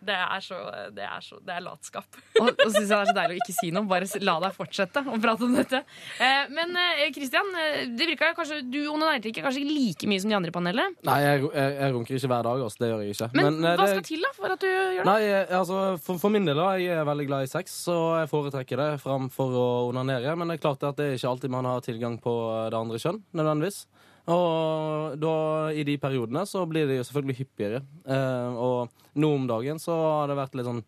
Det 0.00 0.14
er 0.16 0.40
så 0.40 0.56
Det 0.96 1.04
er, 1.04 1.20
så, 1.20 1.36
det 1.44 1.52
er 1.54 1.60
latskap. 1.64 2.06
Og, 2.40 2.48
og 2.48 2.70
synes 2.72 2.88
jeg 2.88 2.94
det 2.94 3.00
er 3.02 3.10
så 3.10 3.16
deilig 3.18 3.36
å 3.36 3.40
ikke 3.42 3.54
si 3.58 3.70
noe. 3.74 3.84
Bare 3.90 4.06
la 4.24 4.36
deg 4.46 4.54
fortsette 4.56 5.02
å 5.04 5.18
prate 5.20 5.44
om 5.44 5.52
dette. 5.58 5.82
Eh, 6.24 6.46
men 6.56 6.72
Kristian, 7.12 7.50
eh, 7.60 7.82
det 7.92 8.06
virka 8.08 8.30
kanskje 8.38 8.62
du 8.64 8.78
onanerte 8.88 9.28
ikke 9.28 9.44
kanskje 9.44 9.64
like 9.68 10.08
mye 10.08 10.22
som 10.22 10.32
de 10.32 10.38
andre 10.38 10.52
i 10.52 10.56
panelet. 10.56 10.96
Nei, 11.04 11.18
jeg, 11.26 11.42
jeg, 11.52 11.74
jeg 11.82 11.94
runker 11.96 12.16
ikke 12.16 12.30
hver 12.32 12.48
dag. 12.48 12.64
Altså. 12.64 12.80
Det 12.80 12.90
gjør 12.92 13.04
jeg 13.04 13.16
ikke. 13.18 13.30
Men, 13.36 13.60
men 13.60 13.68
hva 13.76 13.84
det- 13.84 13.92
skal 13.98 14.06
til 14.08 14.24
da 14.24 14.32
for 14.38 14.56
at 14.56 14.64
du 14.64 14.68
gjør 14.70 15.02
det? 15.02 15.06
Nei, 15.10 15.20
altså, 15.60 15.80
for, 16.06 16.22
for 16.24 16.32
min 16.32 16.48
del 16.48 16.56
da, 16.62 16.70
jeg 16.80 16.96
er 16.96 17.08
veldig 17.10 17.28
glad 17.28 17.44
i 17.48 17.52
sex, 17.52 17.76
så 17.84 17.98
jeg 18.22 18.30
foretrekker 18.32 18.80
det 18.80 18.90
framfor 19.04 19.56
å 19.60 19.68
onanere. 19.90 20.32
Men 20.40 20.48
det 20.54 20.58
er 20.60 20.64
klart 20.64 20.86
at 20.88 20.96
det 21.00 21.10
er 21.10 21.18
ikke 21.20 21.34
alltid 21.34 21.52
man 21.58 21.68
har 21.68 21.84
tilgang 21.84 22.16
på 22.24 22.34
det 22.72 22.78
andre 22.80 23.00
kjønn, 23.02 23.20
nødvendigvis. 23.36 23.82
Og 24.28 25.16
da, 25.20 25.34
i 25.72 25.84
de 25.86 25.96
periodene 26.00 26.44
så 26.46 26.66
blir 26.68 26.88
det 26.88 27.00
jo 27.00 27.06
selvfølgelig 27.08 27.38
hyppigere. 27.40 27.82
Eh, 28.04 28.58
og 28.60 28.90
nå 29.20 29.30
om 29.34 29.46
dagen 29.48 29.80
så 29.82 29.96
har 29.96 30.30
det 30.30 30.38
vært 30.38 30.58
litt 30.58 30.68
sånn 30.68 30.84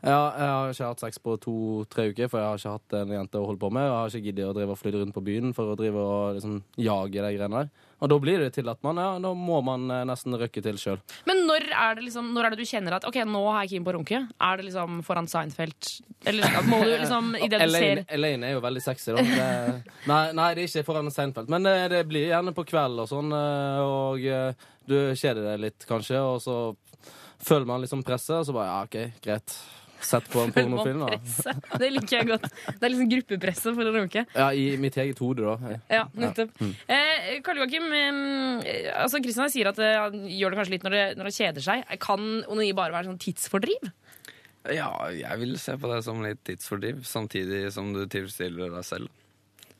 ja, 0.00 0.32
jeg 0.32 0.48
har 0.48 0.70
ikke 0.72 0.86
hatt 0.88 1.02
sex 1.02 1.18
på 1.20 1.34
to-tre 1.44 2.06
uker, 2.08 2.28
for 2.32 2.40
jeg 2.40 2.48
har 2.48 2.60
ikke 2.60 2.70
hatt 2.72 2.94
en 3.02 3.10
jente 3.12 3.36
å 3.36 3.44
holde 3.44 3.60
på 3.60 3.68
med. 3.68 3.84
Og 3.84 3.90
jeg 3.90 3.98
har 3.98 4.14
ikke 4.14 4.28
giddet 4.30 4.48
å 4.48 4.54
drive 4.56 4.72
og 4.72 4.80
flytte 4.80 5.02
rundt 5.02 5.16
på 5.16 5.22
byen 5.26 5.52
for 5.56 5.72
å 5.72 5.76
drive 5.76 6.00
og 6.00 6.38
liksom 6.38 6.54
jage 6.80 7.20
de 7.20 7.32
greiene 7.36 7.60
der. 7.60 7.89
Og 8.00 8.08
da 8.08 8.16
blir 8.20 8.40
det 8.40 8.50
til 8.56 8.68
at 8.72 8.80
man, 8.86 8.98
ja, 9.00 9.14
da 9.20 9.32
må 9.36 9.60
man 9.64 9.84
eh, 9.92 10.04
nesten 10.08 10.36
røkke 10.40 10.62
til 10.64 10.78
sjøl. 10.80 11.00
Men 11.28 11.42
når 11.48 11.66
er, 11.68 11.98
det 11.98 12.06
liksom, 12.06 12.30
når 12.36 12.48
er 12.48 12.54
det 12.54 12.64
du 12.64 12.70
kjenner 12.70 12.96
at 12.96 13.06
ok, 13.08 13.20
nå 13.28 13.42
har 13.48 13.64
jeg 13.64 13.74
keen 13.74 13.86
på 13.86 13.92
å 13.92 13.96
runke? 13.98 14.22
Er 14.48 14.60
det 14.60 14.68
liksom 14.68 15.00
foran 15.06 15.28
Seinfeld? 15.30 15.90
Eller 16.30 16.60
må 16.68 16.80
du 16.84 16.94
liksom 16.94 17.34
idet 17.46 17.60
du 17.60 17.66
Elaine, 17.66 18.04
Elaine 18.08 18.48
er 18.48 18.56
jo 18.56 18.64
veldig 18.64 18.84
sexy, 18.84 19.12
da. 19.16 19.24
Det, 19.24 19.96
nei, 20.10 20.22
nei, 20.36 20.52
det 20.56 20.64
er 20.64 20.70
ikke 20.72 20.86
foran 20.88 21.12
Seinfeld. 21.12 21.52
Men 21.52 21.68
eh, 21.68 21.88
det 21.92 22.04
blir 22.08 22.30
gjerne 22.30 22.54
på 22.56 22.66
kveld 22.72 23.04
og 23.04 23.10
sånn, 23.10 23.34
eh, 23.36 23.82
og 23.84 24.60
du 24.90 24.96
kjeder 25.14 25.44
deg 25.52 25.66
litt, 25.68 25.88
kanskje, 25.88 26.22
og 26.24 26.40
så 26.42 26.56
føler 27.40 27.68
man 27.68 27.84
liksom 27.84 28.04
presset, 28.06 28.40
og 28.40 28.48
så 28.48 28.56
bare 28.56 28.70
ja, 28.72 28.80
OK, 28.88 29.20
greit. 29.24 29.54
Sett 30.00 30.28
på 30.32 30.40
en 30.40 30.52
pornofilm, 30.54 31.02
da. 31.04 31.54
Det 31.78 31.90
liker 31.92 32.16
jeg 32.16 32.28
godt. 32.30 32.46
Det 32.66 32.86
er 32.86 32.92
liksom 32.92 33.10
gruppepresset 33.12 33.76
for 33.76 33.90
å 33.90 33.94
runke. 33.94 34.24
Ja, 34.34 34.48
i 34.56 34.76
mitt 34.80 34.96
eget 35.00 35.20
hode, 35.22 35.44
da. 35.44 35.78
Ja, 35.92 36.04
nettopp. 36.16 36.52
Mm. 36.60 36.72
Eh, 36.96 37.30
Karl 37.46 37.60
Joakim, 37.62 37.88
eh, 37.92 38.90
altså 38.96 39.20
Kristian 39.22 39.52
sier 39.52 39.70
at 39.72 39.80
eh, 39.82 39.98
han 40.00 40.24
gjør 40.26 40.54
det 40.54 40.60
kanskje 40.60 40.76
litt 40.76 40.86
når 40.86 40.96
det, 40.96 41.04
når 41.20 41.30
det 41.30 41.36
kjeder 41.36 41.66
seg. 41.66 41.96
Kan 42.02 42.28
onani 42.46 42.72
bare 42.76 42.96
være 42.96 43.10
sånn 43.10 43.20
tidsfordriv? 43.22 43.90
Ja, 44.68 44.90
jeg 45.14 45.40
vil 45.40 45.56
se 45.60 45.76
på 45.80 45.88
det 45.88 46.02
som 46.04 46.20
litt 46.24 46.42
tidsfordriv, 46.44 47.04
samtidig 47.08 47.66
som 47.72 47.94
du 47.96 48.04
tilstiller 48.10 48.72
deg 48.74 48.86
selv. 48.86 49.12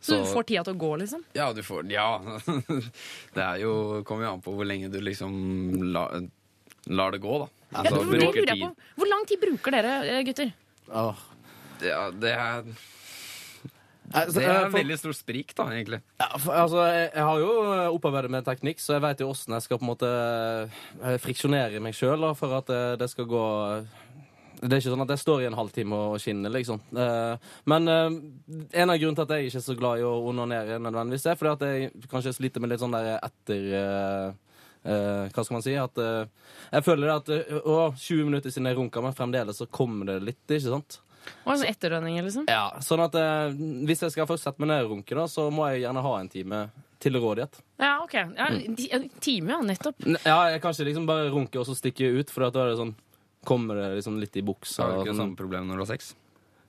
Så 0.01 0.17
du 0.17 0.29
får 0.33 0.47
tida 0.49 0.63
til 0.65 0.73
å 0.79 0.81
gå, 0.81 0.95
liksom? 1.03 1.25
Ja, 1.37 1.51
du 1.53 1.61
får 1.65 1.91
Ja. 1.93 2.09
Det 3.37 3.43
er 3.45 3.59
jo, 3.61 4.01
kommer 4.09 4.25
jo 4.25 4.31
an 4.33 4.45
på 4.45 4.55
hvor 4.57 4.65
lenge 4.69 4.89
du 4.89 4.97
liksom 5.05 5.35
la, 5.93 6.07
lar 6.89 7.13
det 7.13 7.21
gå, 7.21 7.35
da. 7.43 7.49
Ja, 7.71 7.85
Altså, 7.85 8.01
det 8.11 8.19
lurer 8.19 8.49
jeg 8.51 8.61
på. 8.65 8.71
Hvor 8.99 9.07
lang 9.11 9.27
tid 9.31 9.39
bruker 9.43 9.77
dere, 9.77 9.93
eh, 10.11 10.23
gutter? 10.27 10.51
Ja, 10.91 12.11
det 12.11 12.33
er 12.35 12.65
Det 14.11 14.43
eh, 14.43 14.49
er 14.51 14.65
en 14.67 14.73
veldig 14.75 14.97
stor 14.99 15.15
sprik, 15.15 15.55
da, 15.55 15.69
egentlig. 15.71 16.01
Ja, 16.19 16.27
for, 16.37 16.53
altså, 16.59 16.83
jeg, 16.91 17.11
jeg 17.15 17.27
har 17.29 17.39
jo 17.39 17.51
opparbeidet 17.95 18.31
med 18.35 18.45
teknikk, 18.49 18.83
så 18.83 18.97
jeg 18.97 19.05
vet 19.07 19.23
jo 19.23 19.31
åssen 19.31 19.55
jeg 19.55 19.63
skal 19.69 19.79
på 19.79 19.87
en 19.87 19.93
måte 19.93 20.11
eh, 20.11 21.19
friksjonere 21.23 21.79
meg 21.85 21.95
sjøl 21.95 22.27
for 22.35 22.59
at 22.59 22.67
det, 22.73 22.83
det 23.05 23.11
skal 23.13 23.29
gå 23.31 23.45
Det 24.61 24.73
er 24.75 24.81
ikke 24.83 24.91
sånn 24.93 25.07
at 25.07 25.15
jeg 25.15 25.23
står 25.23 25.45
i 25.45 25.47
en 25.49 25.57
halvtime 25.57 25.95
og 26.11 26.19
skinner, 26.21 26.51
liksom. 26.53 26.83
Eh, 26.91 27.55
Men 27.71 27.87
eh, 27.89 28.19
en 28.83 28.91
av 28.91 28.99
grunnene 28.99 29.23
til 29.23 29.29
at 29.29 29.37
jeg 29.39 29.53
ikke 29.53 29.63
er 29.63 29.69
så 29.71 29.79
glad 29.79 30.03
i 30.03 30.09
å 30.11 30.17
onanere, 30.33 30.83
nødvendigvis, 30.83 31.31
er 31.31 31.39
fordi 31.39 31.55
at 31.55 31.67
jeg 31.71 32.11
kanskje 32.11 32.35
sliter 32.35 32.61
med 32.61 32.75
litt 32.75 32.83
sånn 32.83 32.99
der 32.99 33.15
etter 33.23 34.35
eh, 34.85 34.93
eh, 34.93 35.29
hva 35.35 35.45
skal 35.45 35.55
man 35.59 35.63
si? 35.67 35.75
At 35.77 35.99
uh, 35.99 36.27
jeg 36.73 36.85
føler 36.87 37.13
at 37.17 37.29
uh, 37.29 37.61
å, 37.65 37.79
20 37.97 38.25
minutter 38.29 38.51
siden 38.51 38.67
jeg 38.71 38.77
runka, 38.79 39.03
meg, 39.05 39.15
fremdeles 39.19 39.57
så 39.61 39.67
kommer 39.71 40.07
det 40.07 40.19
litt, 40.23 40.43
ikke 40.49 40.71
sant? 40.73 41.01
Og 41.45 41.53
sånn 41.59 41.69
etterdønninger, 41.69 42.25
liksom? 42.25 42.47
Ja, 42.49 42.71
sånn 42.81 43.03
at 43.05 43.15
eh, 43.21 43.51
Hvis 43.85 44.01
jeg 44.07 44.15
skal 44.15 44.25
først 44.27 44.47
sette 44.47 44.59
meg 44.63 44.71
ned 44.73 44.87
og 44.87 44.95
runke, 44.95 45.15
da, 45.19 45.27
så 45.29 45.51
må 45.53 45.67
jeg 45.69 45.83
gjerne 45.85 46.01
ha 46.07 46.15
en 46.19 46.31
time 46.33 46.61
til 47.01 47.17
rådighet. 47.21 47.59
Ja, 47.81 47.99
OK. 48.05 48.15
Ja, 48.17 48.47
Mm. 48.51 48.77
en 48.97 49.05
time, 49.21 49.53
ja. 49.53 49.59
Nettopp. 49.65 50.01
N- 50.05 50.19
Ja, 50.25 50.39
jeg 50.53 50.61
kan 50.65 50.73
ikke 50.73 50.89
liksom 50.89 51.07
bare 51.09 51.29
runke 51.33 51.61
og 51.61 51.67
så 51.69 51.77
stikke 51.77 52.09
ut, 52.19 52.31
for 52.33 52.49
da 52.49 52.65
er 52.65 52.73
det 52.75 52.81
sånn 52.81 52.95
Kommer 53.45 53.75
det 53.81 53.87
liksom 54.01 54.19
litt 54.21 54.35
i 54.37 54.43
buksa. 54.45 54.83
Har 54.85 54.91
du 54.93 54.99
ikke 55.05 55.15
sånn. 55.15 55.23
samme 55.31 55.37
problem 55.39 55.69
når 55.69 55.79
du 55.79 55.85
har 55.87 55.89
sex? 55.95 56.11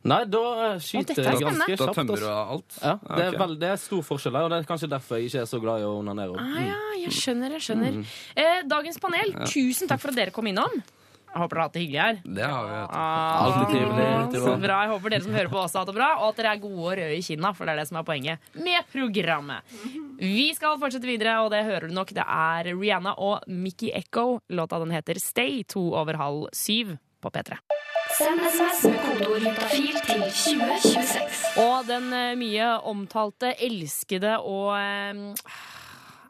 Nei, 0.02 0.22
da 0.26 0.42
eh, 0.66 0.80
skyter 0.82 1.20
er 1.22 1.28
jeg 1.36 1.44
ganske 1.46 1.68
kjapt. 1.70 1.82
Da 1.84 1.94
tømmer 1.94 2.18
du 2.18 2.26
altså. 2.26 2.38
alt? 2.56 2.78
Ja, 2.82 2.94
det, 3.06 3.26
er 3.28 3.38
veldig 3.38 3.60
det 3.62 3.70
er 3.70 3.82
stor 3.82 4.02
forskjell 4.08 4.38
her, 4.40 4.48
og 4.48 4.54
det 4.54 4.62
er 4.62 4.72
kanskje 4.72 4.90
derfor 4.90 5.20
jeg 5.20 5.30
ikke 5.30 5.44
er 5.44 5.52
så 5.52 5.60
glad 5.62 5.84
i 5.84 5.86
å 5.86 5.92
onanere. 6.00 6.40
Ah, 6.42 6.58
ja, 6.66 6.80
jeg 7.04 7.14
skjønner, 7.20 7.54
jeg 7.58 7.68
skjønner. 7.68 8.00
Mm. 8.02 8.18
Eh, 8.42 8.64
dagens 8.72 8.98
panel, 9.04 9.36
Ja. 9.36 9.46
tusen 9.46 9.92
takk 9.92 10.02
for 10.02 10.14
at 10.14 10.18
dere 10.18 10.34
kom 10.34 10.50
innom. 10.50 10.82
Jeg 11.32 11.40
håper 11.40 11.56
dere 11.56 11.62
har 11.62 11.70
hatt 11.70 11.76
det 11.78 11.82
hyggelig 11.86 12.02
her. 12.02 12.18
Det 12.26 12.48
har 12.52 12.66
vi. 12.68 12.80
Ah, 12.92 13.60
trivelig. 13.70 14.42
Så 14.44 14.56
bra. 14.60 14.80
Jeg 14.84 14.92
håper 14.92 15.14
dere 15.14 15.24
som 15.24 15.38
hører 15.38 15.52
på 15.54 15.62
også 15.62 15.80
har 15.80 15.86
hatt 15.86 15.92
det 15.94 15.96
bra, 15.96 16.10
og 16.18 16.26
at 16.28 16.42
dere 16.42 16.56
er 16.58 16.64
gode 16.66 16.82
og 16.82 16.98
røde 17.00 17.16
i 17.16 17.22
kinna, 17.24 17.54
for 17.56 17.70
det 17.70 17.72
er 17.72 17.80
det 17.80 17.88
som 17.88 18.02
er 18.02 18.08
poenget 18.10 18.52
med 18.68 18.90
programmet. 18.92 19.78
Vi 20.20 20.50
skal 20.58 20.82
fortsette 20.82 21.08
videre, 21.08 21.38
og 21.46 21.54
det 21.54 21.64
hører 21.70 21.88
du 21.88 21.96
nok. 21.96 22.12
Det 22.18 22.26
er 22.26 22.74
Rihanna 22.74 23.16
og 23.16 23.48
Mickey 23.48 23.94
Echo. 23.96 24.42
Låta 24.50 24.82
den 24.84 24.92
heter 24.92 25.22
Stay, 25.24 25.64
to 25.64 25.94
over 25.94 26.20
halv 26.20 26.50
syv 26.52 26.98
på 27.22 27.32
P3. 27.32 27.62
Send 28.18 28.42
SMS 28.44 28.84
med 28.90 28.98
kodeord 29.06 29.44
juntafil 29.46 29.98
til 30.06 30.24
2026. 30.28 31.44
Og 31.64 31.88
den 31.88 32.10
eh, 32.16 32.32
mye 32.40 32.72
omtalte, 32.92 33.54
elskede 33.64 34.38
og 34.40 34.74
eh, 34.78 35.54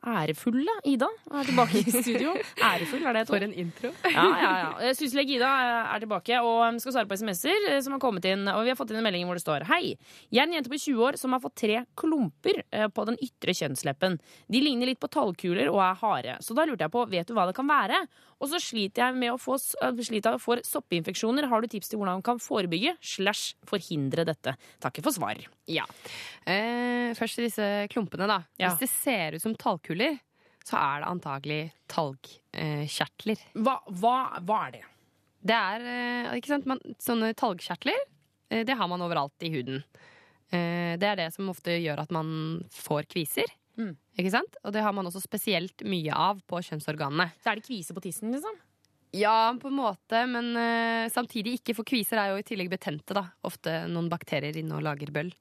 ærefulle 0.01 0.73
Ida 0.89 1.07
er 1.29 1.45
tilbake 1.45 1.81
i 1.81 1.91
studio. 1.93 2.33
Ærefull, 2.71 3.03
er 3.05 3.13
det 3.13 3.21
et 3.21 3.29
ord? 3.29 3.35
For 3.35 3.45
en 3.45 3.53
intro. 3.63 3.91
Ja, 4.09 4.25
ja, 4.41 4.51
ja. 4.61 4.93
Sysselegg 4.97 5.33
Ida 5.35 5.49
er 5.93 6.01
tilbake 6.01 6.39
og 6.41 6.79
skal 6.81 6.95
svare 6.95 7.09
på 7.09 7.17
SMS-er 7.19 7.67
eh, 7.71 7.81
som 7.85 7.97
har 7.97 8.01
kommet 8.03 8.25
inn. 8.29 8.47
Og 8.49 8.65
vi 8.65 8.73
har 8.73 8.79
fått 8.79 8.93
inn 8.93 9.01
en 9.01 9.05
melding 9.05 9.27
hvor 9.29 9.37
det 9.37 9.45
står 9.45 9.67
Hei. 9.69 9.95
Jeg 10.29 10.43
er 10.43 10.49
en 10.49 10.57
jente 10.57 10.73
på 10.73 10.81
20 10.81 11.05
år 11.09 11.19
som 11.21 11.37
har 11.37 11.43
fått 11.43 11.59
tre 11.63 11.83
klumper 11.97 12.63
eh, 12.69 12.89
på 12.89 13.07
den 13.09 13.19
ytre 13.21 13.55
kjønnsleppen. 13.57 14.17
De 14.51 14.63
ligner 14.63 14.89
litt 14.89 15.01
på 15.01 15.11
tallkuler 15.11 15.69
og 15.73 15.81
er 15.85 16.01
harde. 16.01 16.37
Så 16.45 16.57
da 16.57 16.65
lurte 16.69 16.87
jeg 16.87 16.93
på, 16.93 17.05
vet 17.13 17.29
du 17.29 17.37
hva 17.37 17.49
det 17.49 17.57
kan 17.57 17.69
være? 17.69 18.01
Og 18.41 18.49
så 18.49 18.59
sliter 18.61 19.05
jeg 19.05 19.17
med 19.21 19.35
å 19.35 19.39
få, 19.39 19.55
eh, 19.81 20.01
sliter 20.01 20.33
jeg 20.35 20.41
for 20.41 20.61
soppinfeksjoner. 20.65 21.47
Har 21.47 21.61
du 21.61 21.67
tips 21.69 21.91
til 21.91 21.99
hvordan 21.99 22.19
man 22.19 22.25
kan 22.25 22.41
forebygge 22.41 22.95
slash 22.99 23.53
forhindre 23.69 24.25
dette? 24.25 24.55
Takker 24.81 25.05
for 25.05 25.13
svar. 25.13 25.37
Ja. 25.69 25.85
Eh, 26.45 27.13
først 27.13 27.37
til 27.37 27.45
disse 27.45 27.87
klumpene, 27.93 28.27
da. 28.27 28.43
Ja. 28.57 28.73
Hvis 28.73 28.79
det 28.79 28.89
ser 28.89 29.37
ut 29.37 29.41
som 29.41 29.55
talgkuler, 29.55 30.19
så 30.65 30.77
er 30.77 31.01
det 31.01 31.09
antagelig 31.09 31.61
talgkjertler. 31.91 33.45
Hva, 33.57 33.79
hva, 33.89 34.15
hva 34.41 34.67
er 34.67 34.71
det? 34.77 34.83
Det 35.41 35.57
er 35.57 35.85
eh, 35.89 36.37
ikke 36.37 36.53
sant? 36.53 36.67
Man, 36.69 36.81
sånne 37.01 37.33
talgkjertler, 37.37 37.97
eh, 38.49 38.65
det 38.67 38.77
har 38.77 38.89
man 38.91 39.01
overalt 39.01 39.45
i 39.45 39.51
huden. 39.53 39.81
Eh, 40.51 40.97
det 41.01 41.07
er 41.07 41.17
det 41.17 41.31
som 41.33 41.49
ofte 41.49 41.77
gjør 41.81 42.03
at 42.03 42.13
man 42.13 42.61
får 42.75 43.09
kviser. 43.11 43.49
Mm. 43.79 43.95
Ikke 44.19 44.33
sant? 44.33 44.57
Og 44.65 44.73
det 44.75 44.83
har 44.83 44.95
man 44.95 45.07
også 45.07 45.21
spesielt 45.23 45.85
mye 45.87 46.15
av 46.15 46.41
på 46.47 46.59
kjønnsorganene. 46.67 47.31
Så 47.43 47.51
er 47.51 47.59
det 47.59 47.67
kvise 47.67 47.95
på 47.95 48.03
tissen, 48.03 48.33
liksom? 48.33 48.57
Ja, 49.11 49.51
på 49.59 49.67
en 49.67 49.75
måte, 49.75 50.21
men 50.27 50.53
uh, 50.55 51.09
samtidig 51.11 51.57
ikke, 51.57 51.75
for 51.75 51.87
kviser 51.87 52.19
er 52.21 52.31
jo 52.31 52.39
i 52.39 52.45
tillegg 52.47 52.69
betente. 52.71 53.15
da 53.15 53.25
Ofte 53.47 53.81
noen 53.91 54.07
bakterier 54.11 54.55
inne 54.61 54.77
og 54.77 54.85
lager 54.85 55.11
bøll. 55.11 55.33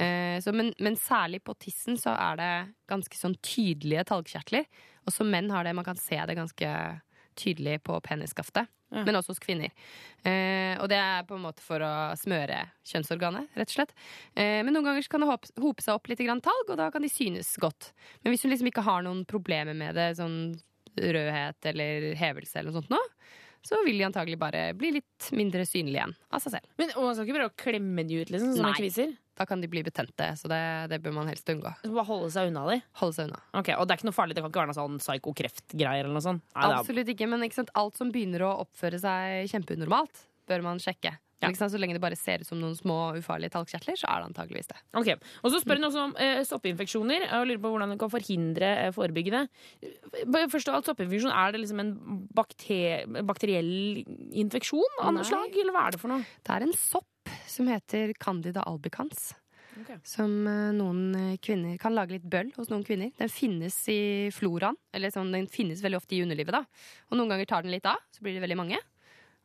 Eh, 0.00 0.38
så, 0.40 0.54
men, 0.56 0.72
men 0.80 0.96
særlig 0.96 1.42
på 1.44 1.56
tissen 1.60 2.00
så 2.00 2.14
er 2.16 2.40
det 2.40 2.52
ganske 2.88 3.18
sånn 3.18 3.36
tydelige 3.44 4.06
talgkjertler. 4.08 4.64
Også 5.04 5.26
menn 5.28 5.52
har 5.52 5.68
det, 5.68 5.76
man 5.76 5.84
kan 5.84 6.00
se 6.00 6.16
det 6.16 6.38
ganske 6.38 6.70
tydelig 7.38 7.80
på 7.86 7.98
penisskaftet. 8.04 8.70
Ja. 8.94 9.02
Men 9.02 9.18
også 9.18 9.32
hos 9.32 9.42
kvinner. 9.42 9.72
Eh, 10.22 10.76
og 10.78 10.86
det 10.92 10.98
er 11.00 11.24
på 11.26 11.34
en 11.34 11.42
måte 11.42 11.64
for 11.64 11.82
å 11.82 11.92
smøre 12.18 12.60
kjønnsorganet, 12.86 13.48
rett 13.58 13.72
og 13.72 13.78
slett. 13.78 13.94
Eh, 14.38 14.60
men 14.62 14.70
noen 14.76 14.86
ganger 14.86 15.08
kan 15.10 15.24
det 15.24 15.30
hope, 15.32 15.50
hope 15.64 15.82
seg 15.82 15.96
opp 15.96 16.10
litt 16.10 16.22
grann 16.22 16.42
talg, 16.44 16.68
og 16.68 16.78
da 16.78 16.90
kan 16.94 17.02
de 17.02 17.10
synes 17.10 17.50
godt. 17.62 17.90
Men 18.22 18.34
hvis 18.34 18.46
hun 18.46 18.54
liksom 18.54 18.70
ikke 18.70 18.86
har 18.86 19.02
noen 19.06 19.24
problemer 19.26 19.74
med 19.74 19.98
det, 19.98 20.12
sånn 20.20 20.54
rødhet 20.94 21.66
eller 21.72 22.12
hevelse 22.20 22.60
eller 22.60 22.70
noe 22.70 22.84
sånt 22.84 22.92
nå, 22.94 23.02
så 23.64 23.80
vil 23.86 23.98
de 23.98 24.06
antagelig 24.06 24.38
bare 24.38 24.66
bli 24.76 24.92
litt 24.98 25.30
mindre 25.34 25.64
synlige 25.66 25.96
igjen 25.96 26.14
av 26.30 26.42
seg 26.44 26.58
selv. 26.58 26.72
Men 26.78 26.92
og 26.94 27.08
Man 27.08 27.16
skal 27.16 27.26
ikke 27.26 27.38
prøve 27.38 27.52
å 27.52 27.60
klemme 27.64 28.04
de 28.06 28.20
ut, 28.20 28.32
liksom? 28.34 28.52
Sånne 28.58 28.72
Nei. 28.74 28.80
kviser? 28.82 29.14
Da 29.34 29.46
kan 29.50 29.60
de 29.60 29.66
bli 29.70 29.82
betente, 29.82 30.28
så 30.38 30.46
det, 30.50 30.60
det 30.92 31.00
bør 31.02 31.16
man 31.16 31.26
helst 31.30 31.48
unngå. 31.50 31.72
Så 31.82 31.90
Bare 31.90 32.06
holde 32.06 32.30
seg 32.30 32.52
unna 32.52 32.62
de? 32.70 32.76
Holde 33.00 33.16
seg 33.16 33.26
unna. 33.30 33.40
Ok, 33.58 33.72
Og 33.74 33.88
det 33.88 33.96
er 33.96 33.98
ikke 33.98 34.08
noe 34.10 34.14
farlig? 34.20 34.36
Det 34.36 34.44
kan 34.44 34.52
ikke 34.52 34.62
være 34.62 34.70
noe 34.70 34.78
sånn 34.78 35.00
psyko-kreftgreier 35.02 36.04
eller 36.06 36.14
noe 36.14 36.22
sånt? 36.28 36.44
Nei, 36.54 36.70
Absolutt 36.78 37.10
ikke, 37.10 37.26
men 37.32 37.42
ikke 37.48 37.66
alt 37.74 37.98
som 37.98 38.12
begynner 38.14 38.46
å 38.46 38.54
oppføre 38.62 39.00
seg 39.02 39.50
kjempeunormalt, 39.50 40.26
bør 40.46 40.62
man 40.66 40.78
sjekke. 40.82 41.16
Ja. 41.42 41.50
Så 41.68 41.76
lenge 41.76 41.92
det 41.96 42.00
bare 42.00 42.16
ser 42.16 42.40
ut 42.40 42.48
som 42.48 42.60
noen 42.60 42.76
små 42.78 42.94
ufarlige 43.18 43.52
talgkjertler, 43.52 43.98
så 44.00 44.08
er 44.08 44.22
det 44.22 44.28
antageligvis 44.30 44.70
det. 44.70 44.78
Ok, 44.96 45.10
Og 45.44 45.50
så 45.52 45.60
spør 45.60 45.76
hun 45.80 45.88
også 45.90 46.04
om 46.06 46.14
eh, 46.16 46.40
soppinfeksjoner. 46.48 47.26
og 47.36 47.48
lurer 47.50 47.60
på 47.60 47.72
hvordan 47.74 47.92
hun 47.92 48.00
kan 48.00 48.12
forhindre 48.12 48.70
eh, 48.86 48.92
forebygge 48.96 49.34
det. 49.34 49.42
Eh, 49.84 50.46
Først 50.54 50.70
av 50.70 50.78
alt, 50.78 50.88
soppinfeksjon, 50.88 51.34
Er 51.34 51.52
det 51.52 51.60
liksom 51.60 51.82
en 51.82 51.92
bakter 52.32 53.04
bakteriell 53.28 54.04
infeksjon 54.32 55.02
av 55.02 55.12
noe 55.18 55.26
slag? 55.26 55.52
Eller 55.52 55.74
hva 55.74 55.88
er 55.88 55.96
det 55.96 56.00
for 56.00 56.14
noe? 56.14 56.24
Det 56.44 56.54
er 56.56 56.64
en 56.68 56.72
sopp 56.78 57.10
som 57.54 57.70
heter 57.70 58.12
Candida 58.20 58.64
albicans. 58.68 59.32
Som 60.06 60.46
eh, 60.46 60.70
noen 60.76 61.14
eh, 61.18 61.36
kvinner 61.42 61.78
kan 61.82 61.94
lage 61.96 62.14
litt 62.14 62.26
bøll 62.30 62.52
hos 62.56 62.70
noen 62.70 62.84
kvinner. 62.86 63.10
Den 63.18 63.30
finnes 63.32 63.76
i 63.90 64.30
floraen, 64.34 64.78
eller 64.94 65.10
sånn, 65.14 65.32
den 65.34 65.48
finnes 65.50 65.82
veldig 65.82 65.98
ofte 65.98 66.16
i 66.16 66.22
underlivet. 66.22 66.54
da. 66.54 66.62
Og 67.10 67.18
noen 67.18 67.32
ganger 67.34 67.50
tar 67.50 67.66
den 67.66 67.74
litt 67.74 67.88
av, 67.90 68.02
så 68.14 68.22
blir 68.22 68.36
det 68.36 68.44
veldig 68.44 68.60
mange. 68.60 68.80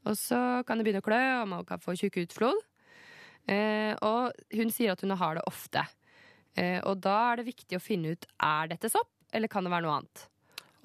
Og 0.07 0.15
så 0.17 0.39
kan 0.67 0.79
det 0.79 0.85
begynne 0.87 1.03
å 1.03 1.07
klø, 1.07 1.21
og 1.41 1.47
man 1.53 1.65
kan 1.67 1.81
få 1.81 1.97
tjukke 1.97 2.23
utflod. 2.27 2.61
Eh, 3.49 3.93
og 4.05 4.35
hun 4.55 4.73
sier 4.73 4.93
at 4.93 5.01
hun 5.03 5.17
har 5.17 5.39
det 5.39 5.47
ofte. 5.49 5.85
Eh, 6.59 6.79
og 6.85 7.01
da 7.03 7.17
er 7.31 7.39
det 7.39 7.49
viktig 7.49 7.79
å 7.79 7.83
finne 7.83 8.13
ut 8.13 8.27
er 8.37 8.69
dette 8.71 8.91
sopp, 8.91 9.11
eller 9.33 9.51
kan 9.51 9.65
det 9.65 9.73
være 9.73 9.87
noe 9.87 9.97
annet. 9.99 10.25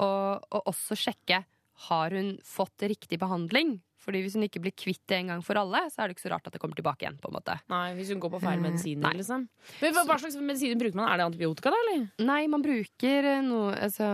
Og, 0.02 0.46
og 0.50 0.70
også 0.72 0.96
sjekke 0.98 1.44
har 1.88 2.14
hun 2.14 2.36
fått 2.46 2.86
riktig 2.88 3.20
behandling. 3.22 3.78
Fordi 4.04 4.20
Hvis 4.24 4.34
hun 4.36 4.44
ikke 4.44 4.60
blir 4.60 4.74
kvitt 4.76 5.00
det 5.08 5.16
en 5.22 5.30
gang 5.32 5.42
for 5.44 5.56
alle, 5.56 5.80
så 5.90 6.02
er 6.04 6.08
det 6.10 6.16
ikke 6.18 6.26
så 6.26 6.32
rart 6.34 6.46
at 6.46 6.52
det 6.52 6.60
kommer 6.60 6.76
tilbake 6.76 7.06
igjen. 7.06 7.16
på 7.22 7.30
en 7.30 7.36
måte. 7.38 7.56
Nei, 7.72 7.94
Hvis 7.96 8.10
hun 8.12 8.20
går 8.20 8.34
på 8.36 8.40
feil 8.44 8.58
Eh, 8.60 8.64
medisiner, 8.66 9.16
liksom. 9.16 9.48
Men 9.80 9.94
hva, 9.96 10.18
slags 10.20 10.36
medisiner 10.36 10.76
bruker 10.80 10.98
man? 11.00 11.08
Er 11.08 11.22
det 11.22 11.26
antibiotika, 11.30 11.72
da? 11.72 11.80
eller? 11.86 12.04
Nei, 12.20 12.42
man 12.52 12.62
bruker 12.64 13.30
eh, 13.32 13.40
noe 13.46 13.72
altså, 13.88 14.10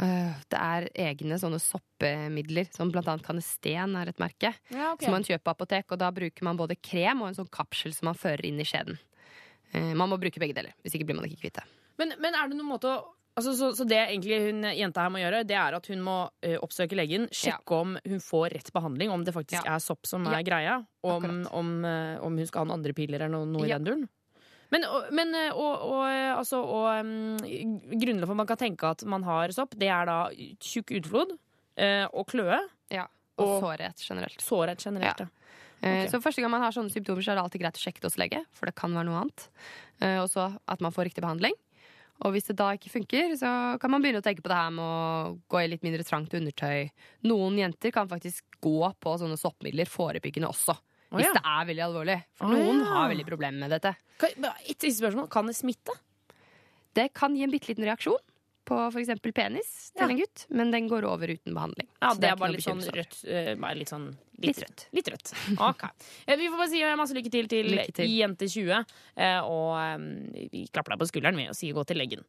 øh, 0.00 0.32
Det 0.48 0.60
er 0.60 0.88
egne 1.10 1.38
sånne 1.42 1.60
soppemidler, 1.60 2.70
som 2.74 2.90
blant 2.94 3.08
annet 3.10 3.26
Canesten 3.26 3.96
er 3.98 4.08
et 4.12 4.18
merke. 4.22 4.54
Ja, 4.72 4.92
okay. 4.94 5.06
Som 5.06 5.16
man 5.18 5.26
kjøper 5.26 5.44
på 5.50 5.54
apotek, 5.56 5.90
og 5.92 5.98
da 6.02 6.10
bruker 6.14 6.46
man 6.46 6.56
både 6.60 6.76
krem 6.80 7.22
og 7.22 7.28
en 7.30 7.38
sånn 7.42 7.50
kapsel 7.52 7.92
som 7.96 8.10
man 8.10 8.18
fører 8.18 8.44
inn 8.48 8.60
i 8.60 8.66
skjeden. 8.68 8.98
Eh, 9.72 9.92
Man 9.94 10.08
må 10.10 10.18
bruke 10.18 10.40
begge 10.42 10.54
deler, 10.56 10.72
hvis 10.82 10.94
ikke 10.96 11.06
blir 11.10 11.18
man 11.20 11.28
ikke 11.28 11.42
kvitt 11.44 11.60
det. 11.60 11.66
Men, 12.00 12.14
men 12.18 12.34
er 12.34 12.48
det 12.48 12.56
noen 12.56 12.70
måte 12.72 12.88
å 12.90 13.00
altså, 13.38 13.52
så, 13.56 13.70
så 13.76 13.84
det 13.88 13.98
egentlig 13.98 14.38
hun 14.46 14.62
jenta 14.76 15.04
her 15.06 15.10
må 15.14 15.20
gjøre, 15.22 15.42
det 15.48 15.56
er 15.56 15.76
at 15.78 15.86
hun 15.92 16.00
må 16.06 16.16
eh, 16.42 16.56
oppsøke 16.62 16.96
legen, 16.98 17.28
sjekke 17.34 17.76
om 17.82 17.96
hun 18.04 18.20
får 18.24 18.54
rett 18.56 18.72
behandling, 18.74 19.10
om 19.14 19.24
det 19.26 19.34
faktisk 19.36 19.66
er 19.66 19.78
sopp 19.84 20.06
som 20.08 20.26
er 20.28 20.38
Ja, 20.40 20.46
greia, 20.46 20.78
om, 21.02 21.28
om, 21.50 21.70
eh, 21.84 22.16
om 22.24 22.36
hun 22.40 22.46
skal 22.48 22.62
ha 22.64 22.68
noen 22.70 22.78
andre 22.80 22.94
piller 22.96 23.20
eller 23.24 23.34
noe, 23.38 23.46
noe 23.48 23.68
Ja. 23.68 23.76
i 23.76 23.78
den 23.78 23.88
duren. 23.90 24.08
Men, 24.70 24.84
og, 24.86 25.08
men 25.10 25.34
eh, 25.34 25.50
og, 25.50 25.82
og, 25.82 26.04
altså, 26.38 26.60
og 26.62 27.00
um, 27.02 27.38
grunnen 27.98 28.22
for 28.22 28.36
at 28.36 28.38
man 28.38 28.46
kan 28.46 28.60
tenke 28.60 28.86
at 28.94 29.02
man 29.10 29.24
har 29.26 29.50
sopp, 29.56 29.74
det 29.74 29.88
er 29.90 30.06
da 30.06 30.18
tjukk 30.62 30.92
utflod 31.00 31.32
eh, 31.76 32.06
og 32.12 32.28
kløe. 32.30 32.60
Ja, 32.94 33.08
og 33.40 33.56
sårhet 33.64 33.98
generelt. 34.04 34.38
Sårhet 34.44 34.84
generelt, 34.86 35.24
ja. 35.26 35.26
Eh, 35.26 36.04
Ok. 36.04 36.10
Så 36.12 36.18
første 36.20 36.42
gang 36.44 36.50
man 36.52 36.60
har 36.60 36.74
sånne 36.76 36.92
symptomer, 36.92 37.24
så 37.24 37.32
er 37.32 37.38
det 37.38 37.42
alltid 37.46 37.62
greit 37.62 37.78
å 37.78 37.80
sjekke 37.80 38.02
det 38.02 38.08
hos 38.10 38.18
lege, 38.20 38.42
for 38.52 38.68
det 38.68 38.74
kan 38.76 38.92
være 38.92 39.08
noe 39.08 39.22
annet. 39.22 39.46
Og 40.20 40.26
så 40.28 40.44
at 40.68 40.82
man 40.84 40.92
får 40.92 41.06
riktig 41.08 41.22
behandling. 41.24 41.56
Og 42.20 42.34
hvis 42.34 42.50
det 42.50 42.58
da 42.58 42.68
ikke 42.76 42.92
funker, 42.92 43.32
så 43.40 43.50
kan 43.80 43.92
man 43.92 44.02
begynne 44.04 44.20
å 44.20 44.24
tenke 44.24 44.44
på 44.44 44.50
det 44.52 44.58
her 44.58 44.72
med 44.76 44.84
å 44.84 45.32
gå 45.48 45.62
i 45.62 45.70
litt 45.72 45.84
mindre 45.86 46.04
trangt 46.04 46.34
undertøy. 46.36 46.90
Noen 47.30 47.56
jenter 47.62 47.94
kan 47.94 48.10
faktisk 48.10 48.44
gå 48.60 48.92
på 49.00 49.14
sånne 49.22 49.38
soppmidler 49.40 49.88
forebyggende 49.88 50.50
også. 50.50 50.76
Hvis 51.10 51.26
ja. 51.26 51.32
det 51.34 51.42
er 51.42 51.68
veldig 51.72 51.84
alvorlig. 51.88 52.18
For 52.38 52.52
oh, 52.52 52.58
noen 52.60 52.84
ja. 52.84 52.90
har 52.92 53.08
veldig 53.10 53.26
problemer 53.26 53.64
med 53.64 53.72
dette. 53.74 53.94
Kan- 54.20 54.50
Et 54.62 54.76
siste 54.76 55.00
spørsmål. 55.00 55.30
Kan 55.32 55.48
det 55.50 55.56
smitte? 55.58 55.96
Det 56.94 57.08
kan 57.16 57.34
gi 57.34 57.46
en 57.46 57.54
bitte 57.54 57.72
liten 57.72 57.86
reaksjon 57.88 58.20
på 58.70 58.78
f.eks. 58.92 59.10
penis 59.34 59.70
til 59.96 60.12
en 60.12 60.20
gutt, 60.20 60.44
men 60.54 60.70
den 60.70 60.86
går 60.90 61.06
over 61.08 61.32
uten 61.32 61.56
behandling. 61.56 61.88
Ja, 61.98 62.12
Så 62.12 62.22
det 62.22 62.30
er 62.30 62.38
bare 62.38 62.54
litt 62.54 62.66
sånn 62.66 62.82
rødt. 62.84 63.16
eh, 63.26 63.54
bare 63.58 63.78
litt 63.80 63.90
sånn 63.90 64.12
Litt 64.40 64.62
rødt. 64.64 64.86
Litt 64.96 65.08
rødt. 65.12 65.32
Ok. 65.60 65.84
Eh, 66.26 66.36
Vi 66.40 66.48
får 66.48 66.56
bare 66.62 66.70
si 66.72 66.80
masse 66.96 67.14
lykke 67.16 67.30
til 67.32 67.48
til 67.50 67.70
Lykke 67.74 67.92
til. 68.00 68.08
Jente20. 68.20 68.84
eh, 69.16 69.40
Og 69.44 69.76
eh, 69.76 70.48
vi 70.52 70.66
klapper 70.72 70.94
deg 70.96 71.02
på 71.04 71.10
skulderen 71.12 71.36
med 71.36 71.50
og 71.52 71.56
sier 71.58 71.74
gå 71.76 71.84
til 71.86 71.98
legen. 72.00 72.24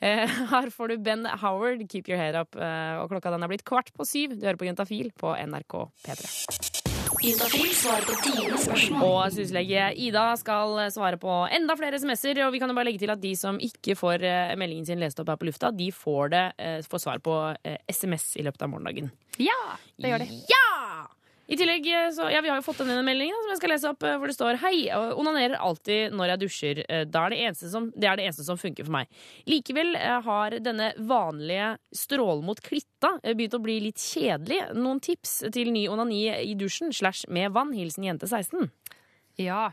Eh, 0.00 0.24
Her 0.52 0.70
får 0.72 0.88
du 0.94 0.98
Ben 1.04 1.26
Howard, 1.42 1.82
'Keep 1.88 2.08
Your 2.08 2.16
Head 2.20 2.34
Up'. 2.40 2.56
eh, 2.56 2.96
Og 3.02 3.10
klokka 3.12 3.30
den 3.34 3.42
er 3.44 3.48
blitt 3.52 3.64
kvart 3.68 3.92
på 3.92 4.06
syv. 4.08 4.38
Du 4.40 4.46
hører 4.46 4.56
på 4.56 4.64
Juntafil 4.68 5.12
på 5.12 5.34
NRK 5.36 5.74
P3. 6.06 6.80
Juntafil 7.20 7.68
svarer 7.76 8.06
på 8.06 8.14
dine 8.24 8.56
spørsmål. 8.56 9.02
Og 9.04 9.32
syslege 9.34 9.90
Ida 10.00 10.22
skal 10.40 10.78
eh, 10.86 10.88
svare 10.94 11.18
på 11.20 11.34
enda 11.52 11.76
flere 11.76 11.98
SMS-er. 12.00 12.40
Og 12.46 12.52
vi 12.54 12.60
kan 12.62 12.70
jo 12.72 12.76
bare 12.78 12.88
legge 12.88 13.02
til 13.02 13.12
at 13.12 13.20
de 13.20 13.34
som 13.36 13.58
ikke 13.60 13.96
får 13.98 14.24
eh, 14.24 14.54
meldingen 14.56 14.86
sin 14.88 15.02
lest 15.02 15.20
opp 15.20 15.28
her 15.28 15.36
på 15.36 15.50
lufta, 15.50 15.68
de 15.76 15.90
får, 15.92 16.30
det, 16.32 16.44
eh, 16.58 16.80
får 16.88 17.02
svar 17.04 17.20
på 17.20 17.36
eh, 17.66 17.76
SMS 17.92 18.36
i 18.40 18.46
løpet 18.46 18.62
av 18.64 18.72
morgendagen. 18.72 19.10
Ja, 19.42 19.58
det 20.00 20.14
gjør 20.14 20.24
det. 20.24 20.30
Ja! 20.48 21.08
I 21.50 21.56
tillegg, 21.58 21.86
eh, 21.90 22.10
så, 22.14 22.28
ja, 22.30 22.40
Vi 22.40 22.48
har 22.48 22.60
jo 22.60 22.62
fått 22.62 22.78
denne 22.84 23.02
meldingen 23.02 23.34
som 23.42 23.50
jeg 23.50 23.58
skal 23.58 23.72
lese 23.72 23.90
opp, 23.90 24.04
eh, 24.06 24.16
hvor 24.20 24.30
det 24.30 24.36
står 24.36 24.60
Hei, 24.62 24.86
onanerer 24.94 25.58
alltid 25.58 26.14
når 26.14 26.32
jeg 26.32 26.40
dusjer. 26.44 26.82
Eh, 26.86 27.04
Da 27.10 27.24
er 27.26 27.34
det, 27.34 27.40
eneste 27.42 27.70
som, 27.72 27.90
det 27.90 28.12
det 28.20 28.26
eneste 28.28 28.46
som 28.46 28.60
funker 28.60 28.86
for 28.86 28.94
meg. 28.94 29.08
Likevel 29.50 29.96
har 30.22 30.58
denne 30.62 30.92
vanlige 30.96 31.72
strålen 31.92 32.44
mot 32.46 32.60
klitta 32.62 33.16
begynt 33.24 33.58
å 33.58 33.62
bli 33.62 33.80
litt 33.80 33.98
kjedelig. 33.98 34.62
Noen 34.78 35.00
tips 35.02 35.50
til 35.50 35.72
ny 35.74 35.88
onani 35.90 36.28
i 36.30 36.54
dusjen 36.54 36.94
slash 36.94 37.26
med 37.28 37.50
vann? 37.52 37.74
Hilsen 37.74 38.06
jente 38.06 38.30
16. 38.30 38.70
Ja. 39.40 39.72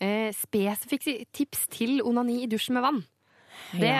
Eh, 0.00 0.30
spesifikke 0.32 1.26
tips 1.32 1.66
til 1.74 2.00
onani 2.06 2.44
i 2.44 2.50
dusjen 2.50 2.78
med 2.78 2.86
vann. 2.86 3.02
Det, 3.72 3.90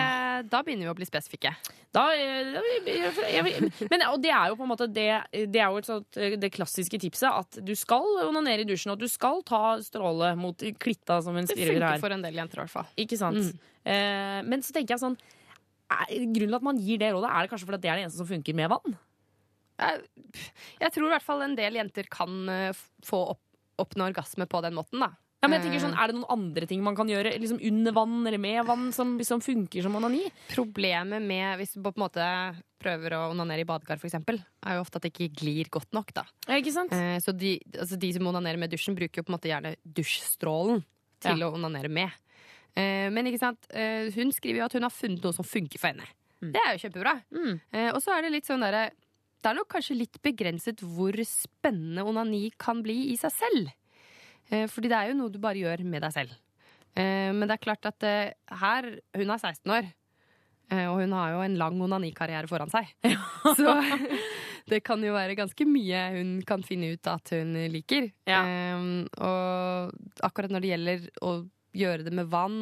Da 0.51 0.61
begynner 0.65 0.87
vi 0.87 0.91
å 0.91 0.97
bli 0.97 1.07
spesifikke. 1.07 1.53
Da, 1.91 2.05
eh, 2.15 2.53
jeg, 2.87 3.11
jeg, 3.35 3.69
men, 3.91 4.03
og 4.09 4.21
det 4.23 4.31
er 4.31 4.51
jo 4.51 4.57
på 4.59 4.65
en 4.65 4.71
måte 4.71 4.87
det, 4.91 5.09
det 5.51 5.61
er 5.63 5.83
sånt, 5.87 6.19
eh, 6.19 6.37
det 6.39 6.51
klassiske 6.55 6.99
tipset 7.03 7.27
at 7.29 7.59
du 7.65 7.73
skal 7.79 8.07
onanere 8.25 8.63
i 8.63 8.69
dusjen, 8.69 8.93
og 8.93 8.99
at 8.99 9.03
du 9.03 9.11
skal 9.11 9.43
ta 9.47 9.75
stråle 9.83 10.33
mot 10.39 10.65
klitta, 10.79 11.19
som 11.23 11.35
hun 11.35 11.49
Det 11.49 11.57
funker 11.59 12.01
for 12.03 12.15
en 12.15 12.23
del 12.23 12.39
jenter, 12.39 12.61
i 12.61 12.63
hvert 12.63 12.73
fall. 12.73 12.89
Ikke 12.99 13.19
sant? 13.19 13.51
Mm. 13.51 13.69
Eh, 13.91 14.39
men 14.47 14.63
så 14.63 14.75
tenker 14.75 14.95
jeg 14.95 15.03
sånn 15.03 15.19
Grunnen 15.91 16.47
til 16.47 16.55
at 16.55 16.63
man 16.63 16.77
gir 16.79 16.99
det 17.01 17.09
rådet, 17.11 17.27
er 17.27 17.43
det 17.43 17.51
kanskje 17.51 17.67
fordi 17.67 17.83
det 17.83 17.89
er 17.91 17.97
det 17.99 18.03
eneste 18.05 18.21
som 18.21 18.29
funker 18.29 18.55
med 18.55 18.69
vann? 18.71 18.93
Jeg, 19.81 20.03
jeg 20.79 20.93
tror 20.95 21.07
i 21.07 21.11
hvert 21.11 21.25
fall 21.25 21.43
en 21.43 21.57
del 21.57 21.79
jenter 21.79 22.07
kan 22.11 22.37
eh, 22.53 22.83
få 23.03 23.19
opp, 23.33 23.41
oppnå 23.81 24.07
orgasme 24.07 24.47
på 24.47 24.61
den 24.63 24.77
måten, 24.77 25.03
da. 25.03 25.11
Ja, 25.41 25.47
men 25.49 25.57
jeg 25.57 25.71
tenker 25.71 25.81
sånn, 25.81 25.93
Eh, 25.97 26.03
Er 26.03 26.07
det 26.11 26.15
noen 26.15 26.29
andre 26.29 26.67
ting 26.69 26.83
man 26.83 26.95
kan 26.95 27.07
gjøre 27.09 27.31
liksom 27.41 27.59
under 27.65 27.91
vann 27.91 28.27
eller 28.27 28.37
med 28.37 28.65
vann 28.65 28.91
som, 28.93 29.17
liksom 29.17 29.41
funker 29.41 29.81
som 29.81 29.95
onani? 29.95 30.31
Problemet 30.53 31.21
med 31.25 31.57
hvis 31.57 31.73
du 31.73 31.81
på 31.81 31.93
en 31.95 32.03
måte 32.03 32.25
prøver 32.81 33.13
å 33.17 33.31
onanere 33.31 33.61
i 33.61 33.65
badekar, 33.65 33.97
eksempel, 33.97 34.37
er 34.65 34.75
jo 34.77 34.81
ofte 34.85 34.97
at 34.97 35.03
det 35.03 35.13
ikke 35.13 35.33
glir 35.41 35.69
godt 35.69 35.91
nok, 35.93 36.13
da. 36.13 36.23
Ja, 36.47 36.55
ikke 36.61 36.71
sant? 36.73 36.93
Eh, 36.93 37.17
så 37.21 37.33
de, 37.35 37.59
altså 37.73 37.97
de 37.97 38.13
som 38.13 38.25
onanerer 38.29 38.57
med 38.61 38.69
dusjen, 38.71 38.95
bruker 38.95 39.21
jo 39.21 39.23
på 39.23 39.33
en 39.33 39.37
måte 39.39 39.49
gjerne 39.49 39.75
dusjstrålen 39.85 40.83
til 41.21 41.37
Ja. 41.39 41.49
å 41.49 41.53
onanere 41.57 41.89
med. 41.89 42.09
Eh, 42.75 43.09
men 43.09 43.25
ikke 43.25 43.39
sant, 43.39 43.65
eh, 43.71 44.09
hun 44.11 44.31
skriver 44.31 44.59
jo 44.61 44.65
at 44.65 44.73
hun 44.73 44.83
har 44.83 44.89
funnet 44.93 45.23
noe 45.23 45.33
som 45.33 45.45
funker 45.45 45.77
for 45.79 45.87
henne. 45.89 46.05
Mm. 46.41 46.51
Det 46.53 46.61
er 46.65 46.77
jo 46.77 46.89
kjempebra. 46.89 47.21
Eh, 47.73 47.89
og 47.93 48.01
så 48.01 48.17
er 48.17 48.21
det 48.23 48.31
litt 48.31 48.45
sånn 48.45 48.61
derre 48.61 48.91
Det 49.41 49.49
er 49.49 49.55
nok 49.55 49.69
kanskje 49.69 49.97
litt 49.97 50.21
begrenset 50.21 50.77
hvor 50.85 51.11
spennende 51.25 52.03
onani 52.05 52.51
kan 52.59 52.83
bli 52.83 53.11
i 53.11 53.15
seg 53.17 53.31
selv. 53.31 53.71
Eh, 54.51 54.67
fordi 54.71 54.91
det 54.91 54.99
er 54.99 55.11
jo 55.11 55.17
noe 55.17 55.31
du 55.31 55.39
bare 55.41 55.61
gjør 55.61 55.85
med 55.87 56.03
deg 56.03 56.13
selv. 56.15 56.35
Eh, 56.93 57.31
men 57.31 57.47
det 57.47 57.55
er 57.55 57.63
klart 57.63 57.87
at 57.87 58.03
eh, 58.03 58.33
her 58.61 58.87
Hun 59.15 59.29
er 59.31 59.39
16 59.39 59.77
år. 59.79 59.91
Og 60.71 61.01
hun 61.01 61.11
har 61.11 61.33
jo 61.33 61.39
en 61.43 61.57
lang 61.59 61.75
onanikarriere 61.83 62.47
foran 62.47 62.69
seg. 62.71 62.87
Så 63.59 63.73
det 64.71 64.77
kan 64.87 65.01
jo 65.03 65.11
være 65.11 65.35
ganske 65.35 65.65
mye 65.67 66.03
hun 66.13 66.29
kan 66.47 66.63
finne 66.63 66.93
ut 66.93 67.09
at 67.11 67.33
hun 67.35 67.57
liker. 67.73 68.07
Ja. 68.23 68.39
og 69.19 69.91
akkurat 70.23 70.53
når 70.53 70.63
det 70.63 70.69
gjelder 70.71 71.09
å 71.27 71.33
gjøre 71.75 72.05
det 72.07 72.15
med 72.15 72.31
vann 72.31 72.61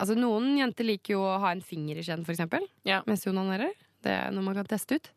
Altså 0.00 0.16
Noen 0.18 0.56
jenter 0.58 0.86
liker 0.88 1.14
jo 1.14 1.22
å 1.28 1.38
ha 1.42 1.52
en 1.54 1.62
finger 1.62 1.98
i 2.00 2.02
skjeen, 2.02 2.24
for 2.26 2.34
eksempel, 2.34 2.66
mens 3.06 3.22
de 3.22 3.30
onanerer. 3.30 3.74
Det 4.02 4.12
er 4.12 4.30
noe 4.34 4.42
man 4.46 4.54
kan 4.58 4.64
teste 4.70 4.98
ut. 5.00 5.10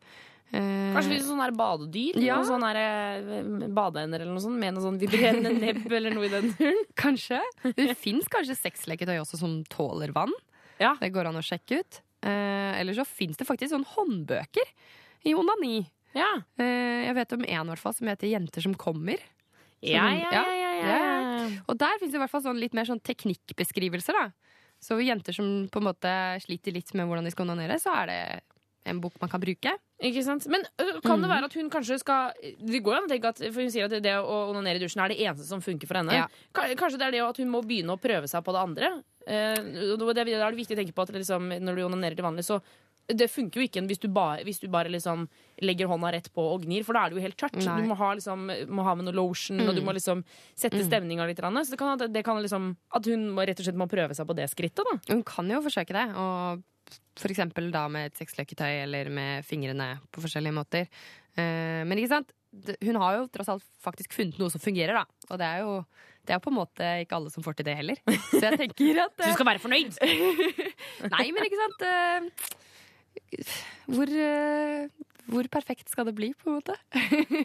Eh, 0.52 0.90
Kanskje 0.96 1.12
litt 1.14 1.22
sånn 1.28 1.38
badedyr? 1.54 2.16
Ja. 2.24 2.40
Sånn 2.42 2.64
eh, 2.80 3.68
badeender 3.70 4.20
eller 4.24 4.32
noe 4.34 4.42
sånt? 4.42 4.58
Med 4.58 4.74
noe 4.74 4.82
sånn 4.82 4.98
vibrerende 4.98 5.52
nebb 5.54 5.84
eller 5.98 6.10
noe 6.14 6.26
i 6.26 6.32
den 6.32 6.50
turen? 6.58 6.80
Kanskje. 6.98 7.38
Det 7.76 7.94
fins 7.98 8.26
kanskje 8.32 8.56
sexleketøy 8.58 9.20
også 9.22 9.38
som 9.38 9.60
tåler 9.70 10.10
vann. 10.16 10.32
Ja. 10.82 10.96
Det 10.98 11.12
går 11.14 11.30
an 11.30 11.38
å 11.38 11.44
sjekke 11.44 11.82
ut. 11.84 12.00
Eh, 12.26 12.80
eller 12.80 12.96
så 12.98 13.06
fins 13.06 13.38
det 13.38 13.46
faktisk 13.46 13.70
sånn 13.76 13.86
håndbøker 13.94 14.72
i 15.30 15.36
onani. 15.38 15.84
Eh, 16.58 17.06
jeg 17.06 17.14
vet 17.14 17.32
om 17.36 17.44
fall 17.78 17.94
som 17.94 18.08
heter 18.10 18.26
'Jenter 18.26 18.60
som 18.62 18.74
kommer'. 18.74 19.20
Ja, 19.80 20.02
Som- 20.08 20.18
ja, 20.18 20.30
ja, 20.32 20.52
ja, 20.52 20.72
ja. 20.82 21.48
Og 21.68 21.78
der 21.78 21.98
fins 22.00 22.12
det 22.12 22.18
i 22.18 22.22
hvert 22.24 22.30
fall 22.30 22.42
sånn 22.42 22.58
litt 22.60 22.74
mer 22.74 22.84
sånn 22.84 23.00
teknikkbeskrivelser. 23.00 24.12
da 24.12 24.32
Så 24.82 24.98
jenter 25.00 25.32
som 25.32 25.68
på 25.68 25.78
en 25.78 25.84
måte 25.84 26.40
sliter 26.42 26.72
litt 26.72 26.92
med 26.94 27.06
hvordan 27.06 27.24
de 27.24 27.30
skal 27.30 27.46
onanere, 27.46 27.78
så 27.78 27.94
er 28.02 28.06
det 28.06 28.42
en 28.86 29.00
bok 29.00 29.12
man 29.20 29.28
kan 29.30 29.40
bruke. 29.40 29.72
Ikke 30.02 30.22
sant? 30.24 30.46
Men 30.48 30.62
kan 31.04 31.20
det 31.20 31.28
Mhm. 31.28 31.34
være 31.34 31.44
at 31.44 31.52
hun 31.54 31.68
kanskje 31.70 31.98
skal 32.00 32.32
Det 32.40 32.82
går 32.82 32.94
jo 32.96 33.02
an 33.02 33.08
å 33.08 33.12
tenke 33.12 33.28
at 33.28 33.38
For 33.52 33.60
hun 33.60 33.70
sier 33.70 33.84
at 33.84 33.90
det 34.02 34.14
å 34.16 34.50
onanere 34.50 34.76
i 34.76 34.84
dusjen 34.84 35.04
er 35.04 35.08
det 35.08 35.18
eneste 35.20 35.44
som 35.44 35.60
funker 35.60 35.86
for 35.86 35.94
henne. 35.94 36.12
Ja. 36.12 36.26
Kanskje 36.54 36.98
det 36.98 37.02
er 37.08 37.10
det 37.12 37.20
at 37.20 37.36
hun 37.36 37.50
må 37.50 37.62
begynne 37.62 37.92
å 37.92 38.00
prøve 38.00 38.24
seg 38.28 38.42
på 38.42 38.52
det 38.52 38.60
andre. 38.60 39.02
Eh, 39.26 39.54
det, 39.54 39.98
da 39.98 40.22
er 40.22 40.50
det 40.50 40.56
viktig 40.56 40.76
å 40.76 40.80
tenke 40.80 40.94
på 40.94 41.02
at 41.02 41.10
liksom, 41.12 41.50
når 41.60 41.76
du 41.76 41.82
onanerer 41.84 42.16
til 42.16 42.24
vanlig, 42.24 42.44
så 42.44 42.62
det 43.12 43.28
funker 43.28 43.60
jo 43.60 43.66
ikke 43.66 43.86
hvis 43.88 43.98
du 44.00 44.08
bare, 44.08 44.42
hvis 44.44 44.60
du 44.60 44.68
bare 44.68 44.86
liksom 44.88 45.28
legger 45.60 45.88
hånda 45.88 46.12
rett 46.12 46.32
på 46.32 46.38
og 46.54 46.62
gnir, 46.62 46.84
for 46.84 46.92
da 46.94 47.04
er 47.06 47.10
det 47.10 47.16
jo 47.18 47.22
helt 47.26 47.36
tørt. 47.36 47.52
Du 47.58 47.82
må 47.84 47.96
ha, 47.96 48.14
liksom, 48.14 48.46
må 48.70 48.82
ha 48.84 48.94
med 48.94 49.04
noe 49.04 49.12
lotion, 49.14 49.60
og 49.60 49.74
du 49.74 49.80
Mm. 49.82 49.84
må 49.88 49.92
liksom 49.94 50.24
sette 50.56 50.78
Mm. 50.78 50.88
stemninga 50.88 51.26
litt. 51.26 51.36
Så 51.38 51.70
det 51.70 51.78
kan, 51.78 51.98
det 51.98 52.24
kan 52.24 52.36
liksom 52.42 52.76
At 52.94 53.04
hun 53.06 53.30
må, 53.34 53.44
rett 53.46 53.58
og 53.58 53.66
slett 53.66 53.74
må 53.76 53.88
prøve 53.88 54.14
seg 54.14 54.26
på 54.26 54.34
det 54.36 54.48
skrittet, 54.48 54.84
da. 54.84 54.98
Hun 55.12 55.22
kan 55.24 55.48
jo 55.50 55.60
forsøke 55.60 55.88
det, 55.92 56.16
og 56.16 56.62
eksempel 57.30 57.70
da 57.74 57.86
med 57.92 58.10
et 58.10 58.20
sexleketøy 58.20 58.82
eller 58.84 59.10
med 59.12 59.44
fingrene 59.46 59.92
på 60.10 60.22
forskjellige 60.24 60.56
måter. 60.56 60.86
Eh, 61.36 61.82
Men 61.86 61.98
ikke 61.98 62.14
sant? 62.16 62.32
hun 62.82 62.96
har 62.98 63.14
jo 63.14 63.26
tross 63.30 63.48
alt 63.52 63.66
faktisk 63.82 64.14
funnet 64.16 64.38
noe 64.40 64.50
som 64.50 64.62
fungerer, 64.62 64.96
da. 64.98 65.04
Og 65.30 65.38
det 65.38 65.46
er 65.46 65.60
jo, 65.62 65.74
det 66.26 66.34
er 66.34 66.40
på 66.42 66.50
en 66.50 66.56
måte 66.58 66.88
ikke 67.04 67.14
alle 67.20 67.30
som 67.30 67.44
får 67.46 67.60
til 67.60 67.68
det 67.68 67.76
heller. 67.78 68.00
Så 68.32 68.40
jeg 68.42 68.58
tenker 68.58 69.04
at 69.04 69.14
Du 69.22 69.28
skal 69.36 69.46
være 69.46 69.62
fornøyd! 69.62 70.00
Nei, 71.14 71.28
men 71.30 71.46
ikke 71.46 71.60
sant 71.60 71.84
eh, 71.86 72.48
hvor, 73.86 74.10
eh, 74.10 74.88
hvor 75.30 75.50
perfekt 75.52 75.92
skal 75.94 76.10
det 76.10 76.16
bli, 76.18 76.32
på 76.34 76.50
en 76.50 76.58
måte? 76.58 76.74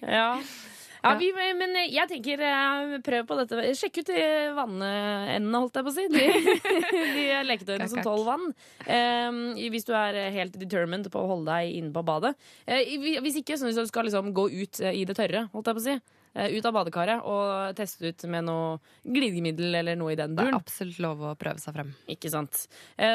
Ja. 0.02 0.32
Ja, 1.06 1.12
vi, 1.22 1.28
men 1.60 1.76
jeg 1.86 2.10
tenker 2.10 2.42
eh, 2.42 2.96
prøv 3.06 3.28
på 3.30 3.38
dette. 3.38 3.62
Sjekk 3.78 4.00
ut 4.02 4.10
de 4.10 4.24
vannendene, 4.58 5.60
holdt 5.62 5.78
jeg 5.78 5.86
på 5.86 5.92
å 5.92 5.96
si. 5.96 6.06
De, 6.10 6.26
de 7.20 7.26
leketøyene 7.46 7.88
som 7.92 8.02
tåler 8.06 8.26
vann. 8.32 8.48
Eh, 8.90 9.70
hvis 9.70 9.86
du 9.88 9.94
er 9.98 10.18
helt 10.34 10.58
determined 10.60 11.12
på 11.14 11.22
å 11.22 11.30
holde 11.36 11.54
deg 11.54 11.78
inne 11.78 11.94
på 11.96 12.04
badet. 12.08 12.34
Eh, 12.66 12.96
hvis 13.22 13.38
ikke, 13.44 13.58
så 13.62 13.70
hvis 13.70 13.78
du 13.80 13.86
skal 13.92 14.10
liksom 14.10 14.34
gå 14.36 14.48
ut 14.50 14.82
eh, 14.82 14.98
i 14.98 15.06
det 15.08 15.18
tørre, 15.20 15.46
holdt 15.54 15.70
jeg 15.72 15.78
på 15.80 15.84
å 15.84 15.88
si. 15.88 15.96
eh, 16.36 16.58
Ut 16.58 16.66
av 16.68 16.76
badekaret 16.80 17.22
og 17.30 17.78
teste 17.78 18.10
ut 18.10 18.26
med 18.34 18.48
noe 18.50 18.76
glidemiddel 19.06 19.78
eller 19.84 19.96
noe 20.02 20.12
i 20.16 20.20
den 20.20 20.34
Det 20.36 20.50
er 20.50 20.58
absolutt 20.58 21.00
lov 21.06 21.22
å 21.30 21.36
prøve 21.40 21.62
seg 21.64 21.78
frem. 21.78 21.94
Ikke 22.12 22.34
sant. 22.34 22.66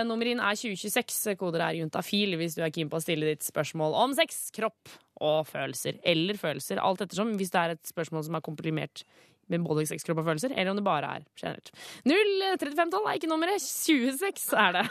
Nummer 0.07 0.31
inn 0.31 0.41
er 0.41 0.57
2026. 0.57 1.35
Koder 1.41 1.67
er 1.67 1.81
juntafil 1.83 2.39
hvis 2.41 2.57
du 2.57 2.63
er 2.65 2.73
keen 2.75 2.89
på 2.93 3.01
å 3.01 3.05
stille 3.05 3.29
ditt 3.35 3.45
spørsmål 3.51 3.99
om 4.07 4.15
sex, 4.17 4.47
kropp 4.57 4.95
og 5.21 5.47
følelser. 5.49 6.01
Eller 6.05 6.39
følelser. 6.41 6.81
Alt 6.83 7.05
ettersom. 7.05 7.35
Hvis 7.39 7.53
det 7.53 7.61
er 7.61 7.77
et 7.77 7.85
spørsmål 7.89 8.25
som 8.27 8.39
er 8.39 8.45
komprimert 8.45 9.05
med 9.51 9.65
både 9.67 9.87
sex, 9.91 10.05
kropp 10.07 10.23
og 10.23 10.29
følelser, 10.29 10.55
eller 10.55 10.71
om 10.71 10.79
det 10.79 10.87
bare 10.87 11.17
er 11.17 11.25
generelt. 11.41 11.73
03512 12.07 13.09
er 13.09 13.19
ikke 13.19 13.31
nummeret. 13.31 13.65
26 13.65 14.55
er 14.55 14.79
det. 14.79 14.85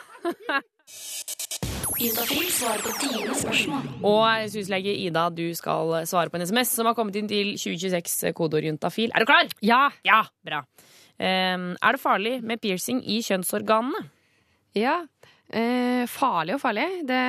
Juntafil 1.99 2.47
svarer 2.53 2.83
på 2.83 2.91
dine 3.01 3.35
spørsmål. 3.35 3.87
Og 4.07 4.51
syslege 4.51 4.93
Ida, 5.03 5.25
du 5.35 5.47
skal 5.57 5.95
svare 6.07 6.31
på 6.31 6.39
en 6.39 6.45
SMS 6.47 6.75
som 6.77 6.87
har 6.87 6.95
kommet 6.95 7.17
inn 7.19 7.27
til 7.31 7.55
2026, 7.59 8.31
kodeord 8.37 8.67
juntafil. 8.69 9.11
Er 9.15 9.23
du 9.23 9.27
klar? 9.27 9.49
Ja. 9.65 9.81
Ja, 10.07 10.21
bra. 10.45 10.63
Um, 11.19 11.73
er 11.75 11.95
det 11.95 11.99
farlig 11.99 12.37
med 12.47 12.61
piercing 12.63 13.01
i 13.03 13.19
kjønnsorganene? 13.25 14.05
Ja. 14.77 15.01
Eh, 15.49 16.03
farlig 16.09 16.55
og 16.57 16.61
farlig. 16.61 16.85
Det, 17.09 17.19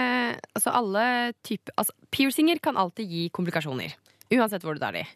altså 0.55 0.75
alle 0.77 1.05
typer 1.47 1.75
altså, 1.81 1.95
Piercinger 2.13 2.61
kan 2.63 2.79
alltid 2.81 3.09
gi 3.09 3.29
komplikasjoner. 3.33 3.95
Uansett 4.37 4.65
hvor 4.65 4.77
du 4.77 4.83
tar 4.83 4.97
de. 4.99 5.07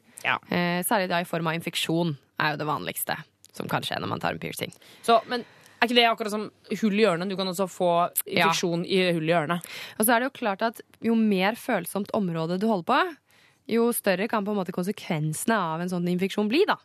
Eh, 0.49 0.81
særlig 0.87 1.11
da 1.13 1.21
i 1.21 1.29
form 1.29 1.51
av 1.51 1.59
infeksjon 1.59 2.15
er 2.41 2.55
jo 2.55 2.63
det 2.63 2.69
vanligste 2.69 3.19
som 3.55 3.69
kan 3.71 3.85
skje 3.87 4.01
når 4.03 4.11
man 4.11 4.23
tar 4.23 4.35
en 4.35 4.43
piercing. 4.43 4.73
Så, 5.05 5.21
men 5.31 5.45
er 5.45 5.87
ikke 5.87 5.99
det 5.99 6.07
akkurat 6.09 6.33
som 6.33 6.47
hull 6.81 6.97
i 6.97 7.05
ørene? 7.05 7.29
Du 7.29 7.37
kan 7.39 7.51
også 7.51 7.69
få 7.71 7.91
infeksjon 8.25 8.87
i 8.89 9.03
hull 9.13 9.29
i 9.29 9.37
ørene. 9.37 9.61
Og 9.99 10.07
så 10.07 10.15
er 10.15 10.23
det 10.23 10.31
jo 10.31 10.39
klart 10.41 10.65
at 10.65 10.81
jo 11.05 11.17
mer 11.19 11.59
følsomt 11.61 12.11
område 12.17 12.57
du 12.59 12.67
holder 12.71 12.89
på, 12.89 13.03
jo 13.75 13.91
større 13.97 14.29
kan 14.29 14.45
på 14.45 14.53
en 14.53 14.61
måte 14.61 14.75
konsekvensene 14.77 15.57
av 15.57 15.85
en 15.85 15.93
sånn 15.93 16.09
infeksjon 16.13 16.49
bli, 16.51 16.65
da. 16.69 16.79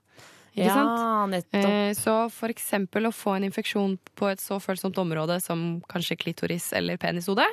Ikke 0.60 0.68
Ja, 0.68 0.76
sant? 0.76 1.32
nettopp. 1.32 1.66
Eh, 1.66 1.92
så 1.96 2.16
for 2.34 2.52
eksempel 2.52 3.08
å 3.08 3.16
få 3.16 3.38
en 3.38 3.48
infeksjon 3.48 3.98
på 4.20 4.30
et 4.30 4.42
så 4.44 4.60
følsomt 4.60 4.98
område 5.00 5.40
som 5.42 5.82
kanskje 5.88 6.20
klitoris 6.20 6.74
eller 6.76 7.00
penishode, 7.00 7.46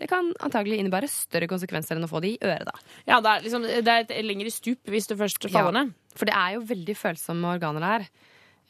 det 0.00 0.08
kan 0.08 0.32
antagelig 0.40 0.78
innebære 0.80 1.08
større 1.08 1.48
konsekvenser 1.48 1.96
enn 1.96 2.04
å 2.04 2.10
få 2.10 2.20
det 2.20 2.34
i 2.34 2.38
øret, 2.40 2.68
da. 2.68 2.76
Ja, 3.06 3.20
det 3.20 3.32
er, 3.32 3.42
liksom, 3.44 3.64
det 3.64 3.88
er 3.88 4.04
et 4.04 4.14
lengre 4.24 4.52
stup 4.52 4.88
hvis 4.88 5.08
du 5.08 5.16
først 5.16 5.44
faller 5.50 5.76
ned. 5.76 5.92
For 6.16 6.28
det 6.28 6.36
er 6.36 6.56
jo 6.56 6.64
veldig 6.68 6.96
følsomme 6.96 7.52
organer 7.56 7.84
der. 7.84 8.08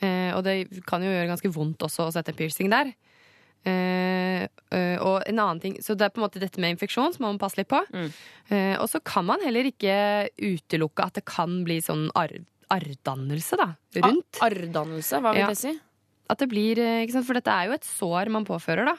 Eh, 0.00 0.32
og 0.34 0.42
det 0.46 0.82
kan 0.88 1.02
jo 1.04 1.12
gjøre 1.12 1.30
ganske 1.30 1.52
vondt 1.52 1.82
også 1.86 2.08
å 2.08 2.12
sette 2.14 2.32
en 2.32 2.38
piercing 2.38 2.70
der. 2.72 2.94
Uh, 3.60 4.46
uh, 4.72 4.96
og 5.04 5.16
en 5.28 5.36
annen 5.42 5.58
ting 5.60 5.74
Så 5.84 5.92
det 5.92 6.06
er 6.06 6.12
på 6.14 6.16
en 6.16 6.24
måte 6.24 6.40
dette 6.40 6.56
med 6.62 6.72
infeksjon 6.72 7.12
som 7.12 7.26
man 7.26 7.34
må 7.36 7.42
passe 7.42 7.58
litt 7.60 7.68
på. 7.68 7.82
Mm. 7.92 8.06
Uh, 8.48 8.76
og 8.80 8.86
så 8.88 9.02
kan 9.04 9.26
man 9.28 9.42
heller 9.44 9.68
ikke 9.68 10.30
utelukke 10.40 11.04
at 11.04 11.18
det 11.18 11.26
kan 11.28 11.58
bli 11.66 11.76
sånn 11.84 12.06
arr, 12.16 12.38
arrdannelse, 12.70 13.56
da. 13.60 13.68
Rundt. 14.00 14.40
Arrdannelse, 14.46 15.20
hva 15.20 15.32
vil 15.34 15.42
Ja. 15.42 15.48
det 15.48 15.58
si? 15.58 15.78
At 16.30 16.38
det 16.38 16.48
blir, 16.48 16.78
eh, 16.78 17.04
ikke 17.04 17.12
sant? 17.12 17.26
For 17.26 17.34
dette 17.34 17.50
er 17.50 17.66
jo 17.66 17.72
et 17.72 17.82
sår 17.84 18.30
man 18.30 18.44
påfører, 18.46 18.86
da. 18.86 18.96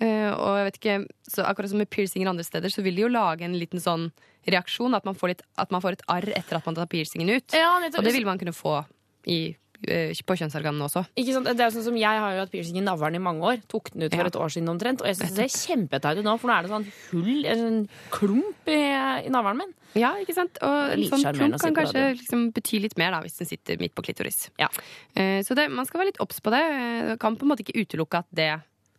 Uh, 0.00 0.30
og 0.30 0.52
jeg 0.58 0.64
vet 0.68 0.76
ikke, 0.78 0.96
så 1.26 1.42
akkurat 1.42 1.70
som 1.70 1.78
med 1.78 1.90
piercinger 1.90 2.28
andre 2.30 2.44
steder, 2.44 2.70
så 2.70 2.84
vil 2.84 2.94
de 2.94 3.02
jo 3.02 3.08
lage 3.08 3.42
en 3.42 3.56
liten 3.58 3.80
sånn 3.82 4.12
reaksjon. 4.46 4.94
At 4.94 5.04
man 5.04 5.16
får, 5.18 5.32
litt, 5.32 5.42
at 5.58 5.72
man 5.74 5.80
får 5.82 5.96
et 5.96 6.02
arr 6.08 6.28
etter 6.38 6.56
at 6.60 6.66
man 6.66 6.76
tar 6.76 6.86
piercingen 6.86 7.28
ut. 7.34 7.52
Ja, 7.52 7.80
og 7.82 8.04
det 8.04 8.12
vil 8.14 8.24
man 8.24 8.38
kunne 8.38 8.54
få 8.54 8.86
i, 9.26 9.56
på 9.78 10.34
kjønnsorganene 10.40 10.84
også. 10.88 11.04
Ikke 11.16 11.32
sant? 11.36 11.46
Det 11.54 11.62
er 11.64 11.70
sånn 11.70 11.84
som 11.86 11.96
Jeg 11.96 12.18
har 12.22 12.32
jo 12.34 12.40
hatt 12.42 12.50
piercing 12.50 12.78
i 12.80 12.84
navlen 12.84 13.14
i 13.14 13.22
mange 13.22 13.42
år. 13.46 13.60
Tok 13.70 13.92
den 13.94 14.02
ut 14.08 14.10
for 14.14 14.24
Ja. 14.24 14.26
et 14.26 14.36
år 14.36 14.48
siden 14.50 14.68
omtrent. 14.68 15.00
Og 15.00 15.06
jeg 15.06 15.16
syns 15.16 15.34
det 15.36 15.50
ser 15.50 15.68
kjempeteit 15.76 16.18
ut 16.18 16.24
nå, 16.26 16.34
for 16.40 16.48
nå 16.50 16.56
er 16.58 16.62
det 16.66 16.70
sånn 16.72 16.86
hull, 17.12 17.44
en 17.46 17.58
sånn 17.62 17.88
klump 18.10 18.66
i, 18.66 18.80
i 19.26 19.30
navlen 19.30 19.58
min. 19.62 19.74
Ja, 19.94 20.14
ikke 20.20 20.34
sant? 20.34 20.58
Og 20.62 20.92
en 20.92 21.04
sånn 21.08 21.22
klump 21.34 21.60
kan 21.62 21.74
kanskje 21.74 22.02
liksom 22.18 22.52
bety 22.52 22.80
litt 22.82 22.96
mer 22.98 23.12
da, 23.14 23.20
hvis 23.22 23.38
den 23.38 23.46
sitter 23.46 23.78
midt 23.78 23.94
på 23.94 24.02
klitoris. 24.02 24.50
Ja. 24.58 24.68
Så 25.14 25.54
det, 25.54 25.68
man 25.70 25.86
skal 25.86 26.00
være 26.02 26.10
litt 26.12 26.20
obs 26.20 26.40
på 26.40 26.50
det. 26.50 26.64
Eh, 26.64 27.16
Kan 27.16 27.36
på 27.36 27.46
en 27.46 27.52
måte 27.54 27.62
ikke 27.64 27.78
utelukke 27.86 28.18
at 28.24 28.26
det 28.34 28.50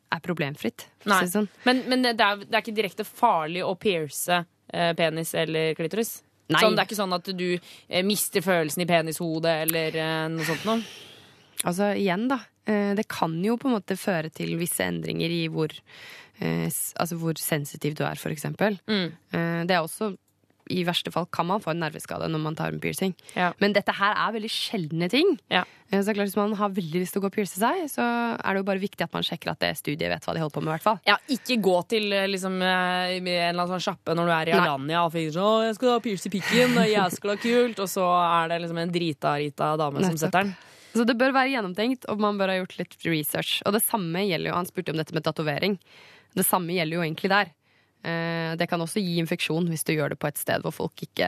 er 0.10 0.20
problemfritt. 0.26 0.88
Sånn. 1.06 1.48
Men, 1.66 1.84
men 1.88 2.02
det, 2.02 2.16
er, 2.20 2.38
det 2.42 2.56
er 2.56 2.64
ikke 2.64 2.74
direkte 2.80 3.06
farlig 3.06 3.62
å 3.64 3.76
pierce 3.78 4.40
eh, 4.74 4.94
penis 4.98 5.36
eller 5.38 5.76
klitoris? 5.78 6.24
Nei. 6.50 6.62
Sånn, 6.64 6.76
det 6.76 6.82
er 6.82 6.88
ikke 6.90 6.98
sånn 6.98 7.14
at 7.14 7.28
du 7.38 7.48
eh, 7.90 8.04
mister 8.06 8.42
følelsen 8.42 8.82
i 8.82 8.88
penishodet 8.90 9.52
eller 9.68 9.96
eh, 10.02 10.24
noe 10.34 10.48
sånt 10.48 10.66
noe? 10.66 10.82
Altså 11.70 11.92
igjen, 12.00 12.28
da. 12.32 12.40
eh, 12.66 12.94
Det 12.98 13.08
kan 13.12 13.36
jo 13.44 13.58
på 13.60 13.68
en 13.70 13.76
måte 13.78 13.98
føre 14.00 14.32
til 14.34 14.56
visse 14.58 14.82
endringer 14.86 15.30
i 15.30 15.44
hvor, 15.52 15.70
eh, 16.40 16.66
altså 16.98 17.18
hvor 17.20 17.38
sensitiv 17.38 17.94
du 18.00 18.04
er, 18.08 18.16
for 18.18 18.32
eksempel. 18.34 18.80
Mm. 18.90 19.12
Eh, 19.34 19.62
Det 19.70 19.76
er 19.78 19.84
også 19.84 20.14
i 20.70 20.84
verste 20.88 21.12
fall 21.14 21.26
kan 21.34 21.48
man 21.50 21.62
få 21.64 21.74
en 21.74 21.82
nerveskade 21.84 22.30
når 22.30 22.42
man 22.44 22.56
tar 22.58 22.74
en 22.74 22.80
piercing. 22.82 23.16
Men 23.60 23.74
dette 23.76 23.94
her 23.98 24.16
er 24.16 24.36
veldig 24.36 24.52
sjeldne 24.54 25.10
ting. 25.12 25.36
Ja. 25.50 25.64
Eh, 25.92 26.02
Så 26.02 26.14
klart 26.14 26.30
Hvis 26.30 26.38
man 26.38 26.54
har 26.54 26.70
veldig 26.70 27.02
lyst 27.02 27.14
til 27.14 27.22
å 27.22 27.24
gå 27.26 27.32
og 27.32 27.36
pierce 27.36 27.58
seg, 27.58 27.90
så 27.90 28.04
er 28.38 28.54
det 28.54 28.62
jo 28.62 28.68
bare 28.68 28.82
viktig 28.84 29.02
at 29.04 29.14
man 29.14 29.26
sjekker 29.26 29.52
at 29.52 29.60
det 29.60 29.72
studiet 29.78 30.12
vet 30.12 30.26
hva 30.26 30.36
de 30.36 30.44
holder 30.44 30.56
på 30.56 30.62
med. 30.62 30.70
i 30.70 30.76
hvert 30.78 30.86
fall 30.86 31.00
Ja, 31.08 31.18
ikke 31.28 31.60
gå 31.62 31.76
til 31.90 32.14
eh, 32.14 32.28
liksom, 32.30 32.62
eh, 32.62 33.18
en 33.18 33.28
eller 33.28 33.64
annen 33.64 33.74
sånn 33.74 33.86
sjappe 33.90 34.16
når 34.16 34.26
du 34.30 34.34
er 34.36 34.50
i. 34.50 34.58
Alanya 34.60 35.06
og 35.06 35.14
finner 35.14 35.34
sånn 35.34 35.66
jeg 35.70 35.76
skal 35.80 35.96
ha 35.96 36.00
pierce 36.00 36.30
i 36.30 36.34
pikken, 36.34 36.78
og 36.78 36.86
ha 36.86 37.36
kult', 37.40 37.80
og 37.80 37.90
så 37.90 38.06
er 38.44 38.50
det 38.50 38.62
liksom 38.64 38.78
en 38.78 38.92
drita-rita 38.92 39.78
dame 39.78 40.04
som 40.04 40.18
setter 40.18 40.44
den. 40.44 40.56
Så 40.94 41.06
det 41.06 41.18
bør 41.18 41.34
være 41.34 41.54
gjennomtenkt, 41.54 42.06
og 42.10 42.20
man 42.20 42.38
bør 42.38 42.50
ha 42.50 42.58
gjort 42.60 42.78
litt 42.80 42.96
research. 43.06 43.62
Og 43.66 43.74
det 43.74 43.84
samme 43.86 44.26
gjelder 44.26 44.50
jo, 44.50 44.56
Han 44.56 44.66
spurte 44.66 44.92
om 44.92 44.98
dette 44.98 45.14
med 45.14 45.24
tatovering. 45.24 45.78
Det 46.36 46.46
samme 46.46 46.74
gjelder 46.74 46.98
jo 46.98 47.04
egentlig 47.06 47.30
der. 47.30 47.52
Eh, 48.04 48.56
Det 48.58 48.68
kan 48.70 48.82
også 48.82 49.02
gi 49.04 49.18
infeksjon 49.20 49.68
hvis 49.70 49.84
du 49.84 49.94
gjør 49.94 50.10
det 50.14 50.20
på 50.20 50.28
et 50.28 50.38
sted 50.40 50.62
hvor 50.64 50.72
folk 50.72 51.04
ikke 51.04 51.28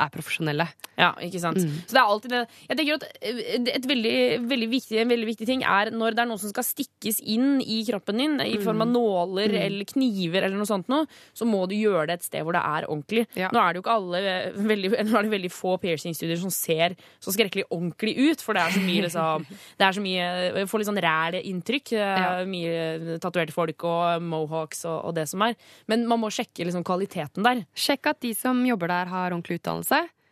er 0.00 0.08
profesjonelle. 0.12 0.66
Ja, 0.96 1.10
ikke 1.24 1.40
sant? 1.40 1.58
Mm. 1.60 1.72
Så 1.88 1.94
det 1.96 2.00
er 2.00 2.08
alltid 2.12 2.32
det. 2.32 2.40
Jeg 2.68 2.78
tenker 2.78 2.98
at 2.98 3.04
eh, 3.20 3.40
et 3.76 3.86
veldig, 3.88 4.14
veldig 4.48 4.68
viktig, 4.72 4.98
En 5.02 5.08
veldig 5.12 5.26
viktig 5.28 5.46
ting 5.48 5.62
er 5.64 5.90
når 5.92 6.14
det 6.16 6.22
er 6.24 6.28
noe 6.30 6.40
som 6.40 6.52
skal 6.52 6.64
stikkes 6.64 7.20
inn 7.32 7.60
i 7.64 7.80
kroppen 7.88 8.20
din 8.20 8.38
i 8.44 8.58
form 8.62 8.84
av 8.84 8.88
nåler 8.92 9.52
Mm. 9.52 9.58
eller 9.66 9.84
kniver, 9.88 10.42
eller 10.46 10.56
noe 10.56 10.68
sånt 10.68 10.88
noe, 10.88 11.06
så 11.34 11.44
må 11.48 11.64
du 11.68 11.74
gjøre 11.74 12.06
det 12.08 12.14
et 12.20 12.26
sted 12.28 12.44
hvor 12.44 12.54
det 12.56 12.62
er 12.62 12.86
ordentlig. 12.88 13.26
Nå 13.36 13.58
er 13.60 13.72
det 13.72 13.80
jo 13.80 13.82
ikke 13.84 13.96
alle 13.96 14.20
eh, 14.22 14.52
veldig, 14.56 14.90
Nå 15.08 15.18
er 15.18 15.26
det 15.28 15.32
veldig 15.34 15.50
få 15.52 15.74
piercingstudier 15.82 16.38
som 16.40 16.52
ser 16.54 16.94
så 17.20 17.34
skrekkelig 17.34 17.66
ordentlig 17.70 18.14
ut, 18.30 18.40
for 18.44 18.54
det 18.56 18.62
er 18.62 18.76
så 18.76 18.80
mye 18.84 19.02
liksom 19.08 19.46
Det 19.78 19.86
er 19.88 19.96
så 19.96 20.02
mye 20.04 20.28
Jeg 20.62 20.68
får 20.70 20.78
litt 20.82 20.88
sånn 20.92 21.02
ræl 21.02 21.38
inntrykk. 21.42 21.92
Ja. 21.96 22.44
Mye 22.48 23.18
tatoverte 23.22 23.52
folk 23.54 23.84
og 23.88 24.22
mohawks 24.22 24.84
og, 24.88 24.98
og 25.10 25.14
det 25.16 25.26
som 25.30 25.42
er. 25.44 25.56
Men 25.90 26.06
man 26.08 26.20
må 26.22 26.30
sjekke 26.32 26.64
liksom 26.68 26.84
kvaliteten 26.86 27.42
der. 27.44 27.64
Sjekk 27.74 28.12
at 28.12 28.20
de 28.22 28.32
som 28.38 28.60
jobber 28.66 28.88
der, 28.92 29.10
har 29.10 29.30
ordentlig 29.32 29.58
utdannelse. 29.60 29.81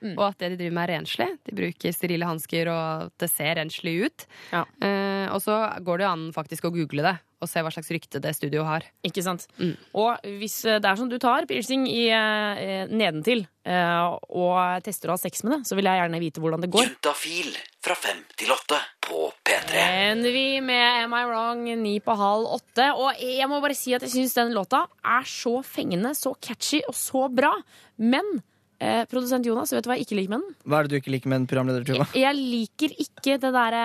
Mm. 0.00 0.14
Og 0.16 0.22
at 0.30 0.40
det 0.40 0.54
de 0.54 0.60
driver 0.62 0.76
med, 0.76 0.84
er 0.86 0.94
renslig. 0.96 1.28
De 1.44 1.56
bruker 1.56 1.92
sterile 1.92 2.28
hansker, 2.28 2.70
og 2.72 3.10
det 3.20 3.28
ser 3.28 3.58
renslig 3.60 3.98
ut. 4.06 4.28
Eh, 4.56 5.26
og 5.28 5.42
så 5.44 5.60
går 5.84 6.00
det 6.00 6.06
jo 6.06 6.12
an 6.14 6.30
faktisk 6.36 6.68
å 6.68 6.72
google 6.72 7.04
det, 7.04 7.16
og 7.40 7.48
se 7.50 7.60
hva 7.64 7.72
slags 7.72 7.92
rykte 7.92 8.22
det 8.24 8.32
studioet 8.36 8.68
har. 8.68 8.86
Ikke 9.06 9.24
sant? 9.24 9.44
Og 9.60 10.32
hvis 10.40 10.56
eh, 10.64 10.80
det 10.80 10.88
er 10.88 11.00
sånn 11.00 11.12
du 11.12 11.18
tar 11.20 11.48
piercing 11.50 11.84
i, 11.90 12.06
eh, 12.16 12.88
nedentil 12.88 13.44
eh, 13.68 14.16
og 14.32 14.86
tester 14.86 15.12
å 15.12 15.18
ha 15.18 15.20
sex 15.20 15.44
med 15.44 15.58
det, 15.58 15.60
så 15.68 15.76
vil 15.76 15.90
jeg 15.90 16.00
gjerne 16.00 16.24
vite 16.24 16.44
hvordan 16.44 16.64
det 16.64 16.72
går. 16.72 16.88
Juntafil 16.88 17.52
fra 17.84 17.96
fem 17.96 18.24
til 18.40 18.56
åtte 18.56 18.80
på 19.04 19.28
P3. 19.44 19.84
Men 19.84 20.24
vi 20.32 20.46
med 20.64 21.04
Am 21.04 21.16
I 21.16 21.24
Wrong 21.28 21.64
ni 21.80 21.98
på 22.04 22.16
halv 22.16 22.56
åtte. 22.56 22.88
Og 22.96 23.20
jeg 23.20 23.48
må 23.52 23.60
bare 23.60 23.76
si 23.76 23.92
at 23.96 24.04
jeg 24.04 24.16
syns 24.16 24.36
den 24.36 24.56
låta 24.56 24.86
er 25.04 25.28
så 25.28 25.58
fengende, 25.64 26.16
så 26.16 26.32
catchy 26.40 26.80
og 26.88 26.96
så 26.96 27.28
bra. 27.32 27.52
Men 28.00 28.40
eh, 28.80 29.04
produsent 29.10 29.46
Jonas, 29.46 29.72
vet 29.74 29.84
du 29.84 29.90
hva 29.90 29.96
jeg 29.98 30.06
ikke 30.08 30.18
liker 30.18 30.32
med 30.34 30.44
den? 30.44 30.54
Hva 30.66 30.78
er 30.80 30.88
det 30.88 30.90
du 30.90 30.98
ikke 31.00 31.12
liker 31.14 31.30
med 31.32 31.42
den, 31.42 31.48
programleder, 31.50 31.86
Tuva? 31.88 32.06
Jeg 32.16 32.36
liker 32.38 32.94
ikke 33.04 33.36
det 33.42 33.52
derre 33.54 33.84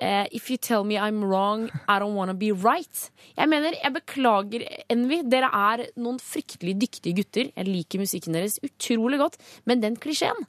eh, 0.00 0.26
If 0.32 0.50
you 0.50 0.56
tell 0.56 0.84
me 0.88 0.96
I'm 0.98 1.22
wrong, 1.24 1.68
I 1.88 1.98
don't 2.00 2.16
wanna 2.16 2.34
be 2.34 2.50
right. 2.52 3.10
Jeg 3.36 3.48
mener, 3.52 3.76
jeg 3.82 3.92
beklager, 3.98 4.64
Envy. 4.90 5.20
Dere 5.28 5.50
er 5.52 5.86
noen 6.00 6.18
fryktelig 6.24 6.78
dyktige 6.80 7.16
gutter. 7.20 7.52
Jeg 7.56 7.68
liker 7.68 8.00
musikken 8.00 8.36
deres 8.36 8.58
utrolig 8.64 9.20
godt. 9.20 9.36
Men 9.68 9.80
den 9.84 9.96
klisjeen, 10.00 10.46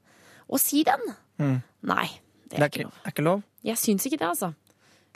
å 0.51 0.59
si 0.59 0.83
den 0.87 1.11
Mm. 1.41 1.55
Nei. 1.89 2.03
Det 2.51 2.59
er 2.59 2.67
ikke, 2.69 2.83
er 3.01 3.13
ikke 3.15 3.23
lov? 3.25 3.39
Jeg 3.65 3.79
syns 3.81 4.03
ikke 4.05 4.19
det, 4.21 4.27
altså. 4.27 4.51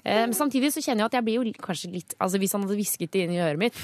Eh, 0.03 0.23
Men 0.25 0.33
samtidig 0.33 0.71
så 0.73 0.81
kjenner 0.81 1.03
jeg 1.03 1.11
at 1.11 1.17
jeg 1.19 1.25
blir 1.27 1.35
jo 1.37 1.51
kanskje 1.61 1.91
litt 1.91 2.15
Altså 2.17 2.39
Hvis 2.41 2.53
han 2.55 2.63
hadde 2.65 2.77
hvisket 2.79 3.11
det 3.13 3.23
inn 3.27 3.33
i 3.35 3.41
øret 3.43 3.61
mitt 3.61 3.77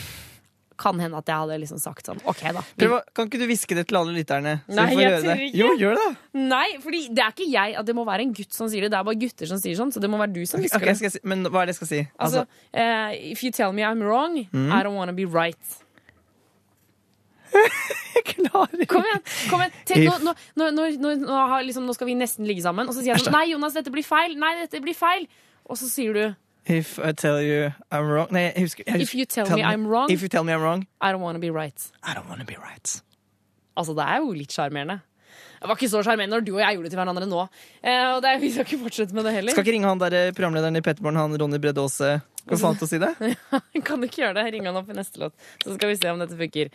kan 0.82 0.98
hende 1.02 1.20
at 1.22 1.30
jeg 1.30 1.44
hadde 1.44 1.60
liksom 1.62 1.80
sagt 1.82 2.10
sånn 2.10 2.20
OK, 2.30 2.42
da. 2.58 2.64
Prøv, 2.82 2.96
kan 3.18 3.30
ikke 3.30 3.40
du 3.42 3.46
hviske 3.50 3.78
det 3.78 3.86
til 3.92 4.00
alle 4.02 4.16
lytterne? 4.18 4.56
Nei, 4.74 4.88
jeg 4.98 5.22
tror 5.22 5.44
ikke. 5.46 5.60
Jo, 5.62 5.70
gjør 5.80 6.00
det. 6.02 6.08
Nei, 6.42 6.66
fordi 6.84 7.04
det 7.14 7.24
er 7.28 7.36
ikke 7.36 7.50
jeg 7.52 7.78
at 7.82 7.88
det 7.88 7.96
må 7.98 8.06
være 8.10 8.26
en 8.26 8.34
gutt 8.42 8.58
som 8.58 8.70
sier 8.72 8.88
det. 8.88 8.92
Det 8.96 9.00
er 9.00 9.08
bare 9.12 9.22
gutter 9.22 9.52
som 9.54 9.62
sier 9.62 9.78
sånn, 9.80 9.94
så 9.94 10.02
det 10.04 10.10
må 10.12 10.20
være 10.22 10.34
du 10.36 10.42
som 10.50 10.64
hvisker 10.64 10.82
okay, 10.82 10.98
skal 11.00 11.14
si, 11.14 11.22
men 11.28 11.46
hva 11.48 11.64
er 11.64 11.70
det 11.70 11.76
jeg 11.78 11.82
skal 11.84 11.92
si? 11.94 12.02
Altså, 12.28 12.46
eh, 12.74 13.16
if 13.32 13.46
you 13.46 13.54
tell 13.56 13.72
me 13.78 13.86
I'm 13.86 14.02
wrong, 14.02 14.42
Mm. 14.52 14.72
I 14.72 14.84
don't 14.84 14.96
wanna 14.96 15.14
be 15.14 15.26
right. 15.26 15.58
Kom 18.32 19.04
igjen! 19.04 19.24
kom 19.50 19.62
igjen 19.62 19.74
Tenk, 19.86 20.06
nå, 20.24 20.34
nå, 20.56 20.68
nå, 20.72 21.16
nå, 21.20 21.40
liksom, 21.68 21.86
nå 21.88 21.96
skal 21.98 22.08
vi 22.08 22.16
nesten 22.20 22.48
ligge 22.48 22.64
sammen, 22.64 22.88
og 22.88 22.96
så 22.96 23.02
sier 23.04 23.14
jeg 23.14 23.26
sånn 23.26 23.36
Nei, 23.36 23.50
Jonas, 23.52 23.76
dette 23.76 23.92
blir 23.94 24.06
feil! 24.08 24.38
Nei, 24.40 24.54
dette 24.64 24.82
blir 24.84 24.96
feil! 24.98 25.28
Og 25.68 25.80
så 25.80 25.90
sier 25.92 26.16
du 26.16 26.24
If 26.66 27.00
I 27.00 27.12
tell 27.12 27.42
you 27.42 27.72
I'm 27.92 28.06
wrong 28.06 28.28
Nei, 28.32 28.52
jeg 28.54 28.62
husker 28.68 28.84
jeg 28.86 29.02
If 29.02 29.16
you 29.16 29.26
husker- 29.26 29.46
tell 29.46 29.58
me 29.58 29.64
I'm 29.64 29.88
wrong. 29.88 30.12
If 30.12 30.22
you 30.22 30.30
tell 30.30 30.44
me 30.44 30.54
I'm 30.54 30.62
wrong 30.62 30.86
I 31.02 31.12
don't 31.12 31.22
wanna 31.22 31.40
be 31.40 31.50
right. 31.50 31.92
I 32.04 32.14
don't 32.14 32.30
wanna 32.30 32.46
be 32.46 32.56
right. 32.58 33.02
Altså, 33.78 33.94
det 33.96 34.04
er 34.06 34.18
jo 34.22 34.32
litt 34.36 34.52
sjarmerende. 34.54 35.00
Det 35.62 35.70
var 35.70 35.78
ikke 35.78 35.90
så 35.90 36.02
sjarmerende 36.04 36.36
når 36.36 36.46
du 36.46 36.52
og 36.56 36.60
jeg 36.62 36.76
gjorde 36.76 36.90
det 36.90 36.92
til 36.92 37.00
hverandre 37.00 37.28
nå. 37.30 37.42
Eh, 37.84 38.06
og 38.16 38.22
det 38.26 38.34
vi 38.44 38.52
skal 38.52 38.66
ikke 38.66 38.82
fortsette 38.84 39.14
med 39.16 39.26
det 39.26 39.34
heller. 39.38 39.56
Skal 39.56 39.64
ikke 39.66 39.76
ringe 39.78 39.88
han 39.90 40.02
der 40.02 40.16
eh, 40.20 40.32
programlederen 40.38 40.78
i 40.78 40.82
Petterborn, 40.86 41.16
han 41.16 41.38
Ronny 41.40 41.58
Bredde 41.62 41.82
Aase. 41.82 42.12
Hva 42.50 42.58
faen 42.58 42.78
til 42.78 42.88
å 42.88 42.90
si 42.90 43.00
det? 43.02 43.12
kan 43.88 44.02
du 44.02 44.08
ikke 44.10 44.24
gjøre 44.24 44.38
det? 44.42 44.46
Ring 44.56 44.66
han 44.70 44.78
opp 44.82 44.90
i 44.90 44.98
neste 44.98 45.22
låt, 45.22 45.34
så 45.64 45.76
skal 45.78 45.92
vi 45.94 45.98
se 46.02 46.10
om 46.10 46.22
dette 46.22 46.38
funker. 46.38 46.72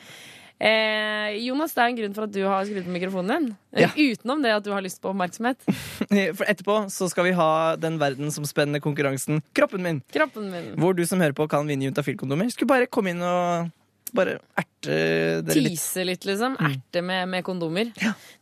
Eh, 0.56 1.36
Jonas, 1.44 1.74
det 1.76 1.82
er 1.82 1.90
en 1.90 1.98
grunn 1.98 2.14
for 2.16 2.24
at 2.24 2.32
du 2.32 2.40
har 2.46 2.64
skrudd 2.64 2.86
på 2.86 2.94
mikrofonen 2.94 3.32
din. 3.32 3.48
Ja. 3.84 3.90
Utenom 3.92 4.40
det 4.44 4.54
at 4.56 4.64
du 4.64 4.70
har 4.72 4.84
lyst 4.84 5.02
på 5.02 5.10
oppmerksomhet. 5.12 5.60
For 6.38 6.48
etterpå 6.48 6.78
så 6.92 7.10
skal 7.12 7.26
vi 7.28 7.34
ha 7.36 7.50
den 7.76 7.98
verdensomspennende 8.00 8.80
konkurransen 8.80 9.42
Kroppen 9.56 9.84
min. 9.84 9.98
Kroppen 10.14 10.48
min. 10.52 10.70
Hvor 10.80 10.96
du 10.96 11.04
som 11.08 11.20
hører 11.20 11.36
på 11.36 11.44
kan 11.52 11.68
vinne 11.68 11.90
juntafil-kondomer. 11.90 12.48
Skulle 12.54 12.72
bare 12.72 12.88
komme 12.88 13.12
inn 13.12 13.20
og 13.20 13.68
bare 14.16 14.38
erte 14.56 14.96
dere 15.44 15.60
litt. 15.60 15.76
Tise 15.76 16.06
litt, 16.06 16.24
liksom. 16.28 16.56
Erte 16.62 17.02
med, 17.04 17.26
med 17.34 17.44
kondomer. 17.44 17.90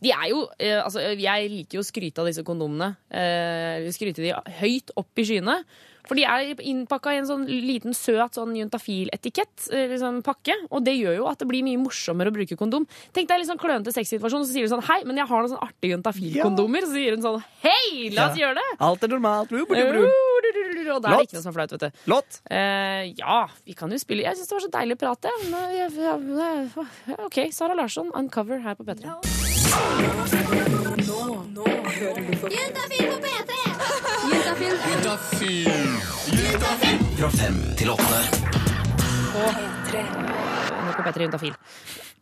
De 0.02 0.12
er 0.14 0.28
jo 0.30 0.44
eh, 0.58 0.78
Altså, 0.78 1.02
jeg 1.18 1.50
liker 1.50 1.80
jo 1.80 1.82
å 1.82 1.88
skryte 1.88 2.22
av 2.22 2.30
disse 2.30 2.44
kondomene. 2.46 2.92
Eh, 3.10 3.90
skryte 3.96 4.22
de 4.22 4.34
høyt 4.60 4.94
opp 5.00 5.18
i 5.18 5.26
skyene. 5.26 5.58
For 6.04 6.14
de 6.18 6.24
er 6.28 6.54
innpakka 6.60 7.14
i 7.14 7.18
en 7.22 7.26
sånn 7.28 7.46
liten, 7.48 7.94
søt 7.96 8.36
sånn 8.36 8.52
juntafil-etikett. 8.58 9.70
eh, 9.72 9.86
Liksom, 9.94 10.22
pakke, 10.22 10.52
og 10.70 10.84
det 10.84 10.94
gjør 10.98 11.16
jo 11.16 11.26
at 11.30 11.38
det 11.38 11.48
blir 11.48 11.62
mye 11.64 11.78
morsommere 11.80 12.28
å 12.28 12.34
bruke 12.34 12.56
kondom. 12.60 12.84
Tenk 13.14 13.28
deg 13.28 13.36
en 13.36 13.40
litt 13.40 13.48
sånn 13.48 13.60
klønete 13.62 13.92
sexsituasjon, 13.94 14.44
så 14.44 14.52
sier 14.52 14.66
du 14.68 14.72
sånn 14.74 14.82
Hei, 14.84 15.04
men 15.04 15.16
jeg 15.16 15.26
har 15.30 15.40
noen 15.42 15.52
sånn 15.54 15.64
artige 15.64 15.94
juntafil-kondomer. 15.96 16.82
Så 16.84 16.92
sier 16.92 17.16
hun 17.16 17.22
sånn 17.24 17.44
Hei, 17.62 18.10
la 18.12 18.28
oss 18.30 18.36
Ja. 18.38 18.48
gjøre 18.48 18.54
det! 18.60 18.68
Alt 18.80 19.02
er 19.04 19.08
normalt. 19.08 19.48
Blu, 19.48 19.64
blu, 19.66 19.76
du, 19.76 19.82
du, 20.52 20.60
du, 20.74 20.84
du, 20.84 20.90
Og 20.92 21.00
da 21.02 21.08
er 21.08 21.16
det 21.22 21.28
ikke 21.30 21.38
noe 21.38 21.42
som 21.46 21.52
er 21.52 21.56
flaut, 21.56 21.72
vet 21.72 21.80
du. 21.80 21.90
Låt. 22.12 22.40
Eh, 22.50 23.12
ja, 23.16 23.46
vi 23.64 23.72
kan 23.74 23.90
jo 23.90 23.96
spille 23.98 24.22
Jeg 24.26 24.36
syns 24.36 24.48
det 24.48 24.58
var 24.58 24.64
så 24.68 24.72
deilig 24.76 24.96
å 24.98 25.02
prate. 25.06 25.32
Men, 25.48 25.74
ja, 25.76 25.88
ja, 25.88 26.18
ja, 26.20 27.16
OK, 27.24 27.40
Sara 27.50 27.74
Larsson, 27.74 28.10
Uncover 28.14 28.60
her 28.60 28.74
på 28.76 28.84
P3. 28.84 29.08
Nå 31.54 31.64
hører 31.64 32.20
du 32.28 32.36
på 32.42 32.50
Juntafil 32.52 33.08
på 33.10 33.18
P3! 33.24 33.63
Juntafil. 34.64 35.68
Fra 37.18 37.28
fem 37.36 37.56
til 37.76 37.90
åtte. 37.92 38.20
Nå 39.34 40.92
på 40.94 41.02
P3 41.04 41.26
Juntafil. 41.26 41.54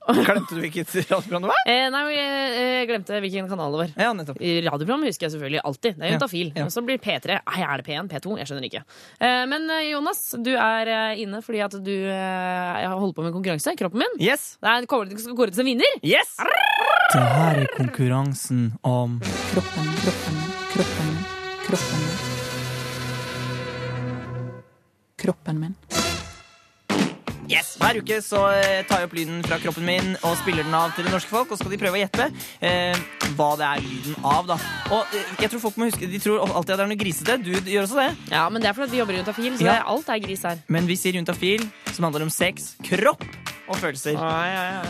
Glemte 0.03 0.57
du 0.57 0.59
hvilket 0.64 0.90
radioprogram 1.12 1.45
det 1.45 1.51
var? 1.53 1.61
Eh, 1.70 1.84
nei, 1.95 2.01
jeg, 2.11 2.55
jeg 2.59 2.86
glemte 2.90 3.20
hvilken 3.22 3.47
kanal 3.53 3.76
det 3.76 3.80
var. 3.84 3.93
Ja, 4.03 4.09
nettopp. 4.18 4.40
I 4.43 4.57
Radioprogram 4.66 5.05
husker 5.07 5.28
jeg 5.28 5.34
selvfølgelig 5.36 5.61
alltid. 5.70 5.95
Det 5.95 6.03
er 6.03 6.09
Ja, 6.11 6.16
Juntafil. 6.16 6.49
ja. 6.59 6.64
Og 6.66 6.72
så 6.74 6.82
blir 6.88 6.99
P3 7.05 7.36
Nei, 7.38 7.61
er 7.62 7.78
det 7.78 7.86
P1? 7.86 8.09
P2? 8.11 8.34
Jeg 8.40 8.51
skjønner 8.51 8.66
ikke. 8.66 8.82
Eh, 9.22 9.43
men 9.53 9.70
eh, 9.70 9.84
Jonas, 9.93 10.22
du 10.43 10.51
er 10.57 10.90
eh, 10.97 11.22
inne 11.22 11.38
fordi 11.47 11.62
at 11.62 11.76
du 11.86 11.93
eh, 12.11 12.88
holder 12.90 13.14
på 13.20 13.26
med 13.28 13.36
konkurranse. 13.38 13.76
Kroppen 13.78 14.03
min. 14.03 14.18
Yes. 14.18 14.57
Det 14.59 14.72
er 14.72 14.82
til 14.82 15.30
å 15.30 15.38
kåre 15.38 15.55
til 15.55 15.62
en 15.62 15.70
vinner. 15.70 16.01
Yes! 16.03 16.34
Det 17.14 17.22
her 17.22 17.62
er 17.62 17.70
konkurransen 17.78 18.72
om 18.82 19.20
Kroppen, 19.53 19.95
kroppen, 20.03 20.43
kroppen, 20.74 21.14
kroppen 21.73 21.99
min. 22.01 22.16
Kroppen 25.23 25.61
min. 25.61 25.75
Yes, 27.53 27.75
Hver 27.77 27.99
uke 28.01 28.16
så 28.25 28.39
eh, 28.55 28.81
tar 28.89 29.03
jeg 29.03 29.09
opp 29.09 29.14
lyden 29.16 29.43
fra 29.45 29.59
kroppen 29.61 29.85
min 29.85 30.12
og 30.25 30.37
spiller 30.41 30.64
den 30.64 30.77
av 30.77 30.95
til 30.97 31.05
det 31.05 31.12
norske 31.12 31.29
folk. 31.29 31.51
Og 31.51 31.59
så 31.59 31.64
skal 31.64 31.75
de 31.75 31.81
prøve 31.83 31.99
å 31.99 32.01
gjette 32.01 32.29
eh, 32.64 32.97
hva 33.37 33.51
det 33.61 33.66
er 33.66 33.83
lyden 33.85 34.16
av. 34.25 34.47
da 34.49 34.57
Og 34.95 35.12
eh, 35.16 35.35
jeg 35.43 35.53
tror 35.53 35.64
folk 35.66 35.77
må 35.81 35.89
huske 35.91 36.09
De 36.09 36.20
tror 36.23 36.41
alltid 36.47 36.73
at 36.73 36.81
det 36.81 36.87
er 36.87 36.93
noe 36.95 37.03
grisete. 37.03 37.37
Du 37.45 37.51
gjør 37.53 37.85
også 37.89 38.01
det. 38.01 38.09
Ja, 38.33 38.47
men 38.49 38.62
det 38.64 38.70
er 38.70 38.79
fordi 38.79 38.95
vi 38.95 39.03
jobber 39.03 39.18
i 39.18 39.20
Juntafil, 39.20 39.59
så 39.59 39.66
Ja. 39.68 39.73
det 39.81 39.89
alt 39.97 40.12
er 40.14 40.23
gris 40.25 40.47
her. 40.49 40.62
Men 40.73 40.89
vi 40.89 40.97
sier 40.97 41.18
juntafil, 41.18 41.66
som 41.93 42.09
handler 42.09 42.29
om 42.29 42.33
sex, 42.33 42.75
kropp 42.89 43.25
og 43.68 43.76
følelser. 43.78 44.16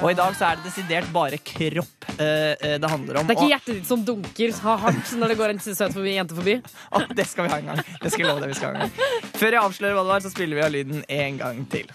Og 0.03 0.09
i 0.11 0.17
dag 0.19 0.35
så 0.39 0.47
er 0.49 0.59
det 0.61 0.65
desidert 0.71 1.11
bare 1.15 1.39
kropp 1.39 2.07
eh, 2.17 2.55
eh, 2.57 2.79
det 2.81 2.91
handler 2.91 3.21
om. 3.21 3.27
Det 3.29 3.35
er 3.35 3.39
ikke 3.39 3.45
og- 3.45 3.53
hjertet 3.53 3.75
ditt 3.81 3.91
som 3.91 4.05
dunker 4.09 4.55
så 4.57 4.77
hardt 4.87 5.13
når 5.21 5.35
det 5.35 5.39
går 5.43 5.55
en 5.55 5.61
søt 5.63 5.93
forbi, 5.93 6.15
jente 6.17 6.35
forbi. 6.39 6.57
Oh, 6.93 7.05
det 7.15 7.27
skal 7.29 7.47
vi 7.47 7.53
ha 7.53 7.61
en 7.63 7.71
gang. 7.73 7.85
Det 8.03 8.13
skal 8.13 8.25
jeg 8.25 8.31
love 8.33 8.41
deg 8.47 8.55
vi 8.55 8.59
skal 8.61 8.73
ha 8.75 8.75
en 8.75 8.89
gang. 8.89 9.31
Før 9.37 9.51
jeg 9.59 9.63
avslører 9.63 9.99
hva 9.99 10.07
det 10.09 10.15
var, 10.15 10.25
så 10.27 10.33
spiller 10.35 10.61
vi 10.61 10.67
av 10.67 10.73
lyden 10.75 11.05
en 11.09 11.39
gang 11.45 11.63
til. 11.73 11.93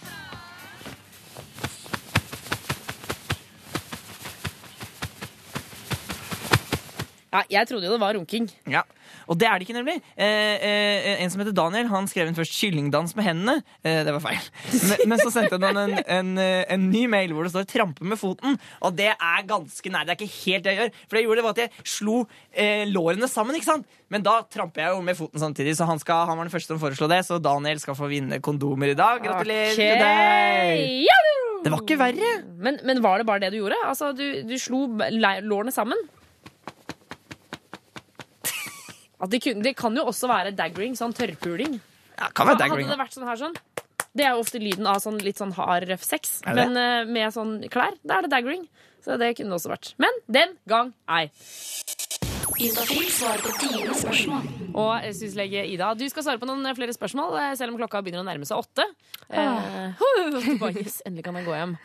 Ja, 7.33 7.41
jeg 7.51 7.67
trodde 7.69 7.85
jo 7.89 7.93
det 7.97 8.01
var 8.01 8.15
runking. 8.15 8.47
Ja, 8.71 8.81
Og 9.27 9.37
det 9.39 9.47
er 9.47 9.59
det 9.59 9.67
ikke, 9.67 9.75
nemlig. 9.75 9.97
Eh, 10.15 10.55
eh, 10.63 11.21
en 11.23 11.31
som 11.31 11.41
heter 11.41 11.55
Daniel, 11.55 11.89
han 11.91 12.07
skrev 12.07 12.29
inn 12.29 12.37
først 12.37 12.55
'kyllingdans 12.55 13.15
med 13.17 13.27
hendene'. 13.27 13.63
Eh, 13.83 14.03
det 14.07 14.13
var 14.15 14.23
feil. 14.23 14.47
Men, 14.87 15.11
men 15.11 15.19
så 15.19 15.31
sendte 15.33 15.59
han 15.59 15.81
en, 15.83 15.97
en, 15.99 16.31
en 16.39 16.89
ny 16.91 17.05
mail 17.11 17.33
hvor 17.35 17.47
det 17.47 17.51
står 17.51 17.67
'trampe 17.67 18.07
med 18.07 18.19
foten'. 18.19 18.57
Og 18.81 18.95
det 18.95 19.11
er 19.11 19.47
ganske 19.47 19.91
nær. 19.91 20.07
det 20.07 20.15
er 20.15 20.19
ikke 20.21 20.45
helt 20.45 20.63
det 20.63 20.73
jeg 20.73 20.79
gjør. 20.81 20.91
For 21.03 21.17
det 21.17 21.21
jeg 21.21 21.27
gjorde, 21.27 21.39
det 21.41 21.47
var 21.47 21.55
at 21.57 21.63
jeg 21.65 21.87
slo 21.97 22.17
eh, 22.53 22.85
lårene 22.87 23.27
sammen. 23.31 23.55
ikke 23.55 23.71
sant? 23.71 23.87
Men 24.09 24.23
da 24.23 24.39
tramper 24.47 24.85
jeg 24.85 24.95
jo 24.95 25.01
med 25.03 25.17
foten 25.19 25.43
samtidig, 25.43 25.75
så 25.75 25.87
han, 25.89 25.99
skal, 25.99 26.25
han 26.29 26.37
var 26.39 26.47
den 26.47 26.53
første 26.53 26.71
som 26.71 26.79
foreslo 26.79 27.09
det. 27.11 27.25
Så 27.27 27.41
Daniel 27.43 27.81
skal 27.83 27.97
få 27.99 28.07
vinne 28.11 28.39
kondomer 28.39 28.93
i 28.93 28.97
dag. 28.97 29.19
Gratulerer 29.23 29.75
til 29.75 29.99
deg! 29.99 30.85
Yahoo! 31.07 31.63
Det 31.65 31.73
var 31.73 31.81
ikke 31.83 31.99
verre. 31.99 32.29
Men, 32.63 32.79
men 32.87 33.01
var 33.03 33.19
det 33.19 33.27
bare 33.27 33.43
det 33.43 33.51
du 33.51 33.59
gjorde? 33.59 33.79
Altså, 33.83 34.13
du, 34.15 34.23
du 34.47 34.55
slo 34.61 34.85
lårene 34.87 35.73
sammen? 35.75 35.99
At 38.47 39.06
det, 39.25 39.41
kun, 39.41 39.61
det 39.65 39.73
kan 39.77 39.95
jo 39.97 40.05
også 40.11 40.29
være 40.29 40.53
daggering, 40.57 40.93
sånn 40.97 41.15
tørrpuling. 41.17 41.79
Ja, 42.17 42.29
kan 42.33 42.49
være 42.49 42.61
daggering. 42.61 42.85
Hadde 42.85 42.97
det 42.97 43.01
vært 43.01 43.17
sånn 43.17 43.27
her 43.29 43.39
sånn 43.39 43.55
Det 44.17 44.25
er 44.25 44.33
jo 44.33 44.43
ofte 44.43 44.61
lyden 44.61 44.89
av 44.89 45.01
sånn 45.01 45.17
litt 45.21 45.41
sånn 45.41 45.55
hard 45.57 45.87
røff 45.89 46.05
sex. 46.05 46.39
Men 46.45 46.77
uh, 46.77 47.05
med 47.09 47.33
sånn 47.33 47.59
klær, 47.73 47.97
da 48.05 48.19
er 48.19 48.27
det 48.27 48.33
daggering. 48.33 48.67
Så 49.05 49.17
det 49.21 49.33
kunne 49.37 49.53
det 49.53 49.59
også 49.61 49.71
vært. 49.71 49.93
Men 50.01 50.21
den 50.27 50.55
gang 50.69 50.91
ei. 51.09 51.29
Juntafil 52.57 53.05
svarer 53.13 53.43
på 53.45 53.51
dine 53.61 53.93
spørsmål. 53.93 54.45
Og 54.77 55.03
syslege 55.13 55.61
Ida, 55.69 55.91
du 55.93 56.01
skal 56.09 56.25
svare 56.25 56.41
på 56.41 56.47
noen 56.49 56.65
flere 56.73 56.93
spørsmål, 56.95 57.35
eh, 57.37 57.51
selv 57.59 57.73
om 57.73 57.77
klokka 57.77 58.01
begynner 58.01 58.23
å 58.23 58.25
nærme 58.25 58.47
seg 58.49 58.63
åtte. 58.63 58.85
Ah. 59.29 59.93
Eh, 60.17 60.77
yes, 60.81 60.97
endelig 61.05 61.23
kan 61.23 61.35
jeg 61.37 61.45
gå 61.45 61.53
hjem. 61.53 61.75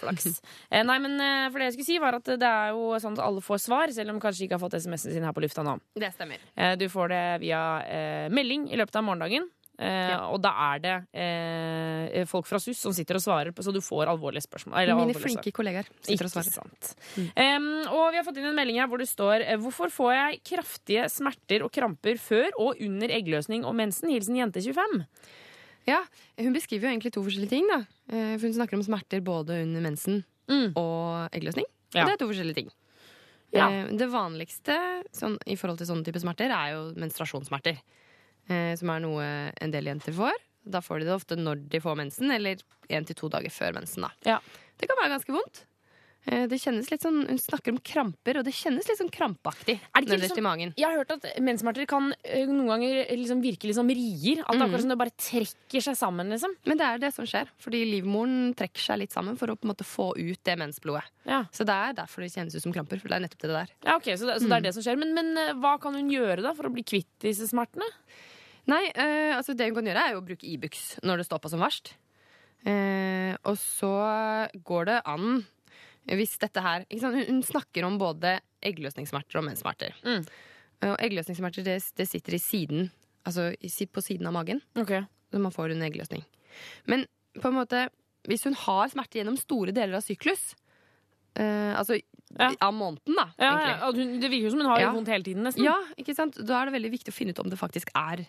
Flaks. 0.00 0.40
Eh, 0.68 0.82
nei, 0.84 0.96
men 1.02 1.14
eh, 1.22 1.46
for 1.52 1.62
det 1.62 1.68
jeg 1.68 1.74
skulle 1.76 1.88
si 1.88 1.98
var 2.02 2.16
at 2.18 2.28
det 2.40 2.48
er 2.48 2.74
jo 2.74 2.96
sånn 3.00 3.14
at 3.16 3.22
alle 3.24 3.42
får 3.44 3.62
svar, 3.62 3.92
selv 3.94 4.12
om 4.12 4.18
kanskje 4.20 4.46
ikke 4.46 4.58
har 4.58 4.62
fått 4.62 4.76
SMS-en 4.80 5.14
sin 5.14 5.24
her 5.26 5.34
på 5.36 5.44
lufta 5.44 5.64
nå. 5.66 5.76
Det 5.96 6.10
stemmer. 6.14 6.42
Eh, 6.58 6.74
du 6.80 6.88
får 6.92 7.12
det 7.14 7.22
via 7.46 7.62
eh, 7.86 8.26
melding 8.34 8.66
i 8.74 8.80
løpet 8.80 8.98
av 8.98 9.06
morgendagen. 9.06 9.46
Eh, 9.78 10.16
Og 10.32 10.40
da 10.40 10.50
er 10.74 10.78
det 10.80 10.94
eh, 11.12 12.24
folk 12.24 12.46
fra 12.48 12.56
SUS 12.58 12.78
som 12.80 12.92
sitter 12.96 13.18
og 13.18 13.20
svarer, 13.20 13.52
på, 13.52 13.60
så 13.62 13.72
du 13.74 13.80
får 13.84 14.08
alvorlige 14.08 14.46
spørsmål. 14.46 14.72
eller 14.80 14.94
Mine 14.96 15.12
alvorlige 15.12 15.22
flinke 15.26 15.50
svar. 15.50 15.56
kollegaer 15.58 15.88
sitter 16.00 16.24
og 16.24 16.30
Ikke 16.30 16.32
svarer. 16.32 16.52
sant. 16.56 16.94
Em, 17.36 17.66
og 17.92 18.10
vi 18.12 18.16
har 18.16 18.24
fått 18.24 18.38
inn 18.40 18.46
en 18.48 18.56
melding 18.56 18.78
her 18.80 18.88
hvor 18.88 18.98
det 18.98 19.08
står 19.10 19.44
eh, 19.44 19.56
Hvorfor 19.60 19.92
får 19.92 20.12
jeg 20.16 20.40
kraftige 20.48 21.04
smerter 21.12 21.62
og 21.66 21.72
kramper 21.76 22.16
før 22.16 22.48
og 22.58 22.80
under 22.80 23.08
eggløsning 23.08 23.64
og 23.68 23.74
mensen? 23.76 24.08
Hilsen 24.08 24.36
jente 24.40 24.62
25. 24.64 25.04
Ja, 25.86 26.00
Hun 26.40 26.52
beskriver 26.56 26.88
jo 26.88 26.94
egentlig 26.96 27.12
to 27.12 27.22
forskjellige 27.22 27.50
ting. 27.52 27.68
da 27.68 27.84
Eh, 28.08 28.38
For 28.38 28.46
Hun 28.48 28.54
snakker 28.54 28.74
om 28.78 28.82
smerter 28.82 29.20
både 29.20 29.60
under 29.62 29.80
mensen 29.82 30.24
og 30.76 31.28
eggløsning. 31.34 31.64
Og 31.66 31.94
Ja. 32.00 32.04
det 32.06 32.12
er 32.14 32.16
to 32.24 32.28
forskjellige 32.32 32.54
ting. 32.54 32.70
Ja. 33.52 33.68
Det 33.90 34.08
vanligste 34.10 34.74
sånn, 35.12 35.38
i 35.46 35.54
forhold 35.56 35.78
til 35.78 35.86
sånne 35.86 36.04
type 36.04 36.20
smerter 36.20 36.50
er 36.50 36.72
jo 36.74 36.92
menstruasjonssmerter. 36.94 37.78
Eh, 38.48 38.74
Som 38.76 38.90
er 38.90 39.00
noe 39.00 39.52
en 39.60 39.70
del 39.70 39.84
jenter 39.84 40.12
får. 40.12 40.32
Da 40.68 40.80
får 40.80 40.98
de 41.00 41.04
det 41.06 41.14
ofte 41.14 41.36
når 41.38 41.68
de 41.68 41.78
får 41.80 41.96
mensen, 41.96 42.30
eller 42.34 42.56
én 42.90 43.06
til 43.06 43.14
to 43.14 43.28
dager 43.28 43.50
før 43.50 43.72
mensen. 43.74 44.02
da 44.02 44.40
Det 44.78 44.88
kan 44.88 44.96
være 44.98 45.14
ganske 45.18 45.32
vondt. 45.32 45.64
Eh, 46.28 46.48
Det 46.48 46.58
kjennes 46.58 46.90
litt 46.90 47.00
sånn, 47.02 47.28
Hun 47.28 47.38
snakker 47.38 47.70
om 47.70 47.78
kramper, 47.78 48.38
og 48.38 48.44
det 48.44 48.52
kjennes 48.52 48.88
litt 48.88 48.98
sånn 48.98 49.12
krampaktig 49.14 49.78
Er 49.94 50.00
nederst 50.02 50.34
liksom- 50.34 50.38
i 50.38 50.40
magen. 50.42 50.74
Jeg 50.76 50.84
har 50.90 50.96
hørt 51.04 51.12
at 51.12 51.38
menssmerter 51.40 51.86
kan 51.86 52.12
eh, 52.24 52.44
noen 52.46 52.66
ganger 52.66 53.06
liksom 53.16 53.40
virke 53.40 53.62
litt 53.62 53.76
som 53.76 53.86
rier. 53.86 54.40
At 54.40 54.50
det 54.50 54.54
er 54.54 54.58
Mhm. 54.58 54.62
akkurat 54.66 54.80
som 54.80 54.88
det 54.88 54.98
bare 54.98 55.10
trekker 55.16 55.80
seg 55.80 55.94
sammen. 55.96 56.28
liksom 56.28 56.50
Men 56.66 56.78
det 56.78 56.84
er 56.84 56.98
det 56.98 57.14
som 57.14 57.24
skjer, 57.24 57.46
fordi 57.60 57.84
livmoren 58.02 58.56
trekker 58.56 58.80
seg 58.82 58.98
litt 58.98 59.12
sammen 59.12 59.38
for 59.38 59.46
å 59.46 59.54
på 59.56 59.62
en 59.62 59.70
måte 59.70 59.84
få 59.86 60.16
ut 60.18 60.42
det 60.42 60.58
mensblodet. 60.58 61.04
Så 61.52 61.64
det 61.64 61.70
er 61.70 61.92
derfor 61.94 62.22
det 62.22 62.32
kjennes 62.34 62.56
ut 62.56 62.62
som 62.62 62.72
kramper. 62.72 63.00
For 63.00 63.06
det 63.08 63.22
er 63.22 63.28
nettopp 63.28 63.38
det 63.38 63.54
der. 63.54 63.68
Ja, 63.84 63.94
ok, 63.96 64.02
Så 64.18 64.26
det, 64.26 64.42
så 64.42 64.48
det 64.48 64.50
er 64.50 64.60
Mm. 64.60 64.62
det 64.64 64.74
som 64.74 64.82
skjer. 64.82 64.98
Men, 64.98 65.14
men 65.14 65.60
hva 65.62 65.80
kan 65.80 65.94
hun 65.94 66.10
gjøre 66.10 66.42
da 66.42 66.52
for 66.54 66.64
å 66.64 66.72
bli 66.74 66.82
kvitt 66.82 67.06
disse 67.20 67.46
smertene? 67.48 67.86
Nei, 68.66 68.82
eh, 68.94 69.32
altså 69.36 69.54
det 69.54 69.68
hun 69.70 69.76
kan 69.78 69.86
gjøre 69.90 70.02
er 70.08 70.14
jo 70.16 70.20
å 70.22 70.26
bruke 70.26 70.46
Ibux 70.48 70.98
når 71.06 71.20
det 71.22 71.26
står 71.28 71.42
på 71.44 71.50
som 71.52 71.62
verst. 71.62 71.92
Eh, 72.66 73.36
og 73.46 73.54
så 73.60 73.92
går 74.66 74.88
det 74.90 74.96
an 75.06 75.44
hvis 76.06 76.36
dette 76.42 76.62
her? 76.62 76.84
Hun, 76.90 77.16
hun 77.26 77.42
snakker 77.46 77.86
om 77.86 77.96
både 77.98 78.36
eggløsningssmerter 78.66 79.38
og 79.40 79.46
menssmerter. 79.48 79.94
Mm. 80.06 80.24
Eh, 80.82 80.90
Og 80.92 80.98
eggløsningssmerter 81.02 81.66
det, 81.66 81.78
det 81.98 82.08
sitter 82.10 82.34
i 82.38 82.42
siden, 82.42 82.90
altså 83.26 83.52
på 83.90 84.02
siden 84.04 84.26
av 84.30 84.34
magen. 84.34 84.62
Så 85.30 85.38
man 85.42 85.54
får 85.54 85.74
en 85.74 85.82
eggløsning. 85.86 86.22
Men 86.86 87.06
på 87.38 87.50
en 87.50 87.58
måte, 87.58 87.88
hvis 88.26 88.46
hun 88.46 88.54
har 88.54 88.88
smerte 88.90 89.18
gjennom 89.20 89.36
store 89.38 89.74
deler 89.74 89.98
av 90.00 90.06
syklus, 90.06 90.54
Uh, 91.36 91.76
altså 91.76 91.98
av 92.64 92.72
måneden, 92.72 93.12
da, 93.12 93.26
Ja, 93.36 93.48
ja, 93.84 93.90
det 93.92 94.30
virker 94.32 94.46
jo 94.46 94.50
som 94.54 94.62
hun 94.62 94.70
har 94.70 94.80
Ja. 94.80 94.92
vondt 94.94 95.10
hele 95.12 95.22
tiden, 95.22 95.42
nesten. 95.44 95.66
Ja, 95.66 95.74
ikke 96.00 96.14
sant? 96.16 96.32
Da 96.40 96.62
er 96.62 96.70
det 96.70 96.72
veldig 96.80 96.90
viktig 96.94 97.12
å 97.12 97.14
finne 97.14 97.34
ut 97.36 97.40
om 97.42 97.50
det 97.52 97.58
faktisk 97.60 97.90
er 97.92 98.22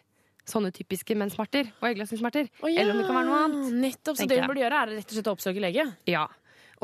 sånne 0.47 0.71
typiske 0.75 1.15
menssmerter 1.19 1.71
og 1.81 1.89
eggløsningssmerter. 1.89 2.51
Oh, 2.61 2.69
ja, 2.71 2.81
Eller 2.81 2.95
om 2.95 3.01
det 3.01 3.07
kan 3.09 3.17
være 3.19 3.29
noe 3.29 3.39
annet. 3.45 3.73
Nettopp, 3.83 4.19
så 4.19 4.27
det 4.29 4.39
hun 4.39 4.51
burde 4.51 4.63
gjøre, 4.63 4.83
er 4.83 4.93
rett 4.95 5.09
og 5.11 5.17
slett 5.17 5.31
å 5.31 5.35
oppsøke 5.35 5.63
lege. 5.63 5.87
Ja. 6.09 6.27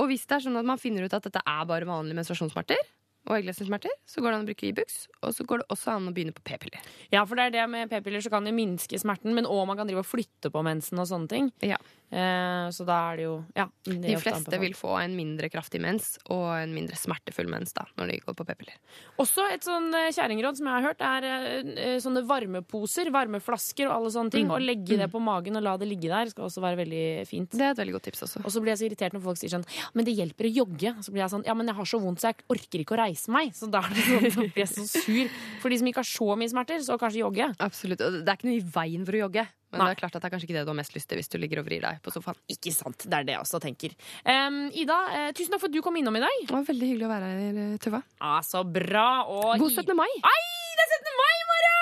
Og 0.01 0.09
hvis 0.09 0.26
det 0.28 0.38
er 0.38 0.45
sånn 0.47 0.59
at 0.59 0.68
man 0.68 0.82
finner 0.82 1.05
ut 1.05 1.16
at 1.16 1.26
dette 1.28 1.41
er 1.45 1.66
bare 1.70 1.88
vanlige 1.88 2.18
menstruasjonssmerter 2.20 2.82
og 3.28 3.38
eggløsningssmerter, 3.38 3.93
så 4.09 4.21
går 4.21 4.34
det 4.34 4.38
an 4.39 4.45
å 4.45 4.49
bruke 4.51 4.67
Ibux, 4.67 4.97
og 5.24 5.32
så 5.36 5.45
går 5.47 5.63
det 5.63 5.67
også 5.71 5.93
an 5.95 6.09
å 6.09 6.13
begynne 6.15 6.36
på 6.36 6.43
p-piller. 6.43 6.84
Ja, 7.13 7.24
for 7.26 7.39
det 7.39 7.45
er 7.49 7.55
det 7.55 7.65
med 7.71 7.91
p-piller, 7.91 8.24
så 8.24 8.32
kan 8.34 8.43
det 8.47 8.51
minske 8.55 8.99
smerten, 8.99 9.32
men 9.38 9.47
òg 9.47 9.65
man 9.69 9.80
kan 9.80 9.88
drive 9.88 10.03
og 10.03 10.09
flytte 10.09 10.51
på 10.51 10.63
mensen 10.65 10.99
og 10.99 11.07
sånne 11.07 11.32
ting. 11.32 11.51
Eh, 11.63 12.67
så 12.69 12.86
da 12.86 12.97
er 13.11 13.17
det 13.17 13.24
jo 13.26 13.45
Ja. 13.55 13.65
det 13.86 14.01
De 14.01 14.17
fleste 14.21 14.59
vil 14.59 14.74
få 14.78 14.99
en 15.01 15.15
mindre 15.17 15.49
kraftig 15.49 15.82
mens 15.82 16.19
og 16.30 16.51
en 16.61 16.74
mindre 16.76 16.95
smertefull 16.99 17.47
mens 17.49 17.74
da, 17.74 17.88
når 17.97 18.11
de 18.11 18.19
går 18.19 18.36
på 18.36 18.45
p-piller. 18.45 18.76
Også 19.17 19.47
et 19.51 19.63
sånn 19.65 19.88
eh, 19.95 20.11
kjerringråd 20.11 20.57
som 20.59 20.67
jeg 20.67 20.76
har 20.76 20.86
hørt, 20.91 21.01
er 21.01 21.24
eh, 21.24 21.95
eh, 21.95 21.97
sånne 22.03 22.21
varmeposer, 22.28 23.09
varmeflasker 23.09 23.88
og 23.88 23.95
alle 23.95 24.11
sånne 24.13 24.32
ting. 24.36 24.45
Mm. 24.45 24.53
Og 24.53 24.61
legge 24.61 24.97
det 24.99 25.09
på 25.09 25.21
magen 25.24 25.55
og 25.57 25.63
la 25.63 25.78
det 25.78 25.88
ligge 25.89 26.11
der 26.11 26.30
skal 26.30 26.45
også 26.45 26.61
være 26.61 26.84
veldig 26.84 27.26
fint. 27.26 27.49
Det 27.49 27.61
er 27.61 27.71
et 27.71 27.82
veldig 27.82 27.93
godt 27.97 28.09
tips 28.11 28.24
også. 28.28 28.43
Og 28.45 28.51
så 28.51 28.61
blir 28.61 28.76
jeg 28.76 28.84
så 28.84 28.88
irritert 28.91 29.13
når 29.17 29.24
folk 29.24 29.39
sier 29.41 29.49
sånn 29.55 29.65
Ja, 29.74 29.89
men 29.95 30.05
det 30.05 30.13
hjelper 30.17 30.45
å 30.49 30.53
jogge. 30.53 30.93
Så 31.01 31.09
blir 31.15 31.24
jeg 31.24 31.34
sånn 31.34 31.45
Ja, 31.47 31.53
men 31.55 31.71
jeg 31.71 31.76
har 31.80 31.86
så 31.86 32.01
vondt 32.03 32.19
så 32.21 32.30
jeg 32.30 32.45
orker 32.51 32.84
ikke 32.84 32.93
å 32.93 33.01
reise 33.01 33.12
meg. 33.34 33.51
Så 33.57 33.70
da 33.72 33.84
er 33.86 33.95
det 33.95 34.05
sånn, 34.05 34.30
så 34.34 34.45
blir 34.45 34.64
jeg 34.64 34.72
så 34.72 34.86
sur. 34.89 35.36
For 35.64 35.74
de 35.74 35.80
som 35.82 35.89
ikke 35.89 36.01
har 36.01 36.09
så 36.09 36.38
mye 36.39 36.51
smerter, 36.51 36.80
så 36.86 36.97
kanskje 37.01 37.22
jogge. 37.24 37.49
Absolutt. 37.64 38.01
Og 38.03 38.22
det 38.22 38.28
er 38.28 38.39
ikke 38.39 38.49
noe 38.49 38.57
i 38.59 38.66
veien 38.78 39.05
for 39.07 39.18
å 39.18 39.22
jogge. 39.26 39.45
Men 39.74 39.88
det 39.88 39.95
er 39.95 39.99
klart 40.03 40.18
at 40.18 40.22
det 40.22 40.30
er 40.30 40.34
kanskje 40.36 40.47
ikke 40.47 40.57
det 40.59 40.66
du 40.68 40.72
har 40.72 40.78
mest 40.78 40.93
lyst 40.93 41.09
til 41.09 41.20
hvis 41.20 41.32
du 41.34 41.39
ligger 41.41 41.64
og 41.64 41.68
vrir 41.68 41.82
deg 41.82 42.01
på 42.05 42.14
sofaen. 42.14 42.38
Ikke 42.53 42.74
sant. 42.76 43.07
Det 43.09 43.18
er 43.18 43.26
det 43.26 43.36
jeg 43.36 43.41
også 43.41 43.61
tenker. 43.64 43.95
Um, 44.22 44.68
Ida, 44.70 44.99
uh, 45.09 45.30
tusen 45.34 45.55
takk 45.55 45.64
for 45.64 45.72
at 45.72 45.76
du 45.76 45.82
kom 45.86 45.97
innom 45.97 46.20
i 46.20 46.24
dag. 46.24 46.43
Det 46.45 46.53
var 46.53 46.68
veldig 46.68 46.91
hyggelig 46.91 47.07
å 47.07 47.14
være 47.14 47.32
her, 47.32 47.61
eh, 47.64 47.80
Tuva. 47.82 48.03
Ja, 48.22 48.36
så 48.45 48.61
bra. 48.68 49.07
Og 49.34 49.64
God 49.64 49.74
17. 49.74 49.95
mai. 49.97 50.09
Ai, 50.30 50.43
det 50.78 50.86
er 50.86 50.93
17. 50.99 51.18
mai 51.22 51.32
i 51.34 51.47
morgen! 51.53 51.74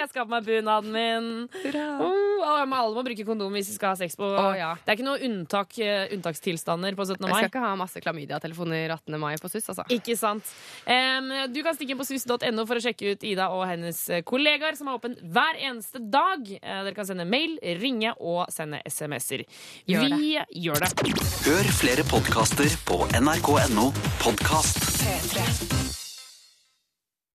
Jeg 0.00 0.12
skal 0.12 0.24
på 0.24 0.32
meg 0.36 0.48
bunaden 0.48 0.96
min. 0.96 1.30
Hurra. 1.62 1.86
og 2.06 2.25
alle 2.46 2.96
må 2.96 3.04
bruke 3.06 3.26
kondom 3.26 3.54
hvis 3.56 3.70
de 3.70 3.76
skal 3.76 3.92
ha 3.94 3.98
sex 3.98 4.16
på 4.18 4.28
Det 4.28 4.62
er 4.62 4.96
ikke 4.96 5.06
noe 5.06 5.20
unntak, 5.26 5.76
eh, 5.82 6.06
unntakstilstander 6.16 6.96
på 6.98 7.06
17. 7.06 7.22
mai. 7.24 7.30
Jeg 7.30 7.46
skal 7.46 7.52
ikke 7.52 7.64
ha 7.64 7.72
masse 7.78 8.02
klamydia-telefoner 8.04 8.94
18. 8.94 9.18
mai 9.20 9.34
på 9.42 9.50
SUS, 9.52 9.68
altså. 9.72 9.86
Ikke 9.92 10.16
sant. 10.18 10.52
Um, 10.86 11.30
du 11.52 11.62
kan 11.66 11.76
stikke 11.76 11.96
inn 11.96 12.00
på 12.00 12.08
suss.no 12.08 12.66
for 12.68 12.80
å 12.80 12.84
sjekke 12.84 13.14
ut 13.14 13.26
Ida 13.26 13.48
og 13.54 13.66
hennes 13.70 14.02
eh, 14.10 14.24
kollegaer, 14.26 14.78
som 14.78 14.90
er 14.90 15.00
åpen 15.00 15.16
hver 15.22 15.60
eneste 15.60 16.02
dag. 16.02 16.44
Eh, 16.56 16.82
Dere 16.86 16.94
kan 16.96 17.08
sende 17.08 17.26
mail, 17.28 17.58
ringe 17.80 18.14
og 18.20 18.46
sende 18.54 18.82
SMS-er. 18.86 19.46
Gjør 19.90 20.16
Vi 20.16 20.36
gjør 20.66 20.86
det. 20.86 20.92
Hør 21.46 21.72
flere 21.80 22.06
podkaster 22.10 22.78
på 22.88 23.02
nrk.no 23.20 23.90
podkast. 24.22 24.82
P3. 25.02 25.85